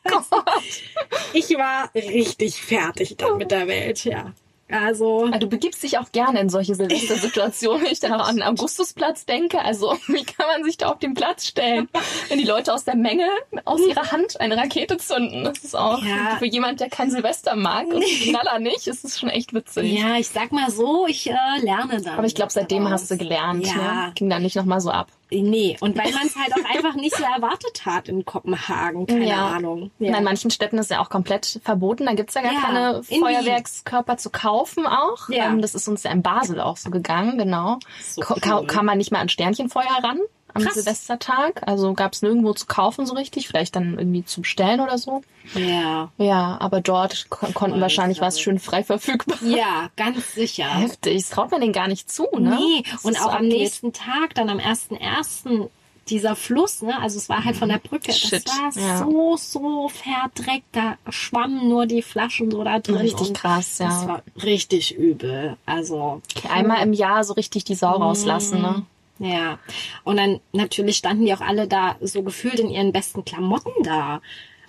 Also, 0.05 0.43
ich 1.33 1.51
war 1.57 1.91
richtig 1.95 2.63
fertig 2.63 3.17
dann 3.19 3.39
mit 3.39 3.51
der 3.51 3.69
Welt, 3.69 4.05
ja. 4.05 4.33
Also, 4.73 5.29
Ah, 5.33 5.39
Du 5.39 5.47
begibst 5.49 5.83
dich 5.83 5.99
auch 5.99 6.13
gerne 6.13 6.41
in 6.41 6.49
solche 6.49 6.75
Silvestersituationen, 6.75 7.83
wenn 7.85 7.93
ich 7.93 8.01
dann 8.01 8.13
auch 8.15 8.29
an 8.29 8.37
den 8.37 8.43
Augustusplatz 8.49 9.27
denke. 9.27 9.61
Also, 9.63 9.97
wie 10.07 10.25
kann 10.25 10.47
man 10.47 10.65
sich 10.65 10.77
da 10.77 10.89
auf 10.91 10.99
den 10.99 11.15
Platz 11.15 11.47
stellen, 11.47 11.89
wenn 12.29 12.39
die 12.39 12.45
Leute 12.45 12.73
aus 12.73 12.85
der 12.85 12.97
Menge 12.97 13.27
aus 13.65 13.81
ihrer 13.87 14.13
Hand 14.13 14.41
eine 14.41 14.57
Rakete 14.57 14.97
zünden? 14.99 15.45
Das 15.45 15.59
ist 15.59 15.77
auch 15.77 16.03
Ja. 16.03 16.37
für 16.39 16.47
jemand, 16.47 16.81
der 16.81 16.89
kein 16.91 17.11
Silvester 17.11 17.57
mag 17.57 17.87
und 17.89 18.03
Knaller 18.05 18.59
nicht, 18.59 18.87
ist 18.87 19.05
es 19.05 19.19
schon 19.19 19.29
echt 19.29 19.55
witzig. 19.55 19.93
ja, 19.99 20.17
ich 20.17 20.29
sag 20.29 20.53
mal 20.53 20.71
so, 20.71 21.07
ich 21.07 21.29
äh, 21.31 21.35
lerne 21.63 22.01
dann. 22.01 22.15
Aber 22.19 22.27
ich 22.27 22.35
glaube, 22.35 22.53
seitdem 22.53 22.89
hast 22.91 23.11
du 23.11 23.17
gelernt. 23.17 23.67
Ja. 23.67 23.75
Ne? 24.07 24.13
Ging 24.15 24.31
dann 24.31 24.43
nicht 24.43 24.57
nochmal 24.57 24.81
so 24.81 24.91
ab. 24.91 25.09
Nee, 25.33 25.77
und 25.81 25.97
weil 25.97 26.11
man 26.13 26.27
es 26.27 26.37
halt 26.37 26.53
auch 26.55 26.75
einfach 26.75 26.95
nicht 26.95 27.17
so 27.17 27.23
erwartet 27.23 27.87
hat 27.87 28.09
in 28.09 28.25
Kopenhagen, 28.25 29.07
keine 29.07 29.29
ja. 29.29 29.47
Ahnung. 29.49 29.91
Ja. 29.99 30.17
In 30.17 30.25
manchen 30.25 30.51
Städten 30.51 30.79
ist 30.79 30.91
ja 30.91 31.01
auch 31.01 31.09
komplett 31.09 31.61
verboten. 31.63 32.07
Da 32.07 32.15
gibt's 32.15 32.35
ja 32.35 32.43
gar 32.43 32.53
Ja, 32.53 32.61
keine. 32.61 33.03
Feuerwerkskörper 33.05 34.17
zu 34.17 34.31
kaufen 34.31 34.87
auch. 34.87 35.29
Ja. 35.29 35.47
Ähm, 35.47 35.63
das 35.63 35.75
ist 35.75 35.87
uns 35.89 36.03
ja 36.03 36.11
in 36.11 36.23
Basel 36.23 36.61
auch 36.61 36.77
so 36.77 36.91
gegangen, 36.91 37.39
genau. 37.39 37.79
So 38.03 38.23
Ko- 38.23 38.35
ka- 38.41 38.61
cool. 38.61 38.67
Kann 38.67 38.85
man 38.87 38.99
nicht 38.99 39.13
mehr 39.13 39.21
an 39.21 39.29
Sternchenfeuer 39.29 39.99
ran 40.03 40.19
am 40.55 40.63
Krass. 40.63 40.75
Silvestertag. 40.75 41.63
Also 41.67 41.93
gab's 41.95 42.23
nirgendwo 42.23 42.53
zu 42.53 42.67
kaufen 42.67 43.07
so 43.07 43.15
richtig. 43.15 43.49
Vielleicht 43.49 43.77
dann 43.77 43.99
irgendwie 43.99 44.25
zu 44.25 44.43
bestellen 44.43 44.81
oder 44.81 44.99
so. 44.99 45.23
Ja. 45.55 46.11
Ja, 46.19 46.57
aber 46.61 46.81
dort 46.81 47.29
ko 47.31 47.47
konnten 47.53 47.75
Voll 47.75 47.81
wahrscheinlich 47.81 48.21
was 48.21 48.41
schön 48.41 48.59
frei 48.59 48.85
verfügbar. 48.85 49.39
Ja, 49.45 49.91
ganz 49.97 50.35
sicher. 50.35 50.69
Heftig. 50.69 51.23
Das 51.23 51.31
traut 51.31 51.51
man 51.51 51.61
denen 51.61 51.73
gar 51.73 51.89
nicht 51.89 52.11
zu, 52.11 52.27
ne? 52.33 52.57
Nee, 52.57 52.85
und 53.03 53.17
auch 53.17 53.25
so 53.25 53.29
am 53.29 53.37
abgeht. 53.37 53.53
nächsten 53.53 53.93
Tag, 53.93 54.35
dann 54.35 54.49
am 54.49 54.59
1.1., 54.59 55.69
dieser 56.09 56.35
Fluss, 56.35 56.83
ne, 56.83 57.01
also 57.01 57.19
es 57.19 57.29
war 57.29 57.45
halt 57.45 57.57
von 57.57 57.69
der 57.69 57.79
Brücke, 57.79 58.13
Shit, 58.13 58.45
das 58.47 58.77
war 58.77 58.83
ja. 58.83 58.99
so, 58.99 59.37
so 59.37 59.89
verdreckt, 59.89 60.67
da 60.73 60.97
schwammen 61.09 61.69
nur 61.69 61.87
die 61.87 62.03
Flaschen 62.03 62.51
so 62.51 62.65
da 62.65 62.81
drin. 62.81 62.97
Richtig 62.97 63.33
krass, 63.33 63.79
ja. 63.79 63.87
Das 63.87 64.09
war 64.09 64.23
richtig 64.43 64.97
übel, 64.97 65.57
also. 65.67 66.21
Einmal 66.49 66.83
im 66.83 66.93
Jahr 66.93 67.23
so 67.23 67.35
richtig 67.35 67.65
die 67.65 67.77
Sau 67.77 67.93
rauslassen, 67.93 68.61
ne? 68.61 68.83
Ja, 69.21 69.59
und 70.03 70.17
dann 70.17 70.41
natürlich 70.53 70.97
standen 70.97 71.27
die 71.27 71.35
auch 71.35 71.43
alle 71.43 71.69
da 71.69 71.97
so 72.01 72.23
gefühlt 72.23 72.59
in 72.59 72.71
ihren 72.71 72.91
besten 72.93 73.25
Klamotten 73.25 73.71
da. 73.83 74.21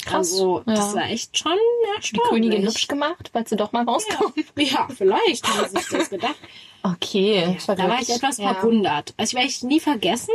Krass, 0.04 0.34
Also, 0.34 0.62
das 0.66 0.94
ja. 0.94 0.96
war 0.96 1.10
echt 1.10 1.38
schon 1.38 1.54
Die 1.54 1.96
erstaunlich. 1.96 2.30
Königin 2.30 2.68
hübsch 2.68 2.88
gemacht, 2.88 3.30
weil 3.34 3.48
sie 3.48 3.56
doch 3.56 3.72
mal 3.72 3.84
rauskommt. 3.86 4.34
Ja, 4.58 4.88
vielleicht 4.96 5.48
haben 5.48 5.70
sie 5.70 5.78
sich 5.80 5.90
das 5.90 6.10
gedacht. 6.10 6.36
Okay, 6.84 7.58
Da 7.66 7.78
war 7.78 8.02
ich 8.02 8.10
etwas 8.10 8.38
ja. 8.38 8.54
verwundert. 8.54 9.14
Also 9.18 9.32
ich 9.32 9.36
werde 9.36 9.48
ich 9.48 9.64
nie 9.64 9.80
vergessen. 9.80 10.34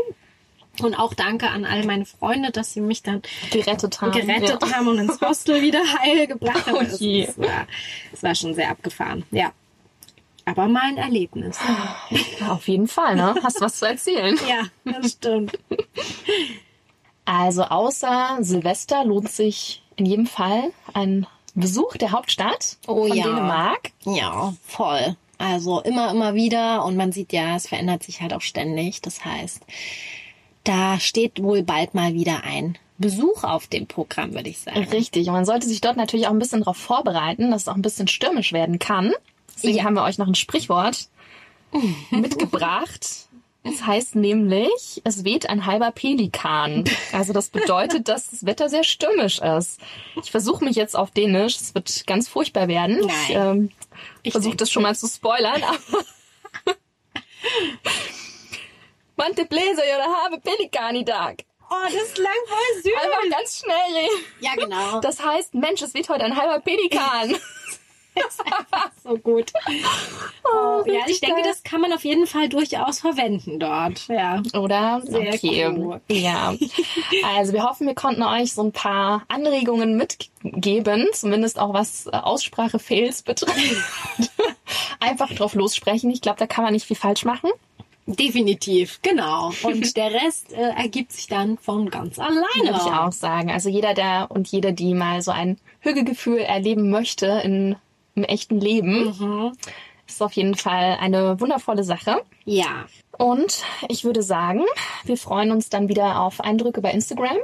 Und 0.81 0.95
auch 0.95 1.15
danke 1.15 1.49
an 1.49 1.65
all 1.65 1.85
meine 1.85 2.05
Freunde, 2.05 2.51
dass 2.53 2.73
sie 2.75 2.81
mich 2.81 3.03
dann 3.03 3.23
gerettet 3.51 4.01
haben. 4.01 4.13
gerettet 4.13 4.63
ja. 4.63 4.73
haben 4.73 4.89
und 4.89 4.99
ins 4.99 5.21
Hostel 5.21 5.63
wieder 5.63 5.81
heil 6.01 6.27
gebracht 6.27 6.67
haben. 6.67 6.77
Oh 6.77 6.81
Es 6.81 7.01
je. 7.01 7.25
es 7.25 7.39
war, 7.39 7.67
es 8.13 8.23
war 8.23 8.35
schon 8.35 8.55
sehr 8.55 8.71
abgefahren. 8.71 9.25
Ja. 9.31 9.53
Aber 10.47 10.69
mal 10.69 10.85
ein 10.85 10.97
Erlebnis. 10.97 11.59
Auf 12.49 12.69
jeden 12.69 12.87
Fall, 12.87 13.17
ne? 13.17 13.35
Hast 13.43 13.61
was 13.61 13.79
zu 13.79 13.87
erzählen. 13.87 14.39
Ja, 14.49 14.63
das 14.85 15.13
stimmt. 15.13 15.59
Also 17.25 17.65
außer 17.65 18.39
Silvester 18.41 19.05
lohnt 19.05 19.29
sich 19.29 19.83
in 19.97 20.07
jedem 20.07 20.27
Fall 20.27 20.71
ein 20.95 21.27
Besuch 21.55 21.97
der 21.97 22.13
Hauptstadt 22.13 22.77
Oh 22.87 23.09
von 23.09 23.17
ja. 23.17 23.25
Dänemark. 23.25 23.91
Ja, 24.05 24.55
voll. 24.65 25.17
Also 25.39 25.81
immer, 25.81 26.13
immer 26.13 26.35
wieder. 26.35 26.85
Und 26.85 26.97
man 26.97 27.11
sieht 27.11 27.33
ja, 27.33 27.57
es 27.57 27.67
verändert 27.67 28.05
sich 28.05 28.21
halt 28.21 28.33
auch 28.33 28.41
ständig. 28.41 29.03
Das 29.03 29.25
heißt, 29.25 29.63
da 30.65 31.01
steht 31.01 31.43
wohl 31.43 31.63
bald 31.65 31.95
mal 31.95 32.15
wieder 32.15 32.45
ein 32.45 32.79
Besuch 32.99 33.43
auf 33.43 33.67
dem 33.67 33.87
Programm, 33.87 34.35
würde 34.35 34.49
ich 34.51 34.61
sagen. 34.61 34.85
Richtig. 34.85 35.27
Und 35.27 35.35
man 35.35 35.45
sollte 35.45 35.67
sich 35.67 35.81
dort 35.81 35.97
natürlich 35.97 36.29
auch 36.29 36.33
ein 36.33 36.39
bisschen 36.39 36.61
darauf 36.61 36.77
vorbereiten, 36.77 37.51
dass 37.51 37.63
es 37.63 37.69
auch 37.69 37.75
ein 37.75 37.83
bisschen 37.83 38.09
stürmisch 38.09 38.53
werden 38.53 38.79
kann. 38.79 39.13
Deswegen 39.57 39.79
Ja. 39.79 39.85
haben 39.85 39.95
wir 39.95 40.05
euch 40.05 40.19
noch 40.19 40.27
ein 40.29 40.35
Sprichwort 40.35 41.09
mitgebracht. 42.11 43.07
Es 43.69 43.85
heißt 43.85 44.15
nämlich, 44.15 45.01
es 45.03 45.25
weht 45.25 45.49
ein 45.51 45.67
halber 45.67 45.91
Pelikan. 45.91 46.85
Also 47.13 47.33
das 47.33 47.49
bedeutet, 47.49 48.07
dass 48.07 48.31
das 48.31 48.47
Wetter 48.47 48.69
sehr 48.69 48.85
stürmisch 48.85 49.41
ist. 49.41 49.81
Ich 50.23 50.31
versuche 50.31 50.65
mich 50.65 50.77
jetzt 50.77 50.95
auf 50.97 51.11
Dänisch. 51.11 51.57
Es 51.57 51.75
wird 51.75 52.07
ganz 52.07 52.29
furchtbar 52.29 52.69
werden. 52.69 53.01
Ich 53.01 53.07
Nein. 53.07 53.31
ähm, 53.59 53.71
Ich 54.23 54.31
versuche 54.33 54.55
das 54.57 54.71
schon 54.71 54.85
mal 54.85 54.95
zu 54.95 55.09
spoilern. 55.09 55.61
Aber 55.65 55.79
Mante 59.17 59.47
bläser 59.47 59.87
ja 59.87 59.97
der 59.97 60.07
habe 60.25 60.39
Pelikan 60.41 60.95
i 60.95 61.05
dag. 61.05 61.43
Oh, 61.69 61.75
das 61.85 62.15
klang 62.15 62.33
voll 62.47 62.83
süß. 62.83 62.93
Einfach 63.03 63.37
ganz 63.39 63.59
schnell 63.59 63.97
reden. 63.97 64.25
Ja, 64.41 64.55
genau. 64.55 65.01
Das 65.01 65.21
heißt, 65.25 65.55
Mensch, 65.55 65.83
es 65.83 65.95
weht 65.95 66.09
heute 66.09 66.25
ein 66.25 66.37
halber 66.37 66.61
Pelikan. 66.61 67.35
so 69.03 69.17
gut. 69.19 69.53
Oh, 70.45 70.83
Ja, 70.87 71.01
ich 71.07 71.21
denke, 71.21 71.43
das 71.45 71.63
kann 71.63 71.81
man 71.81 71.93
auf 71.93 72.05
jeden 72.05 72.27
Fall 72.27 72.49
durchaus 72.49 73.01
verwenden 73.01 73.59
dort. 73.59 74.09
Ja. 74.09 74.43
Oder? 74.55 75.03
Sehr 75.05 75.35
okay. 75.35 75.69
cool. 75.69 76.01
Ja. 76.09 76.55
Also 77.37 77.53
wir 77.53 77.65
hoffen, 77.65 77.87
wir 77.87 77.95
konnten 77.95 78.23
euch 78.23 78.53
so 78.53 78.63
ein 78.63 78.73
paar 78.73 79.23
Anregungen 79.29 79.97
mitgeben, 79.97 81.07
zumindest 81.13 81.59
auch 81.59 81.73
was 81.73 82.07
äh, 82.07 82.11
Aussprache-Fails 82.11 83.23
betrifft. 83.23 84.31
Einfach 85.01 85.33
drauf 85.33 85.55
lossprechen. 85.55 86.11
Ich 86.11 86.21
glaube, 86.21 86.39
da 86.39 86.47
kann 86.47 86.65
man 86.65 86.73
nicht 86.73 86.87
viel 86.87 86.97
falsch 86.97 87.25
machen. 87.25 87.51
Definitiv, 88.07 89.01
genau. 89.03 89.51
Und 89.65 89.97
der 89.97 90.13
Rest 90.13 90.53
äh, 90.53 90.71
ergibt 90.77 91.13
sich 91.13 91.27
dann 91.27 91.59
von 91.59 91.91
ganz 91.91 92.21
alleine. 92.21 92.45
Würde 92.63 92.81
ich 92.85 92.93
auch 92.93 93.13
sagen. 93.13 93.51
Also 93.51 93.69
jeder, 93.69 93.95
der 93.95 94.27
und 94.31 94.47
jede, 94.49 94.73
die 94.73 94.95
mal 94.95 95.23
so 95.23 95.33
ein 95.33 95.59
Hügelgefühl 95.81 96.39
erleben 96.39 96.91
möchte 96.91 97.27
in, 97.45 97.75
im 98.17 98.25
echten 98.25 98.61
Leben, 98.61 99.15
Mhm. 99.19 99.53
ist 100.09 100.23
auf 100.23 100.33
jeden 100.33 100.55
Fall 100.57 100.97
eine 101.01 101.41
wundervolle 101.41 101.85
Sache. 101.85 102.23
Ja. 102.45 102.87
Und 103.19 103.63
ich 103.89 104.05
würde 104.05 104.23
sagen, 104.23 104.63
wir 105.05 105.17
freuen 105.17 105.51
uns 105.53 105.69
dann 105.69 105.89
wieder 105.89 106.21
auf 106.21 106.41
Eindrücke 106.41 106.81
bei 106.81 106.91
Instagram. 106.91 107.37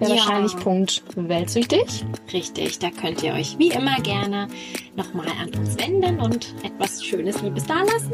Ja. 0.00 0.08
wahrscheinlich 0.08 0.56
Punkt 0.56 1.02
weltsüchtig. 1.14 2.04
Richtig, 2.32 2.78
da 2.80 2.90
könnt 2.90 3.22
ihr 3.22 3.34
euch 3.34 3.56
wie 3.58 3.68
immer 3.68 4.00
gerne 4.00 4.48
nochmal 4.96 5.26
an 5.40 5.50
uns 5.56 5.78
wenden 5.78 6.18
und 6.18 6.54
etwas 6.64 7.04
Schönes 7.04 7.40
Liebes 7.42 7.66
dalassen. 7.66 8.10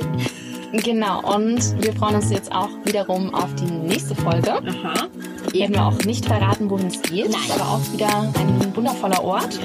Genau, 0.73 1.35
und 1.35 1.83
wir 1.83 1.95
freuen 1.95 2.17
uns 2.17 2.31
jetzt 2.31 2.53
auch 2.53 2.69
wiederum 2.85 3.33
auf 3.35 3.55
die 3.55 3.65
nächste 3.71 4.15
Folge. 4.17 4.53
Aha. 4.55 5.09
Werden 5.53 5.75
wir 5.75 5.87
auch 5.87 5.99
nicht 6.05 6.27
verraten, 6.27 6.69
wohin 6.69 6.89
es 6.89 7.01
geht, 7.01 7.31
Nein. 7.31 7.41
aber 7.55 7.69
auch 7.71 7.93
wieder 7.93 8.33
ein 8.39 8.77
wundervoller 8.77 9.25
Ort. 9.25 9.59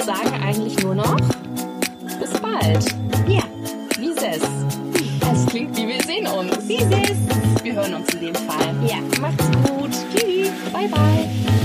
Und 0.00 0.06
sagen 0.06 0.42
eigentlich 0.42 0.82
nur 0.82 0.94
noch, 0.94 1.16
bis 2.18 2.30
bald. 2.40 2.84
Ja. 3.28 3.42
Wie 3.98 4.10
es? 4.10 4.40
Es 5.32 5.46
klingt 5.46 5.76
wie 5.76 5.88
wir 5.88 6.02
sehen 6.02 6.26
uns. 6.26 6.66
Dieses. 6.66 7.18
Wir 7.62 7.74
hören 7.74 7.94
uns 7.94 8.08
in 8.14 8.20
dem 8.20 8.34
Fall. 8.34 8.74
Ja. 8.86 8.96
Macht's 9.20 9.44
gut. 9.68 9.90
Tschüss. 10.14 10.50
Bye, 10.72 10.88
bye. 10.88 11.59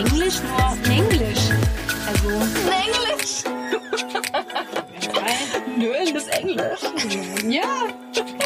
Ist 0.00 0.12
Denglisch, 0.12 0.40
nur 0.42 0.84
in 0.84 0.90
Englisch. 0.90 1.50
Also. 2.06 2.28
Englisch! 2.70 3.44
Nölendes 5.76 6.26
Englisch. 6.28 6.80
Ja, 7.46 7.86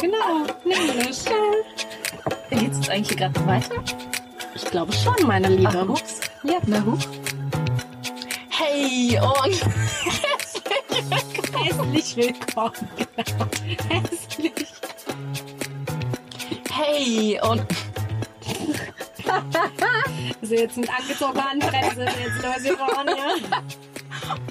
genau, 0.01 0.45
in 0.65 0.71
Englisch. 0.71 1.23
Geht 2.49 2.71
es 2.71 2.77
jetzt 2.77 2.89
eigentlich 2.89 3.07
hier 3.07 3.17
gerade 3.17 3.47
weiter? 3.47 3.75
Ich 4.53 4.65
glaube 4.65 4.91
schon, 4.93 5.15
meine 5.25 5.49
Liebe. 5.49 5.69
Ach, 5.83 5.89
ups. 5.89 6.21
Ja. 6.43 6.59
Na, 6.65 6.83
huch. 6.83 6.99
Hey, 8.57 9.19
und 9.19 9.61
Herzlich 11.53 12.15
willkommen. 12.15 12.89
Genau. 12.97 13.47
Herzlich. 13.89 14.53
hey, 16.71 17.39
und 17.41 17.65
Jetzt 20.49 20.77
mit 20.77 20.89
angezogener 20.89 21.49
Handbremse, 21.49 22.03
jetzt 22.03 22.43
los 22.43 22.61
hier 22.61 22.77
vorne, 22.77 23.11
ja. 23.17 24.45